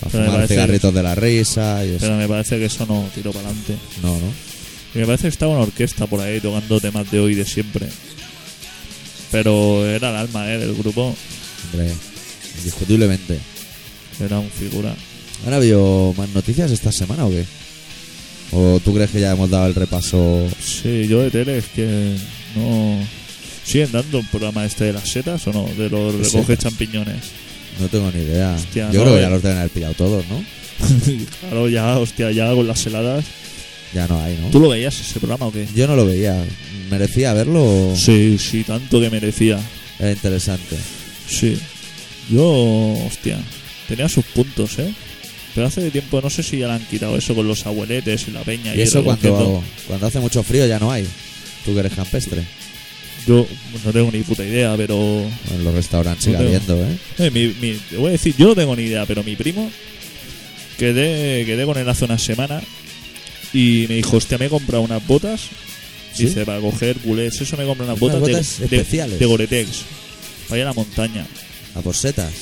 Para 0.00 0.12
Pero 0.12 0.24
fumar 0.32 0.48
cigarritos 0.48 0.94
de 0.94 1.02
la 1.02 1.14
risa 1.14 1.84
y 1.84 1.90
eso. 1.90 1.98
Pero 2.00 2.16
me 2.16 2.28
parece 2.28 2.58
que 2.58 2.66
eso 2.66 2.86
no 2.86 3.08
tiró 3.14 3.32
para 3.32 3.48
adelante. 3.48 3.74
No, 4.02 4.12
no. 4.14 4.32
Y 4.94 4.98
me 4.98 5.06
parece 5.06 5.22
que 5.22 5.28
estaba 5.28 5.52
una 5.52 5.62
orquesta 5.62 6.06
por 6.06 6.20
ahí 6.20 6.40
tocando 6.40 6.80
temas 6.80 7.10
de 7.10 7.20
hoy 7.20 7.34
de 7.34 7.44
siempre. 7.44 7.86
Pero 9.30 9.86
era 9.86 10.10
el 10.10 10.16
alma, 10.16 10.52
¿eh? 10.52 10.58
Del 10.58 10.74
grupo. 10.74 11.14
Hombre, 11.72 11.92
indiscutiblemente. 12.58 13.38
Era 14.20 14.38
un 14.38 14.50
figura. 14.50 14.94
¿Han 15.46 15.54
habido 15.54 16.14
más 16.16 16.28
noticias 16.30 16.70
esta 16.70 16.92
semana 16.92 17.26
o 17.26 17.30
qué? 17.30 17.44
¿O 18.52 18.80
tú 18.84 18.94
crees 18.94 19.10
que 19.10 19.20
ya 19.20 19.32
hemos 19.32 19.48
dado 19.50 19.66
el 19.66 19.74
repaso? 19.74 20.46
Sí, 20.60 21.06
yo 21.08 21.20
de 21.22 21.30
tele 21.30 21.58
es 21.58 21.66
que 21.66 22.16
no. 22.56 22.98
¿Siguen 23.64 23.92
dando 23.92 24.18
un 24.18 24.26
programa 24.26 24.64
este 24.64 24.84
de 24.84 24.92
las 24.92 25.08
setas 25.08 25.46
o 25.46 25.52
no? 25.52 25.64
De 25.78 25.88
los 25.88 26.14
¿Qué 26.14 26.22
recoge 26.24 26.56
setas? 26.56 26.58
champiñones. 26.58 27.24
No 27.78 27.88
tengo 27.88 28.10
ni 28.12 28.22
idea. 28.22 28.54
Hostia, 28.54 28.90
Yo 28.90 29.00
no, 29.00 29.04
creo 29.04 29.14
que 29.14 29.20
eh. 29.20 29.22
ya 29.22 29.30
los 29.30 29.42
deben 29.42 29.58
haber 29.58 29.70
pillado 29.70 29.94
todos, 29.94 30.24
¿no? 30.28 30.44
claro, 31.40 31.68
ya, 31.68 31.98
hostia, 31.98 32.30
ya 32.32 32.52
con 32.52 32.66
las 32.66 32.84
heladas. 32.86 33.24
Ya 33.94 34.06
no 34.08 34.20
hay, 34.20 34.36
¿no? 34.40 34.48
¿Tú 34.48 34.60
lo 34.60 34.68
veías 34.68 34.98
ese 35.00 35.18
programa 35.20 35.46
o 35.46 35.52
qué? 35.52 35.66
Yo 35.74 35.86
no 35.86 35.96
lo 35.96 36.06
veía. 36.06 36.44
¿Merecía 36.90 37.32
verlo? 37.32 37.92
Sí, 37.96 38.36
sí, 38.38 38.64
tanto 38.64 39.00
que 39.00 39.10
merecía. 39.10 39.58
Era 39.98 40.10
interesante. 40.12 40.76
Sí. 41.28 41.58
Yo, 42.30 42.44
hostia, 43.06 43.38
tenía 43.88 44.08
sus 44.08 44.24
puntos, 44.26 44.78
¿eh? 44.78 44.92
Pero 45.54 45.66
hace 45.66 45.90
tiempo, 45.90 46.20
no 46.20 46.30
sé 46.30 46.42
si 46.42 46.58
ya 46.58 46.68
le 46.68 46.74
han 46.74 46.86
quitado 46.86 47.16
eso 47.16 47.34
con 47.34 47.46
los 47.48 47.66
abueletes 47.66 48.26
y 48.28 48.30
la 48.30 48.42
peña. 48.42 48.74
Y 48.74 48.82
eso 48.82 48.98
recogiendo. 49.00 49.36
cuando, 49.36 49.64
cuando 49.88 50.06
hace 50.06 50.20
mucho 50.20 50.42
frío 50.42 50.66
ya 50.66 50.78
no 50.78 50.92
hay. 50.92 51.04
Tú 51.64 51.74
que 51.74 51.80
eres 51.80 51.92
campestre. 51.92 52.42
Yo 53.26 53.46
no 53.84 53.92
tengo 53.92 54.10
ni 54.12 54.20
puta 54.20 54.44
idea, 54.44 54.74
pero. 54.76 54.94
En 55.52 55.64
los 55.64 55.74
restaurantes 55.74 56.24
sigue 56.24 56.36
No 56.38 56.44
tengo. 56.44 56.56
habiendo, 56.56 56.84
¿eh? 56.84 56.96
Eh, 57.26 57.30
mi, 57.30 57.48
mi- 57.60 57.78
te 57.90 57.96
voy 57.96 58.08
a 58.08 58.12
decir, 58.12 58.34
yo 58.38 58.46
no 58.46 58.54
tengo 58.54 58.74
ni 58.76 58.84
idea, 58.84 59.04
pero 59.06 59.22
mi 59.24 59.36
primo. 59.36 59.70
Quedé, 60.78 61.44
quedé 61.44 61.64
con 61.66 61.76
él 61.76 61.88
hace 61.88 62.04
una 62.06 62.18
semana 62.18 62.62
y 63.52 63.84
me 63.88 63.96
dijo, 63.96 64.16
hostia, 64.16 64.38
me 64.38 64.46
he 64.46 64.48
comprado 64.48 64.82
unas 64.82 65.06
botas. 65.06 65.42
¿Sí? 66.14 66.24
Dice, 66.26 66.44
para 66.46 66.60
coger 66.60 66.96
culés, 66.96 67.40
eso 67.40 67.56
me 67.56 67.64
compré 67.64 67.84
unas 67.86 68.00
Unas 68.00 68.18
botas, 68.20 68.26
de- 68.26 68.32
botas 68.32 68.58
de, 68.58 68.64
especiales. 68.76 69.18
de 69.18 69.26
Goretex. 69.26 69.68
Para 70.48 70.58
ir 70.58 70.62
a 70.62 70.68
la 70.70 70.74
montaña. 70.74 71.26
A 71.74 71.80
por 71.82 71.94
setas. 71.94 72.32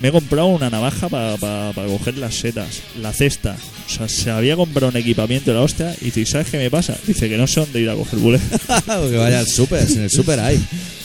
Me 0.00 0.08
he 0.08 0.12
comprado 0.12 0.48
una 0.48 0.70
navaja 0.70 1.10
para 1.10 1.72
coger 1.74 2.16
las 2.16 2.34
setas, 2.34 2.80
la 3.00 3.12
cesta. 3.12 3.56
O 3.86 3.90
sea, 3.90 4.08
se 4.08 4.30
había 4.30 4.56
comprado 4.56 4.88
un 4.90 4.96
equipamiento 4.96 5.50
de 5.50 5.58
la 5.58 5.62
hostia 5.62 5.94
y 6.00 6.06
dice, 6.06 6.24
¿sabes 6.24 6.48
qué 6.48 6.56
me 6.56 6.70
pasa? 6.70 6.96
Dice 7.06 7.28
que 7.28 7.36
no 7.36 7.46
sé 7.46 7.60
dónde 7.60 7.80
ir 7.80 7.90
a 7.90 7.94
coger 7.94 8.18
bullet. 8.18 8.40
Porque 8.86 9.16
vaya 9.18 9.40
al 9.40 9.46
súper, 9.46 9.86
si 9.86 9.94
en 9.94 10.04
el 10.04 10.10
súper 10.10 10.40
hay. 10.40 10.58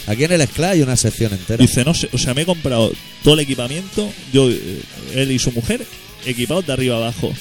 Aquí 0.07 0.23
en 0.23 0.31
el 0.31 0.41
Escla 0.41 0.69
hay 0.69 0.81
una 0.81 0.95
sección 0.95 1.33
entera. 1.33 1.61
Dice, 1.61 1.83
no 1.83 1.93
sé, 1.93 2.07
o 2.13 2.17
sea, 2.17 2.33
me 2.33 2.43
he 2.43 2.45
comprado 2.45 2.93
todo 3.21 3.33
el 3.33 3.41
equipamiento, 3.41 4.09
yo, 4.31 4.49
eh, 4.49 4.81
él 5.13 5.31
y 5.31 5.39
su 5.39 5.51
mujer, 5.51 5.85
equipados 6.25 6.65
de 6.65 6.73
arriba 6.73 6.95
abajo. 6.95 7.33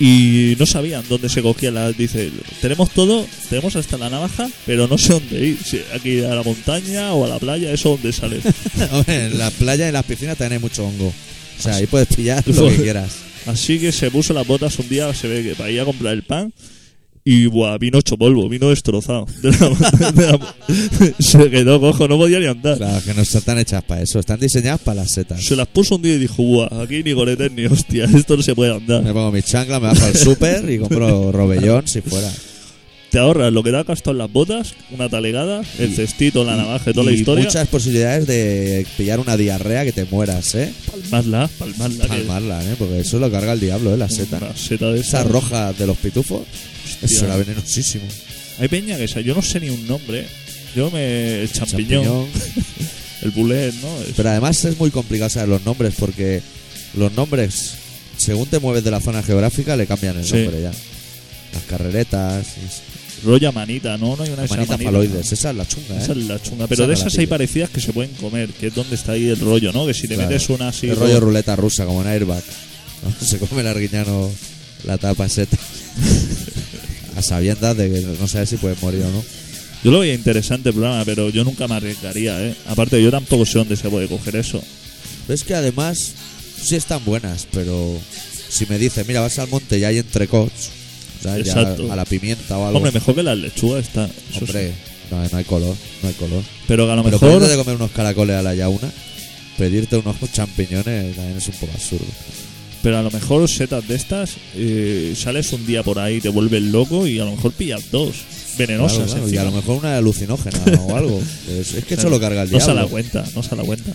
Y 0.00 0.56
no 0.58 0.64
sabían 0.64 1.04
dónde 1.10 1.28
se 1.28 1.42
cogían 1.42 1.74
las. 1.74 1.94
Dice, 1.94 2.30
tenemos 2.62 2.90
todo, 2.90 3.26
tenemos 3.50 3.76
hasta 3.76 3.98
la 3.98 4.08
navaja, 4.08 4.48
pero 4.64 4.88
no 4.88 4.96
sé 4.96 5.12
dónde 5.12 5.46
ir. 5.48 5.58
Si 5.62 5.78
aquí 5.94 6.22
a 6.22 6.34
la 6.34 6.42
montaña 6.42 7.12
o 7.12 7.26
a 7.26 7.28
la 7.28 7.38
playa, 7.38 7.70
eso 7.70 7.90
dónde 7.90 8.12
sale. 8.12 8.40
Hombre, 8.92 9.26
en 9.26 9.38
las 9.38 9.52
playas 9.52 9.84
y 9.84 9.88
en 9.88 9.92
las 9.92 10.04
piscinas 10.06 10.38
también 10.38 10.54
hay 10.54 10.62
mucho 10.62 10.86
hongo. 10.86 11.08
O 11.08 11.62
sea, 11.62 11.76
ahí 11.76 11.86
puedes 11.86 12.08
pillar 12.08 12.42
lo 12.46 12.68
que 12.68 12.76
quieras. 12.76 13.10
Así 13.46 13.78
que 13.78 13.92
se 13.92 14.10
puso 14.10 14.32
las 14.32 14.46
botas 14.46 14.78
un 14.78 14.88
día, 14.88 15.12
se 15.12 15.28
ve 15.28 15.42
que 15.42 15.54
para 15.54 15.70
ir 15.70 15.80
a 15.80 15.84
comprar 15.84 16.14
el 16.14 16.22
pan. 16.22 16.52
Y 17.22 17.46
buah, 17.46 17.76
vino 17.78 17.98
hecho 17.98 18.16
polvo, 18.16 18.48
vino 18.48 18.70
destrozado. 18.70 19.26
De 19.42 19.50
la- 19.50 20.10
de 20.12 20.26
la- 20.26 20.54
se 21.18 21.50
quedó 21.50 21.78
cojo, 21.78 22.08
no 22.08 22.16
podía 22.16 22.40
ni 22.40 22.46
andar. 22.46 22.78
Claro, 22.78 23.04
que 23.04 23.12
no 23.12 23.20
están 23.22 23.58
hechas 23.58 23.82
para 23.84 24.00
eso. 24.02 24.18
Están 24.18 24.40
diseñadas 24.40 24.80
para 24.80 25.02
las 25.02 25.10
setas. 25.12 25.44
Se 25.44 25.54
las 25.54 25.68
puso 25.68 25.96
un 25.96 26.02
día 26.02 26.14
y 26.14 26.18
dijo, 26.18 26.42
buah, 26.42 26.82
aquí 26.82 27.02
ni 27.02 27.12
goletes 27.12 27.52
ni 27.52 27.66
hostia, 27.66 28.04
esto 28.14 28.36
no 28.36 28.42
se 28.42 28.54
puede 28.54 28.74
andar. 28.74 29.02
Me 29.02 29.12
pongo 29.12 29.30
mis 29.32 29.44
chanclas, 29.44 29.80
me 29.82 29.88
bajo 29.88 30.04
al 30.04 30.16
súper 30.16 30.70
y 30.70 30.78
compro 30.78 31.30
robellón 31.32 31.86
si 31.86 32.00
fuera. 32.00 32.32
Te 33.10 33.18
ahorras 33.18 33.52
lo 33.52 33.62
que 33.64 33.70
ha 33.70 33.82
gastado 33.82 34.12
en 34.12 34.18
las 34.18 34.32
botas, 34.32 34.72
una 34.92 35.08
talegada, 35.08 35.62
el 35.80 35.92
cestito, 35.96 36.44
la 36.44 36.54
navaja 36.56 36.90
y 36.90 36.94
toda 36.94 37.06
la 37.06 37.12
historia. 37.12 37.44
muchas 37.44 37.66
posibilidades 37.66 38.26
de 38.28 38.86
pillar 38.96 39.18
una 39.18 39.36
diarrea 39.36 39.84
que 39.84 39.90
te 39.92 40.04
mueras, 40.04 40.54
¿eh? 40.54 40.72
Palmarla, 41.10 41.50
palmarla. 41.58 42.04
que- 42.04 42.08
Palmarla, 42.08 42.64
¿eh? 42.70 42.76
Porque 42.78 43.00
eso 43.00 43.18
lo 43.18 43.28
carga 43.30 43.52
el 43.52 43.58
diablo, 43.60 43.92
¿eh? 43.92 43.96
La 43.96 44.08
seta. 44.08 44.36
Una 44.38 44.56
seta 44.56 44.92
de 44.92 45.00
Esa 45.00 45.24
roja 45.24 45.72
de 45.72 45.86
los 45.88 45.96
pitufos. 45.98 46.42
Eso 47.02 47.24
era 47.24 47.36
venenosísimo. 47.36 48.04
Hay 48.58 48.68
peña 48.68 48.96
que 48.96 49.04
esa, 49.04 49.20
yo 49.20 49.34
no 49.34 49.42
sé 49.42 49.60
ni 49.60 49.70
un 49.70 49.86
nombre. 49.86 50.26
Yo 50.76 50.90
me. 50.90 51.42
El 51.42 51.50
champiñón, 51.52 52.04
Champiñón. 52.04 52.28
el 53.22 53.30
bulet, 53.30 53.74
¿no? 53.74 53.88
Es- 54.02 54.14
Pero 54.16 54.30
además 54.30 54.64
es 54.64 54.78
muy 54.78 54.90
complicado 54.90 55.30
saber 55.30 55.48
los 55.48 55.64
nombres 55.64 55.94
porque 55.98 56.42
los 56.94 57.12
nombres, 57.12 57.72
según 58.16 58.46
te 58.46 58.58
mueves 58.58 58.84
de 58.84 58.90
la 58.90 59.00
zona 59.00 59.22
geográfica, 59.22 59.76
le 59.76 59.86
cambian 59.86 60.18
el 60.18 60.24
Sí. 60.24 60.34
nombre 60.36 60.62
ya. 60.62 60.72
Las 61.54 61.62
carreretas, 61.68 62.46
y- 62.58 63.26
Rolla 63.26 63.52
manita, 63.52 63.98
¿no? 63.98 64.16
No 64.16 64.22
hay 64.22 64.30
una 64.30 64.44
esa 64.44 64.54
manita 64.54 64.72
manita. 64.78 64.90
faloides, 64.92 65.32
esa 65.32 65.50
es 65.50 65.56
la 65.56 65.66
chunga, 65.68 65.94
¿eh? 65.96 66.02
Esa 66.02 66.12
es 66.12 66.18
la 66.18 66.40
chunga. 66.42 66.66
Pero 66.68 66.74
Esa 66.74 66.82
de 66.82 66.86
no 66.86 66.92
la 66.94 66.98
esas 67.00 67.12
hay 67.14 67.18
pillo. 67.26 67.28
parecidas 67.30 67.70
que 67.70 67.80
se 67.80 67.92
pueden 67.92 68.12
comer, 68.14 68.48
que 68.50 68.68
es 68.68 68.74
donde 68.74 68.94
está 68.94 69.12
ahí 69.12 69.28
el 69.28 69.38
rollo, 69.40 69.72
¿no? 69.72 69.86
Que 69.86 69.92
si 69.92 70.08
te 70.08 70.14
Claro. 70.14 70.30
metes 70.30 70.48
una 70.48 70.68
así. 70.68 70.88
el 70.88 70.96
rollo 70.96 71.20
ruleta 71.20 71.54
rusa, 71.56 71.84
como 71.84 72.00
en 72.02 72.08
Airbag. 72.08 72.42
¿no? 73.02 73.14
Se 73.26 73.38
come 73.38 73.60
el 73.60 73.66
arguiñano 73.66 74.30
la 74.84 74.96
tapa 74.96 75.28
seta. 75.28 75.58
A 77.16 77.22
sabiendas 77.22 77.76
de 77.76 77.90
que 77.90 78.00
no 78.20 78.28
sabes 78.28 78.48
si 78.50 78.56
puedes 78.56 78.80
morir 78.82 79.02
o 79.02 79.10
no. 79.10 79.22
Yo 79.82 79.90
lo 79.90 80.00
veía 80.00 80.14
interesante 80.14 80.68
el 80.68 80.74
programa, 80.74 81.04
pero 81.04 81.30
yo 81.30 81.42
nunca 81.44 81.66
me 81.66 81.74
arriesgaría, 81.74 82.40
¿eh? 82.44 82.54
Aparte, 82.66 83.02
yo 83.02 83.10
tampoco 83.10 83.46
sé 83.46 83.58
dónde 83.58 83.76
se 83.76 83.88
puede 83.88 84.08
coger 84.08 84.36
eso. 84.36 84.62
Pero 85.26 85.34
es 85.34 85.42
que 85.42 85.54
además, 85.54 86.12
sí 86.62 86.76
están 86.76 87.04
buenas, 87.04 87.46
pero 87.50 87.98
si 88.48 88.66
me 88.66 88.78
dice, 88.78 89.04
mira, 89.04 89.20
vas 89.20 89.38
al 89.38 89.48
monte 89.48 89.78
y 89.78 89.84
hay 89.84 89.98
entrecots, 89.98 90.70
¿sabes? 91.22 91.46
Ya 91.46 91.52
Exacto. 91.52 91.90
a 91.92 91.96
la 91.96 92.04
pimienta 92.04 92.58
o 92.58 92.66
algo. 92.66 92.76
Hombre, 92.76 92.92
mejor 92.92 93.14
que 93.14 93.22
las 93.22 93.38
lechugas 93.38 93.86
está. 93.86 94.04
eso. 94.04 94.44
Hombre, 94.44 94.72
no, 95.10 95.28
no 95.30 95.38
hay 95.38 95.44
color, 95.44 95.76
no 96.02 96.08
hay 96.08 96.14
color. 96.14 96.42
Pero 96.68 96.86
que 96.86 96.92
a 96.92 96.96
lo 96.96 97.02
Pero 97.04 97.16
mejor. 97.18 97.28
pedirte 97.30 97.48
de 97.52 97.56
comer 97.56 97.76
unos 97.76 97.90
caracoles 97.92 98.36
a 98.36 98.42
la 98.42 98.54
yauna, 98.54 98.92
pedirte 99.56 99.96
unos 99.96 100.16
champiñones 100.32 101.16
también 101.16 101.38
es 101.38 101.48
un 101.48 101.54
poco 101.54 101.72
absurdo. 101.72 102.04
Pero 102.82 102.96
a 102.98 103.02
lo 103.02 103.10
mejor 103.10 103.46
setas 103.48 103.86
de 103.86 103.94
estas, 103.94 104.30
eh, 104.56 105.14
sales 105.16 105.52
un 105.52 105.66
día 105.66 105.82
por 105.82 105.98
ahí, 105.98 106.20
te 106.20 106.30
vuelves 106.30 106.62
loco 106.62 107.06
y 107.06 107.18
a 107.20 107.24
lo 107.26 107.32
mejor 107.32 107.52
pillas 107.52 107.82
dos 107.90 108.14
venenosas. 108.56 108.98
Claro, 109.10 109.12
claro, 109.26 109.28
y 109.34 109.36
a 109.36 109.44
lo 109.44 109.52
mejor 109.52 109.76
una 109.76 109.96
alucinógena 109.98 110.58
o 110.88 110.96
algo. 110.96 111.20
Es, 111.50 111.74
es 111.74 111.84
que 111.84 111.94
Claro. 111.94 112.00
eso 112.02 112.10
lo 112.10 112.20
carga 112.20 112.42
el 112.42 112.50
No 112.50 112.58
se 112.58 112.64
diablo. 112.66 112.82
da 112.82 112.88
cuenta, 112.88 113.24
no 113.34 113.42
se 113.42 113.54
da 113.56 113.62
cuenta. 113.64 113.92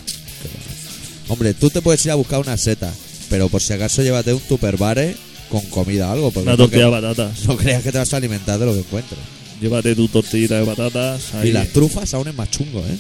Hombre, 1.28 1.54
tú 1.56 1.70
te 1.72 1.82
puedes 1.82 2.06
ir 2.06 2.12
a 2.12 2.16
buscar 2.16 2.40
una 2.40 2.56
seta, 2.58 2.94
pero 3.30 3.50
por 3.50 3.62
si 3.62 3.74
acaso 3.74 4.04
llévate 4.04 4.34
un 4.34 4.40
tupperbare 4.42 5.16
con 5.50 5.62
comida 5.68 6.10
o 6.10 6.12
algo. 6.14 6.32
Porque 6.32 6.44
Una 6.50 6.52
no, 6.58 6.58
tortilla 6.66 6.86
de 6.86 6.92
patatas. 6.92 7.46
no 7.48 7.58
creas 7.58 7.82
que 7.82 7.92
te 7.92 7.98
vas 7.98 8.14
a 8.14 8.18
alimentar 8.18 8.60
de 8.60 8.66
lo 8.68 8.74
que 8.74 8.80
encuentres. 8.80 9.20
Llévate 9.62 9.96
tu 9.96 10.08
tortillita 10.10 10.60
de 10.60 10.66
patatas. 10.66 11.34
Ahí. 11.34 11.50
Y 11.50 11.52
las 11.54 11.70
trufas 11.70 12.14
aún 12.14 12.28
es 12.28 12.36
más 12.36 12.52
chungo, 12.52 12.80
¿eh? 12.82 12.96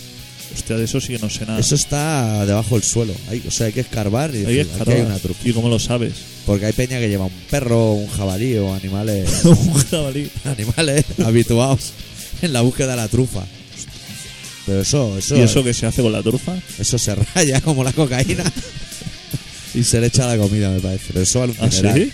Hostia, 0.54 0.78
de 0.78 0.86
eso 0.86 1.02
sí 1.02 1.14
que 1.14 1.20
no 1.20 1.30
sé 1.30 1.46
nada. 1.46 1.60
Eso 1.60 1.76
está 1.76 2.46
debajo 2.46 2.76
del 2.76 2.84
suelo. 2.84 3.14
Hay, 3.30 3.44
o 3.48 3.52
sea, 3.52 3.68
hay 3.68 3.74
que 3.74 3.82
escarbar 3.82 4.34
y 4.34 4.40
decir, 4.40 4.70
aquí 4.80 4.92
hay 4.92 5.02
una 5.02 5.20
trufa. 5.20 5.48
¿Y 5.48 5.54
cómo 5.54 5.70
lo 5.70 5.80
sabes? 5.80 6.14
Porque 6.46 6.66
hay 6.68 6.74
peña 6.74 7.00
que 7.00 7.10
lleva 7.10 7.26
un 7.26 7.34
perro, 7.50 7.94
un 7.94 8.08
jabalí 8.08 8.56
o 8.58 8.74
animales, 8.74 9.30
un 9.46 9.74
jabalí. 9.74 10.30
animales 10.46 11.06
habituados 11.24 11.92
en 12.42 12.54
la 12.54 12.62
búsqueda 12.62 12.92
de 12.92 12.98
la 12.98 13.08
trufa. 13.08 13.46
Pero 14.66 14.82
eso, 14.82 15.18
eso, 15.18 15.38
¿Y 15.38 15.42
eso 15.42 15.64
que 15.64 15.74
se 15.74 15.86
hace 15.86 16.02
con 16.02 16.12
la 16.12 16.24
trufa? 16.24 16.56
eso 16.80 16.98
se 16.98 17.16
raya 17.36 17.62
como 17.62 17.84
la 17.84 17.94
cocaína 17.94 18.44
y 19.76 19.84
se 19.84 20.00
le 20.02 20.08
echa 20.08 20.24
a 20.30 20.36
la 20.36 20.42
comida, 20.42 20.70
me 20.70 20.80
parece. 20.80 21.06
Pero 21.08 21.22
eso 21.22 21.40
vale 21.40 21.54
un 21.60 21.66
¿Ah, 21.66 21.72
sí? 21.72 22.12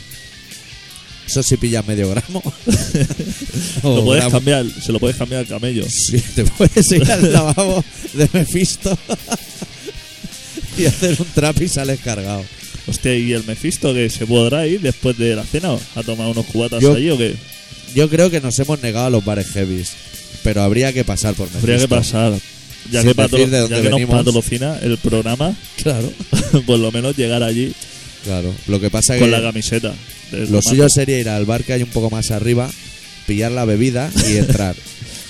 Eso 1.32 1.42
si 1.44 1.56
pillas 1.56 1.88
medio 1.88 2.10
gramo. 2.10 2.44
Lo 3.84 3.96
O 3.96 4.04
puedes 4.04 4.22
gramo. 4.24 4.36
cambiar, 4.38 4.66
se 4.84 4.92
lo 4.92 5.00
puedes 5.00 5.16
cambiar 5.16 5.40
al 5.42 5.48
camello. 5.48 5.86
Sí, 5.90 6.20
te 6.36 6.44
puedes 6.44 6.92
ir 6.92 7.10
al 7.10 7.32
lavabo 7.32 7.86
de 8.14 8.30
Mephisto 8.34 8.98
y 10.78 10.86
hacer 10.86 11.16
un 11.20 11.28
trap 11.34 11.62
y 11.62 11.70
sales 11.70 12.00
cargado. 12.04 12.44
Hostia, 12.88 13.16
¿y 13.16 13.32
el 13.32 13.46
Mefisto 13.46 13.94
que 13.94 14.10
se 14.10 14.26
podrá 14.26 14.68
ir 14.68 14.82
después 14.82 15.18
de 15.18 15.36
la 15.38 15.44
cena 15.46 15.74
a 15.96 16.04
tomar 16.04 16.28
unos 16.28 16.46
cubatas 16.48 16.82
Yo- 16.82 16.96
allí 16.96 17.10
o 17.12 17.18
qué? 17.18 17.34
Yo 17.96 18.10
creo 18.10 18.30
que 18.30 18.42
nos 18.42 18.58
hemos 18.60 18.82
negado 18.82 19.06
a 19.06 19.10
los 19.10 19.24
bares 19.24 19.48
heavies, 19.54 19.92
pero 20.44 20.64
habría 20.64 20.92
que 20.92 21.04
pasar 21.06 21.34
por 21.36 21.48
Mephisto. 21.48 21.66
Habría 21.72 21.80
que 21.80 21.88
pasar. 21.88 22.34
Ya, 22.92 23.04
Sin 23.04 23.14
que, 23.14 23.22
decir 23.22 23.50
de 23.50 23.60
dónde 23.60 23.76
ya 23.78 23.82
que 23.84 23.90
nos 23.90 24.00
venimos. 24.00 24.26
patrocina 24.26 24.78
el 24.82 24.98
programa, 24.98 25.56
Claro, 25.82 26.12
por 26.66 26.78
lo 26.80 26.92
menos 26.92 27.16
llegar 27.16 27.42
allí 27.44 27.72
claro. 28.26 28.54
Lo 28.68 28.80
que 28.82 28.90
pasa 28.90 29.16
es 29.16 29.22
con 29.22 29.30
que 29.30 29.38
la 29.38 29.42
camiseta. 29.42 29.94
Del 30.32 30.52
lo 30.52 30.62
suyo 30.62 30.90
sería 30.90 31.20
ir 31.20 31.30
al 31.30 31.46
bar 31.46 31.64
que 31.64 31.74
hay 31.74 31.84
un 31.84 31.90
poco 31.90 32.10
más 32.10 32.32
arriba, 32.32 32.70
pillar 33.28 33.52
la 33.52 33.66
bebida 33.66 34.10
y 34.30 34.38
entrar. 34.38 34.76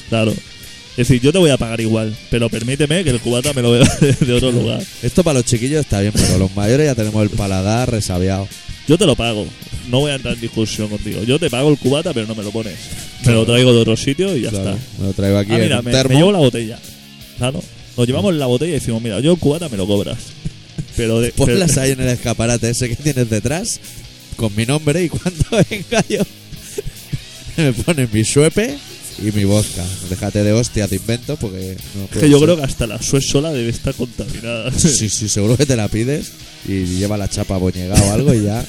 Claro. 0.09 0.31
Es 0.91 1.07
decir, 1.07 1.21
yo 1.21 1.31
te 1.31 1.37
voy 1.37 1.49
a 1.49 1.57
pagar 1.57 1.79
igual, 1.79 2.13
pero 2.29 2.49
permíteme 2.49 3.03
que 3.03 3.11
el 3.11 3.19
cubata 3.21 3.53
me 3.53 3.61
lo 3.61 3.71
vea 3.71 3.83
de 4.19 4.33
otro 4.33 4.51
lugar. 4.51 4.83
Esto 5.01 5.23
para 5.23 5.39
los 5.39 5.45
chiquillos 5.45 5.79
está 5.81 6.01
bien, 6.01 6.11
pero 6.13 6.37
los 6.37 6.53
mayores 6.55 6.85
ya 6.85 6.95
tenemos 6.95 7.23
el 7.23 7.29
paladar 7.29 7.89
resabiado. 7.89 8.47
Yo 8.87 8.97
te 8.97 9.05
lo 9.05 9.15
pago. 9.15 9.45
No 9.89 10.01
voy 10.01 10.11
a 10.11 10.15
entrar 10.15 10.33
en 10.35 10.41
discusión 10.41 10.89
contigo. 10.89 11.23
Yo 11.23 11.39
te 11.39 11.49
pago 11.49 11.69
el 11.71 11.77
cubata, 11.77 12.13
pero 12.13 12.27
no 12.27 12.35
me 12.35 12.43
lo 12.43 12.51
pones. 12.51 12.73
Me 13.25 13.31
lo 13.31 13.45
traigo 13.45 13.73
de 13.73 13.79
otro 13.79 13.95
sitio 13.95 14.35
y 14.35 14.41
ya 14.41 14.49
Claro, 14.49 14.71
está. 14.71 14.81
me 14.99 15.07
lo 15.07 15.13
traigo 15.13 15.37
aquí 15.37 15.51
Ah, 15.53 15.55
en 15.57 15.61
mira, 15.63 15.79
un 15.79 15.85
me, 15.85 15.91
termo. 15.91 16.09
me 16.09 16.15
llevo 16.17 16.31
la 16.33 16.37
botella. 16.39 16.79
Claro. 17.37 17.63
Nos 17.97 18.07
llevamos 18.07 18.33
la 18.35 18.45
botella 18.47 18.71
y 18.71 18.73
decimos, 18.79 19.01
mira, 19.01 19.19
yo 19.21 19.31
el 19.31 19.37
cubata 19.39 19.69
me 19.69 19.77
lo 19.77 19.87
cobras. 19.87 20.17
Pero 20.97 21.21
de. 21.21 21.31
pero- 21.31 21.45
Ponlas 21.45 21.77
ahí 21.77 21.91
en 21.91 22.01
el 22.01 22.09
escaparate 22.09 22.69
ese 22.69 22.89
que 22.89 22.95
tienes 22.97 23.29
detrás 23.29 23.79
con 24.41 24.55
mi 24.55 24.65
nombre 24.65 25.03
y 25.03 25.09
cuando 25.09 25.45
venga 25.69 26.03
yo 26.09 26.23
me 27.57 27.73
ponen 27.73 28.09
mi 28.11 28.25
suepe 28.25 28.75
y 29.19 29.31
mi 29.33 29.43
vodka. 29.43 29.85
Déjate 30.09 30.43
de 30.43 30.51
hostias 30.51 30.89
de 30.89 30.95
invento 30.95 31.35
porque 31.37 31.77
no 31.93 32.09
que 32.09 32.27
yo 32.27 32.39
ser. 32.39 32.45
creo 32.47 32.57
que 32.57 32.63
hasta 32.63 32.87
la 32.87 32.99
Suez 32.99 33.23
sola 33.23 33.51
debe 33.51 33.69
estar 33.69 33.93
contaminada. 33.93 34.71
Sí, 34.71 35.09
sí, 35.09 35.29
seguro 35.29 35.55
que 35.57 35.67
te 35.67 35.75
la 35.75 35.87
pides 35.89 36.31
y 36.67 36.85
lleva 36.85 37.17
la 37.17 37.29
chapa 37.29 37.57
boñega 37.57 37.93
o 38.01 38.11
algo 38.11 38.33
y 38.33 38.43
ya. 38.45 38.65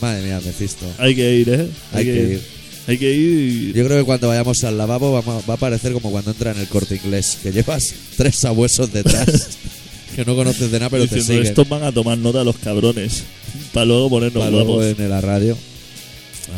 Madre 0.00 0.22
mía, 0.22 0.40
Mephisto. 0.42 0.86
Hay 0.96 1.14
que 1.14 1.34
ir, 1.34 1.48
¿eh? 1.50 1.68
Hay 1.92 2.04
que 2.06 2.14
ir. 2.14 2.42
Hay 2.86 2.96
que 2.96 3.12
ir. 3.12 3.74
Yo 3.74 3.84
creo 3.84 3.98
que 3.98 4.04
cuando 4.04 4.28
vayamos 4.28 4.64
al 4.64 4.78
lavabo 4.78 5.22
va 5.22 5.54
a 5.54 5.56
parecer 5.58 5.92
como 5.92 6.10
cuando 6.10 6.30
entra 6.30 6.52
en 6.52 6.58
el 6.58 6.68
corte 6.68 6.94
inglés, 6.96 7.36
que 7.42 7.52
llevas 7.52 7.92
tres 8.16 8.36
sabuesos 8.36 8.90
detrás 8.94 9.58
que 10.16 10.24
no 10.24 10.34
conoces 10.34 10.70
de 10.70 10.78
nada 10.78 10.90
pero 10.90 11.06
te 11.06 11.14
diciendo, 11.16 11.32
siguen. 11.42 11.46
estos 11.46 11.68
van 11.68 11.82
a 11.84 11.92
tomar 11.92 12.18
nota 12.18 12.42
los 12.44 12.56
cabrones. 12.58 13.22
Para 13.72 13.86
luego 13.86 14.10
ponernos 14.10 14.40
Para 14.40 14.50
luego 14.50 14.74
guapos. 14.74 14.98
en 14.98 15.10
la 15.10 15.20
radio. 15.20 15.56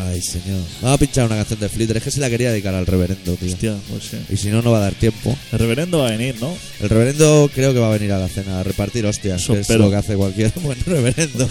Ay, 0.09 0.23
señor. 0.23 0.61
Vamos 0.81 0.97
a 0.97 0.99
pinchar 0.99 1.27
una 1.27 1.37
canción 1.37 1.61
de 1.61 1.69
Flitter. 1.69 1.97
Es 1.99 2.03
que 2.03 2.11
se 2.11 2.21
la 2.21 2.31
quería 2.31 2.51
dedicar 2.51 2.75
al 2.75 2.87
reverendo, 2.87 3.35
tío. 3.37 3.53
Hostia, 3.53 3.77
pues 3.91 4.05
sí. 4.05 4.17
Y 4.31 4.37
si 4.39 4.49
no, 4.49 4.63
no 4.63 4.71
va 4.73 4.79
a 4.79 4.83
dar 4.83 4.95
tiempo. 4.95 5.37
El 5.53 5.59
reverendo 5.59 5.99
va 5.99 6.09
a 6.09 6.11
venir, 6.13 6.37
¿no? 6.41 6.55
El 6.81 6.89
reverendo 6.89 7.51
creo 7.55 7.75
que 7.75 7.79
va 7.79 7.89
a 7.89 7.93
venir 7.93 8.11
a 8.13 8.19
la 8.19 8.29
cena 8.29 8.61
a 8.61 8.63
repartir 8.63 9.05
hostias, 9.05 9.43
Eso 9.43 9.53
que 9.53 9.61
es 9.61 9.65
espero. 9.69 9.85
lo 9.85 9.91
que 9.91 9.97
hace 9.97 10.15
cualquier 10.17 10.51
buen 10.63 10.79
reverendo. 10.87 11.47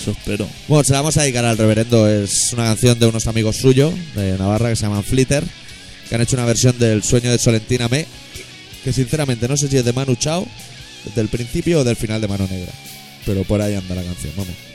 Eso 0.00 0.10
espero. 0.12 0.48
Bueno, 0.68 0.84
se 0.84 0.92
la 0.92 1.00
vamos 1.00 1.16
a 1.18 1.22
dedicar 1.22 1.44
al 1.44 1.58
reverendo. 1.58 2.08
Es 2.08 2.52
una 2.54 2.64
canción 2.64 2.98
de 2.98 3.06
unos 3.06 3.26
amigos 3.26 3.56
suyos 3.56 3.92
de 4.14 4.38
Navarra 4.38 4.70
que 4.70 4.76
se 4.76 4.82
llaman 4.82 5.04
Flitter, 5.04 5.44
que 6.08 6.14
han 6.14 6.22
hecho 6.22 6.36
una 6.36 6.46
versión 6.46 6.78
del 6.78 7.02
sueño 7.02 7.30
de 7.30 7.38
Solentina 7.38 7.88
Me, 7.88 8.06
que 8.82 8.92
sinceramente 8.92 9.46
no 9.48 9.56
sé 9.58 9.68
si 9.68 9.76
es 9.76 9.84
de 9.84 9.92
Manu 9.92 10.14
Chao, 10.16 10.46
desde 11.04 11.20
el 11.20 11.28
principio 11.28 11.80
o 11.80 11.84
del 11.84 11.96
final 11.96 12.20
de 12.20 12.28
Mano 12.28 12.46
Negra. 12.48 12.72
Pero 13.26 13.44
por 13.44 13.60
ahí 13.60 13.74
anda 13.74 13.94
la 13.94 14.02
canción, 14.02 14.32
vamos. 14.36 14.73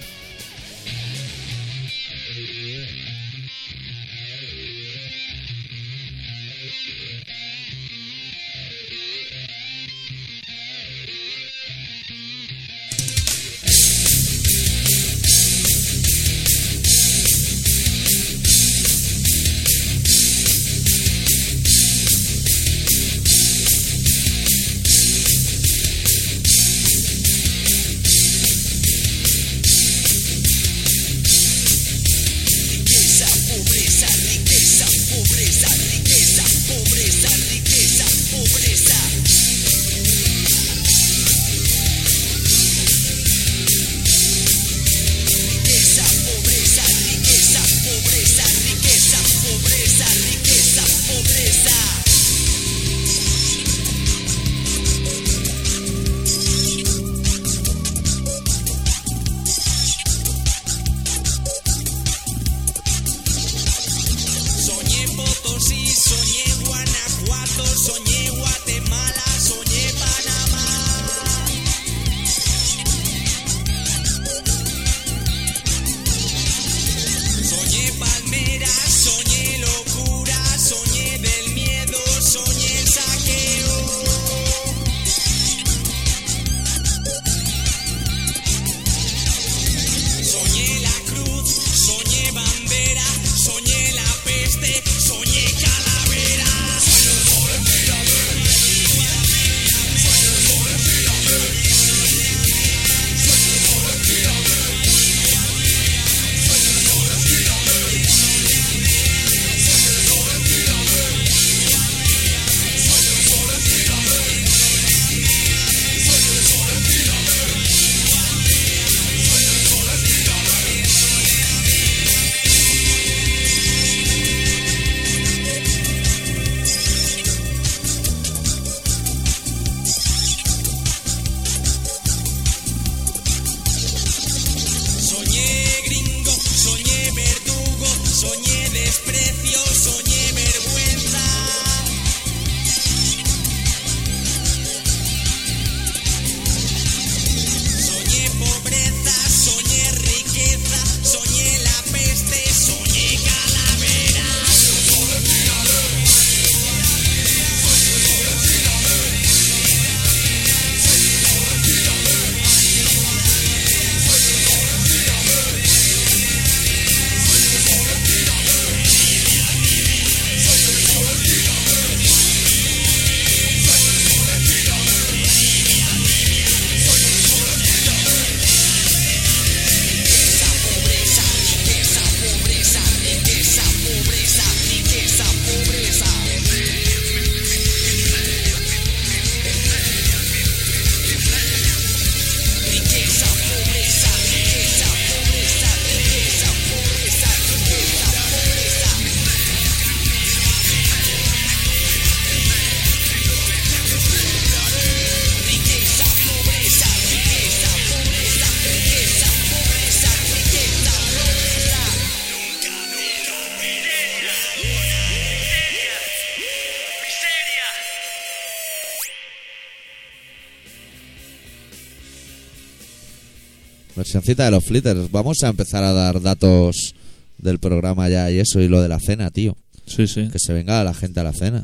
Versioncita 224.10 224.46
de 224.46 224.50
los 224.50 224.64
flitters. 224.64 225.12
Vamos 225.12 225.44
a 225.44 225.50
empezar 225.50 225.84
a 225.84 225.94
dar 225.94 226.20
datos 226.20 226.96
del 227.38 227.60
programa 227.60 228.10
ya 228.10 228.32
y 228.32 228.40
eso 228.40 228.60
y 228.60 228.68
lo 228.68 228.82
de 228.82 228.88
la 228.88 229.00
cena, 229.00 229.30
tío. 229.30 229.56
Sí, 229.86 230.08
sí. 230.08 230.30
Que 230.32 230.40
se 230.40 230.52
venga 230.52 230.84
la 230.84 230.96
gente 230.96 231.20
a 231.20 231.24
la 231.24 231.32
cena. 231.32 231.64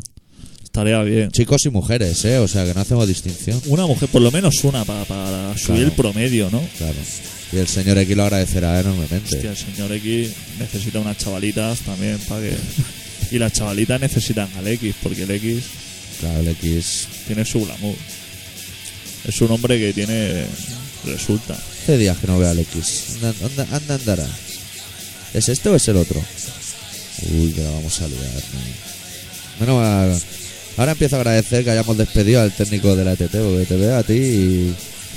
Estaría 0.64 1.02
bien. 1.02 1.32
Chicos 1.32 1.66
y 1.66 1.72
mujeres, 1.72 2.24
¿eh? 2.24 2.38
O 2.38 2.48
sea, 2.48 2.64
que 2.64 2.76
no 2.76 2.82
hacemos 2.82 3.08
distinción. 3.08 3.60
Una 3.66 3.88
mujer, 3.88 4.10
por 4.10 4.22
lo 4.22 4.30
menos 4.30 4.64
una, 4.64 4.86
para, 4.86 5.06
para 5.06 5.58
subir 5.58 5.86
el 5.86 5.92
promedio, 5.94 6.52
¿no? 6.52 6.62
Claro. 6.78 6.94
Y 7.52 7.58
el 7.58 7.68
señor 7.68 7.98
X 7.98 8.16
lo 8.16 8.24
agradecerá 8.26 8.80
enormemente. 8.80 9.38
Hostia, 9.38 9.50
el 9.50 9.58
señor 9.58 9.92
X 9.94 10.30
necesita 10.60 11.00
unas 11.00 11.18
chavalitas 11.18 11.80
también 11.80 12.20
para 12.30 12.42
que. 12.42 12.56
Y 13.32 13.40
las 13.40 13.54
chavalitas 13.54 14.00
necesitan 14.00 14.48
al 14.56 14.68
X, 14.68 14.94
porque 15.02 15.24
el 15.24 15.32
X 15.32 15.64
Claro, 16.20 16.42
el 16.42 16.50
X. 16.50 17.08
tiene 17.26 17.44
su 17.44 17.66
glamour. 17.66 17.96
Es 19.28 19.42
un 19.42 19.50
hombre 19.50 19.80
que 19.80 19.94
tiene. 19.94 20.46
Resulta. 21.06 21.58
Hace 21.86 22.00
días 22.00 22.18
que 22.18 22.26
no 22.26 22.40
veo 22.40 22.50
al 22.50 22.58
X. 22.58 23.18
Anda, 23.22 23.36
anda, 23.46 23.68
anda 23.78 23.94
andará. 23.94 24.28
¿Es 25.36 25.50
este 25.50 25.70
o 25.70 25.76
es 25.76 25.88
el 25.88 25.98
otro? 25.98 26.20
Uy, 27.32 27.52
que 27.52 27.62
la 27.62 27.70
vamos 27.70 28.02
a 28.02 28.08
liar. 28.08 28.22
¿no? 28.34 29.60
Menos 29.60 29.80
mal. 29.80 30.22
Ahora 30.78 30.94
empiezo 30.94 31.16
a 31.16 31.20
agradecer 31.20 31.64
que 31.64 31.70
hayamos 31.70 31.96
despedido 31.96 32.42
al 32.42 32.52
técnico 32.54 32.96
de 32.96 33.06
la 33.06 33.14
ETT, 33.14 33.34
porque 33.34 33.66
te 33.68 33.76
veo 33.76 33.98
a 33.98 34.02
ti 34.02 34.14
y 34.14 34.76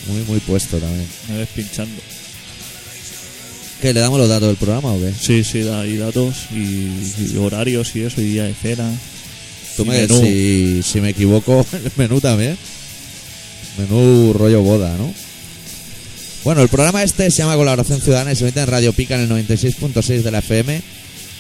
muy, 0.09 0.23
muy 0.25 0.41
puesto 0.41 0.77
también. 0.77 1.07
Me 1.31 1.39
ves 1.39 1.49
pinchando. 1.55 2.03
¿Qué? 3.81 3.95
¿Le 3.95 4.01
damos 4.01 4.19
los 4.19 4.29
datos 4.29 4.49
del 4.49 4.59
programa 4.59 4.93
o 4.93 5.01
qué? 5.01 5.15
Sí, 5.19 5.45
sí, 5.45 5.63
da 5.63 5.87
y 5.87 5.97
datos 5.97 6.49
y, 6.53 7.33
y 7.33 7.37
horarios 7.39 7.97
y 7.97 8.03
eso, 8.03 8.21
y 8.21 8.25
día 8.25 8.45
de 8.45 8.53
cena. 8.53 8.93
Tú 9.75 9.87
me 9.87 10.03
menú. 10.03 10.21
si, 10.21 10.83
si 10.83 11.01
me 11.01 11.09
equivoco, 11.09 11.65
el 11.73 11.93
menú 11.97 12.21
también. 12.21 12.59
Menú 13.79 14.35
rollo 14.35 14.61
boda, 14.61 14.95
¿no? 14.99 15.28
Bueno, 16.49 16.63
el 16.63 16.71
programa 16.71 17.03
este 17.03 17.31
se 17.31 17.43
llama 17.43 17.57
Colaboración 17.57 18.01
Ciudadana 18.01 18.33
y 18.33 18.35
se 18.35 18.45
emite 18.45 18.61
en 18.61 18.69
Radio 18.69 18.95
Pica 18.95 19.17
en 19.17 19.21
el 19.21 19.47
96.6 19.47 20.23
de 20.23 20.31
la 20.31 20.39
FM 20.39 20.81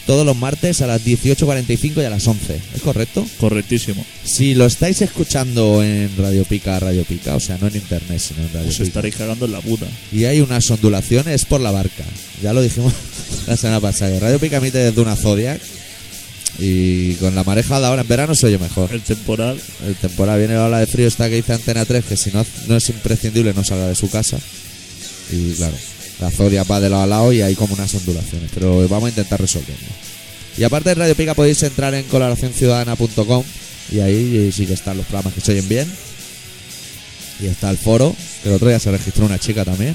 todos 0.06 0.26
los 0.26 0.36
martes 0.36 0.82
a 0.82 0.86
las 0.86 1.02
18.45 1.02 2.02
y 2.02 2.04
a 2.04 2.10
las 2.10 2.26
11. 2.26 2.60
¿Es 2.76 2.82
correcto? 2.82 3.26
Correctísimo. 3.40 4.04
Si 4.22 4.54
lo 4.54 4.66
estáis 4.66 5.00
escuchando 5.00 5.82
en 5.82 6.14
Radio 6.18 6.44
Pica, 6.44 6.78
Radio 6.78 7.04
Pica, 7.04 7.36
o 7.36 7.40
sea, 7.40 7.56
no 7.56 7.68
en 7.68 7.76
internet, 7.76 8.18
sino 8.18 8.42
en 8.42 8.52
Radio 8.52 8.68
Os 8.68 8.74
Pica, 8.74 8.84
estaréis 8.84 9.16
cagando 9.16 9.46
en 9.46 9.52
la 9.52 9.62
puta. 9.62 9.86
y 10.12 10.26
hay 10.26 10.42
unas 10.42 10.70
ondulaciones, 10.70 11.36
es 11.36 11.46
por 11.46 11.62
la 11.62 11.70
barca. 11.70 12.04
Ya 12.42 12.52
lo 12.52 12.60
dijimos 12.60 12.92
la 13.46 13.56
semana 13.56 13.80
pasada. 13.80 14.20
Radio 14.20 14.38
Pica 14.38 14.58
emite 14.58 14.76
desde 14.76 15.00
una 15.00 15.16
Zodiac 15.16 15.58
y 16.58 17.14
con 17.14 17.34
la 17.34 17.44
mareja 17.44 17.80
de 17.80 17.86
ahora 17.86 18.02
en 18.02 18.08
verano 18.08 18.34
se 18.34 18.48
oye 18.48 18.58
mejor. 18.58 18.92
El 18.92 19.00
temporal. 19.00 19.58
El 19.86 19.94
temporal 19.94 20.38
viene 20.38 20.52
la 20.52 20.66
ola 20.66 20.80
de 20.80 20.86
frío, 20.86 21.08
está 21.08 21.30
que 21.30 21.36
dice 21.36 21.54
Antena 21.54 21.86
3 21.86 22.04
que 22.04 22.18
si 22.18 22.30
no, 22.30 22.44
no 22.66 22.76
es 22.76 22.90
imprescindible 22.90 23.54
no 23.54 23.64
salga 23.64 23.88
de 23.88 23.94
su 23.94 24.10
casa. 24.10 24.38
Y 25.30 25.52
claro, 25.52 25.76
la 26.20 26.30
Zodiac 26.30 26.70
va 26.70 26.80
de 26.80 26.90
lado 26.90 27.02
a 27.02 27.06
lado 27.06 27.32
y 27.32 27.42
hay 27.42 27.54
como 27.54 27.74
unas 27.74 27.94
ondulaciones, 27.94 28.50
pero 28.52 28.88
vamos 28.88 29.06
a 29.06 29.10
intentar 29.10 29.40
resolverlo. 29.40 29.88
Y 30.56 30.64
aparte 30.64 30.88
de 30.90 30.94
Radio 30.96 31.14
Pica 31.14 31.34
podéis 31.34 31.62
entrar 31.62 31.94
en 31.94 32.04
colaboracionciudadana.com 32.04 33.44
y 33.92 34.00
ahí 34.00 34.50
sí 34.52 34.66
que 34.66 34.74
están 34.74 34.96
los 34.96 35.06
programas 35.06 35.34
que 35.34 35.40
se 35.40 35.52
oyen 35.52 35.68
bien. 35.68 35.88
Y 37.40 37.46
está 37.46 37.70
el 37.70 37.78
foro, 37.78 38.14
que 38.42 38.48
el 38.48 38.56
otro 38.56 38.68
día 38.68 38.80
se 38.80 38.90
registró 38.90 39.24
una 39.26 39.38
chica 39.38 39.64
también. 39.64 39.94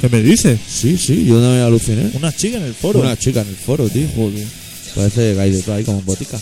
¿Qué 0.00 0.08
me 0.08 0.22
dices? 0.22 0.58
Sí, 0.66 0.96
sí, 0.96 1.24
yo 1.24 1.40
no 1.40 1.52
me 1.52 1.60
aluciné. 1.60 2.10
Una 2.14 2.34
chica 2.34 2.56
en 2.56 2.64
el 2.64 2.74
foro. 2.74 3.00
Una 3.00 3.16
chica 3.16 3.42
en 3.42 3.48
el 3.48 3.56
foro, 3.56 3.88
tío. 3.88 4.08
Joder. 4.16 4.46
Parece 4.94 5.34
que 5.34 5.40
hay 5.40 5.50
de 5.50 5.62
todo 5.62 5.74
ahí 5.74 5.84
como 5.84 5.98
en 5.98 6.06
botica. 6.06 6.40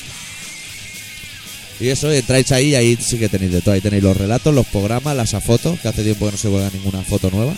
Y 1.81 1.89
eso, 1.89 2.11
entráis 2.13 2.53
ahí 2.53 2.69
y 2.69 2.75
ahí 2.75 2.99
sí 3.01 3.19
que 3.19 3.29
tenéis 3.29 3.53
de 3.53 3.61
todo. 3.63 3.75
Ahí 3.75 3.81
tenéis 3.81 4.03
los 4.03 4.17
relatos, 4.17 4.55
los 4.55 4.67
programas, 4.67 5.17
las 5.17 5.31
fotos, 5.43 5.81
que 5.81 5.89
hace 5.89 6.05
tiempo 6.05 6.27
que 6.27 6.33
no 6.33 6.39
se 6.39 6.49
juega 6.49 6.71
ninguna 6.73 7.03
foto 7.03 7.31
nueva. 7.31 7.55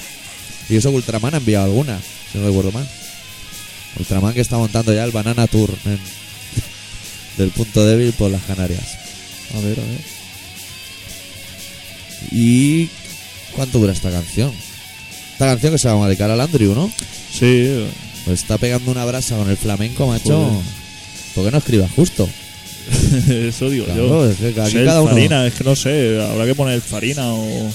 Y 0.69 0.77
eso 0.77 0.91
que 0.91 0.97
Ultraman 0.97 1.35
ha 1.35 1.39
enviado 1.39 1.65
alguna, 1.67 1.99
si 2.33 2.39
no 2.39 2.47
recuerdo 2.47 2.73
mal. 2.73 2.87
Ultraman 3.99 4.35
que 4.35 4.41
está 4.41 4.57
montando 4.59 4.93
ya 4.93 5.05
el 5.05 5.11
Banana 5.13 5.47
Tour 5.47 5.71
en- 5.87 5.99
del 7.39 7.51
punto 7.51 7.85
débil 7.87 8.13
por 8.13 8.31
las 8.31 8.43
Canarias. 8.43 8.85
A 9.55 9.61
ver, 9.61 9.79
a 9.81 9.83
ver. 9.83 10.01
¿Y 12.33 12.89
cuánto 13.55 13.79
dura 13.79 13.93
esta 13.93 14.11
canción? 14.11 14.53
Esta 15.33 15.47
canción 15.47 15.73
que 15.73 15.79
se 15.79 15.89
va 15.89 16.05
a 16.05 16.09
dedicar 16.09 16.31
al 16.31 16.41
Andrew, 16.41 16.75
¿no? 16.75 16.91
Sí, 17.33 17.87
Pues 18.25 18.41
está 18.41 18.59
pegando 18.59 18.91
una 18.91 19.05
brasa 19.05 19.37
con 19.37 19.49
el 19.49 19.57
flamenco, 19.57 20.07
macho. 20.07 20.37
Joder. 20.51 20.65
¿Por 21.35 21.45
qué 21.45 21.51
no 21.53 21.59
escribas 21.59 21.91
justo? 21.93 22.29
eso 23.29 23.71
digo 23.71 23.85
Claro, 23.85 24.07
yo. 24.25 24.31
es 24.31 24.37
que 24.55 24.61
aquí 24.61 24.73
Sé 24.73 24.81
el 24.81 24.87
cada 24.87 25.03
uno- 25.03 25.13
farina, 25.13 25.47
es 25.47 25.55
que 25.55 25.65
no 25.65 25.77
sé, 25.77 26.21
habrá 26.23 26.47
que 26.47 26.55
poner 26.55 26.81
farina 26.81 27.27
o, 27.33 27.71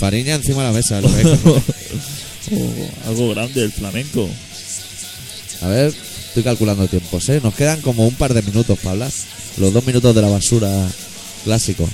Fariña 0.00 0.34
encima 0.34 0.62
de 0.62 0.68
la 0.68 0.72
mesa. 0.74 0.98
es 0.98 1.04
lo 1.04 1.10
que 1.10 1.16
hay 1.18 1.22
que 1.24 1.32
hacer. 1.32 2.58
o 3.04 3.08
algo 3.08 3.30
grande, 3.34 3.62
el 3.62 3.70
flamenco. 3.72 4.28
A 5.62 5.68
ver, 5.68 5.92
estoy 6.28 6.42
calculando 6.42 6.88
tiempos, 6.88 7.28
¿eh? 7.28 7.40
Nos 7.42 7.54
quedan 7.54 7.80
como 7.82 8.06
un 8.06 8.14
par 8.14 8.32
de 8.34 8.40
minutos 8.42 8.78
para 8.78 8.92
hablar. 8.92 9.12
Los 9.58 9.72
dos 9.74 9.84
minutos 9.86 10.14
de 10.14 10.22
la 10.22 10.28
basura 10.28 10.88
clásico. 11.44 11.88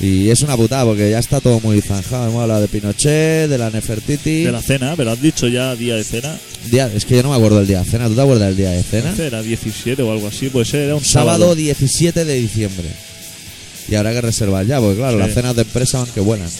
Y 0.00 0.28
es 0.30 0.42
una 0.42 0.56
putada 0.56 0.84
porque 0.84 1.10
ya 1.10 1.18
está 1.18 1.40
todo 1.40 1.58
muy 1.60 1.80
zanjado. 1.80 2.28
Hemos 2.28 2.42
hablado 2.42 2.60
de 2.62 2.68
Pinochet, 2.68 3.48
de 3.48 3.58
la 3.58 3.70
Nefertiti. 3.70 4.42
De 4.44 4.52
la 4.52 4.62
cena, 4.62 4.94
pero 4.96 5.10
has 5.12 5.20
dicho 5.20 5.48
ya 5.48 5.74
día 5.76 5.96
de 5.96 6.04
cena. 6.04 6.36
Día- 6.70 6.90
es 6.94 7.04
que 7.04 7.16
yo 7.16 7.22
no 7.24 7.30
me 7.30 7.36
acuerdo 7.36 7.58
del 7.58 7.66
día 7.66 7.80
de 7.82 7.90
cena. 7.90 8.06
¿Tú 8.08 8.14
te 8.14 8.20
acuerdas 8.20 8.48
del 8.48 8.56
día 8.56 8.70
de 8.70 8.82
cena? 8.82 9.10
Este 9.10 9.26
Era 9.26 9.42
17 9.42 10.00
o 10.02 10.12
algo 10.12 10.28
así, 10.28 10.48
puede 10.50 10.66
ser, 10.66 10.80
era 10.82 10.94
un 10.96 11.04
Sábado 11.04 11.38
sábado. 11.38 11.54
17 11.56 12.24
de 12.24 12.34
diciembre. 12.34 12.88
Y 13.88 13.94
habrá 13.96 14.12
que 14.12 14.20
reservar 14.20 14.66
ya, 14.66 14.80
porque 14.80 14.98
claro, 14.98 15.14
Sí. 15.16 15.18
las 15.24 15.34
cenas 15.34 15.56
de 15.56 15.62
empresa 15.62 15.98
van 15.98 16.08
que 16.08 16.20
vuelan. 16.20 16.50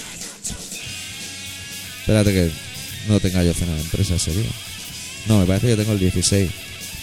Espérate 2.08 2.32
que 2.32 2.50
no 3.06 3.20
tenga 3.20 3.44
yo 3.44 3.52
cena 3.52 3.74
de 3.74 3.82
empresa 3.82 4.14
ese 4.14 4.32
día. 4.32 4.48
No, 5.26 5.40
me 5.40 5.44
parece 5.44 5.66
que 5.66 5.76
tengo 5.76 5.92
el 5.92 5.98
16. 5.98 6.50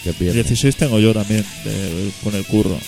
Que 0.03 0.09
El 0.09 0.15
pierdo. 0.15 0.33
16 0.33 0.75
tengo 0.77 0.99
yo 0.99 1.13
también, 1.13 1.45
de- 1.63 2.09
con 2.23 2.33
el 2.33 2.43
curro. 2.43 2.79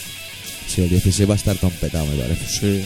Sí, 0.68 0.82
el 0.82 0.89
16 0.89 1.30
va 1.30 1.36
a 1.36 1.38
estar 1.38 1.55
trompetado, 1.57 2.07
me 2.07 2.15
parece. 2.20 2.47
Sí. 2.47 2.86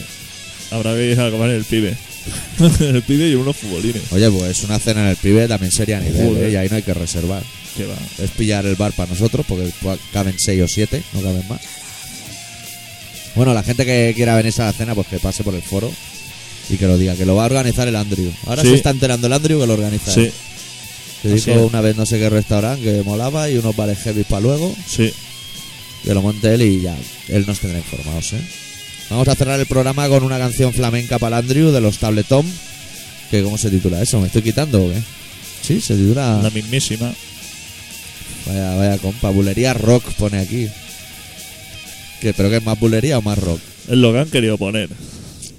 Habrá 0.70 0.94
que 0.94 1.12
ir 1.12 1.18
a 1.18 1.28
en 1.28 1.42
el 1.50 1.64
pibe. 1.64 1.96
el 2.80 3.02
pibe 3.04 3.30
y 3.30 3.34
unos 3.34 3.56
futbolines. 3.56 4.02
Oye, 4.12 4.30
pues 4.30 4.64
una 4.64 4.78
cena 4.78 5.00
en 5.04 5.08
el 5.08 5.16
pibe 5.16 5.48
también 5.48 5.72
sería 5.72 5.98
nivel, 5.98 6.26
Joder. 6.26 6.48
¿eh? 6.48 6.52
Y 6.52 6.56
ahí 6.56 6.68
no 6.68 6.76
hay 6.76 6.82
que 6.82 6.92
reservar. 6.92 7.42
Que 7.74 7.86
va. 7.86 7.96
Es 8.18 8.30
pillar 8.32 8.66
el 8.66 8.76
bar 8.76 8.92
para 8.92 9.08
nosotros, 9.08 9.46
porque 9.48 9.70
caben 10.12 10.34
6 10.38 10.60
o 10.60 10.68
7, 10.68 11.02
no 11.14 11.22
caben 11.22 11.48
más. 11.48 11.60
Bueno, 13.34 13.54
la 13.54 13.62
gente 13.62 13.86
que 13.86 14.12
quiera 14.14 14.36
venirse 14.36 14.60
a 14.60 14.66
la 14.66 14.72
cena, 14.74 14.94
pues 14.94 15.06
que 15.06 15.18
pase 15.18 15.42
por 15.42 15.54
el 15.54 15.62
foro 15.62 15.90
y 16.72 16.78
que 16.78 16.86
lo 16.86 16.96
diga, 16.98 17.14
que 17.14 17.26
lo 17.26 17.34
va 17.36 17.42
a 17.44 17.46
organizar 17.46 17.86
el 17.88 17.96
Andrew. 17.96 18.30
Ahora 18.46 18.62
Sí. 18.62 18.68
se 18.68 18.74
está 18.74 18.90
enterando 18.90 19.26
el 19.26 19.32
Andrew 19.32 19.60
que 19.60 19.66
lo 19.66 19.74
organiza. 19.74 20.12
él. 20.14 20.30
Sí, 20.30 20.32
Que 21.22 21.28
así 21.34 21.50
dijo 21.50 21.60
es. 21.60 21.66
una 21.70 21.80
vez 21.80 21.96
no 21.96 22.06
sé 22.06 22.18
qué 22.18 22.28
restaurante 22.30 22.82
que 22.84 23.02
molaba 23.02 23.48
y 23.50 23.56
unos 23.56 23.76
bares 23.76 23.98
heavy 23.98 24.24
para 24.24 24.40
luego, 24.42 24.74
sí. 24.88 25.12
que 26.04 26.14
lo 26.14 26.22
monte 26.22 26.52
él 26.54 26.62
y 26.62 26.80
ya, 26.82 26.96
él 27.28 27.44
nos 27.46 27.60
tendrá 27.60 27.78
informados, 27.78 28.32
¿eh? 28.32 28.40
Vamos 29.10 29.28
a 29.28 29.34
cerrar 29.34 29.60
el 29.60 29.66
programa 29.66 30.08
con 30.08 30.22
una 30.24 30.38
canción 30.38 30.72
flamenca 30.72 31.18
para 31.18 31.38
el 31.38 31.44
Andrew 31.44 31.70
de 31.70 31.80
los 31.80 31.98
Tabletom. 31.98 32.46
Que 33.30 33.42
¿Cómo 33.42 33.56
se 33.58 33.70
titula 33.70 34.00
eso? 34.02 34.18
¿Me 34.20 34.26
estoy 34.26 34.42
quitando 34.42 34.84
o 34.84 34.90
qué? 34.90 35.00
Sí, 35.62 35.80
se 35.80 35.94
titula... 35.94 36.40
La 36.42 36.50
mismísima. 36.50 37.12
Vaya, 38.46 38.74
vaya 38.76 38.98
compa, 38.98 39.30
bulería 39.30 39.74
rock 39.74 40.04
pone 40.14 40.38
aquí. 40.38 40.66
¿Qué, 42.20 42.32
¿Pero 42.34 42.50
qué 42.50 42.56
es 42.56 42.64
más 42.64 42.78
bulería 42.78 43.18
o 43.18 43.22
más 43.22 43.38
rock? 43.38 43.60
Es 43.88 43.96
lo 43.96 44.12
que 44.12 44.18
han 44.20 44.30
querido 44.30 44.58
poner. 44.58 44.88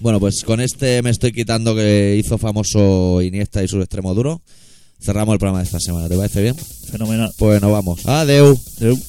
Bueno, 0.03 0.19
pues 0.19 0.43
con 0.43 0.59
este 0.59 1.01
me 1.01 1.11
estoy 1.11 1.31
quitando 1.31 1.73
que 1.73 2.17
hizo 2.17 2.37
famoso 2.37 3.21
Iniesta 3.21 3.63
y 3.63 3.69
su 3.69 3.79
extremo 3.79 4.13
duro. 4.13 4.41
Cerramos 4.99 5.31
el 5.31 5.39
programa 5.39 5.59
de 5.59 5.63
esta 5.63 5.79
semana, 5.79 6.09
¿te 6.09 6.17
parece 6.17 6.41
bien? 6.41 6.57
Fenomenal. 6.91 7.31
Pues 7.37 7.61
nos 7.61 7.71
vamos. 7.71 8.05
Adeu. 8.05 8.59
Eu. 8.81 8.99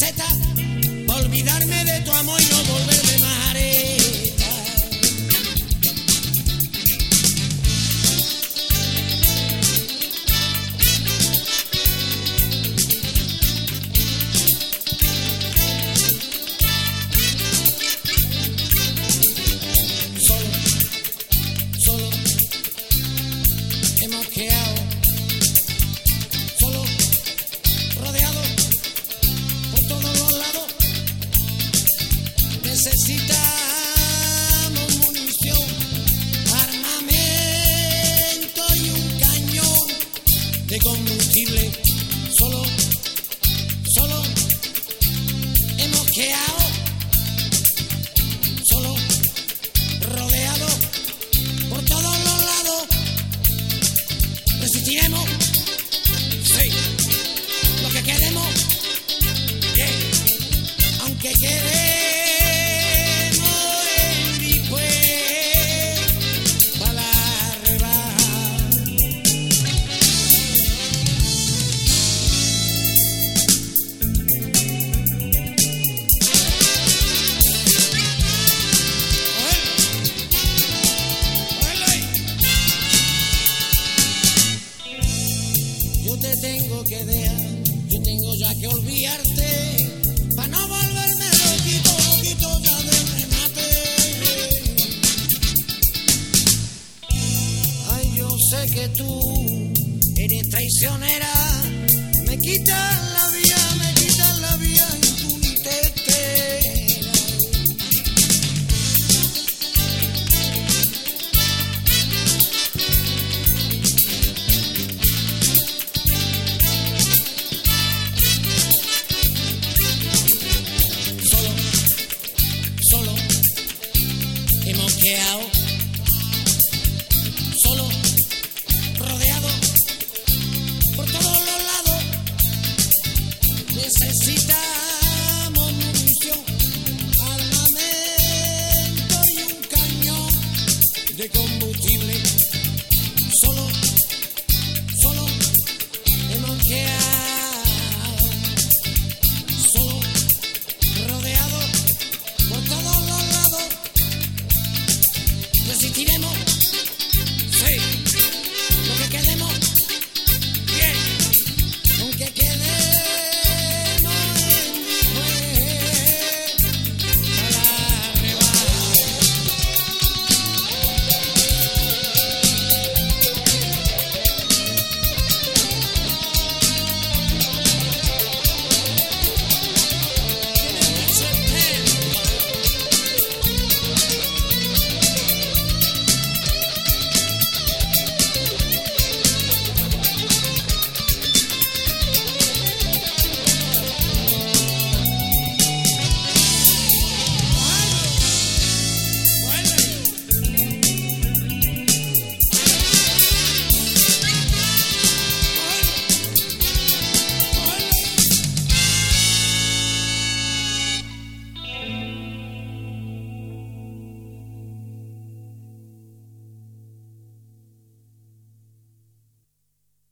Receta, 0.00 0.24
para 1.06 1.20
olvidarme 1.20 1.84
de 1.84 2.00
tu 2.00 2.12
amor 2.12 2.40
y 2.40 2.44
no 2.46 2.56
volverme 2.64 2.79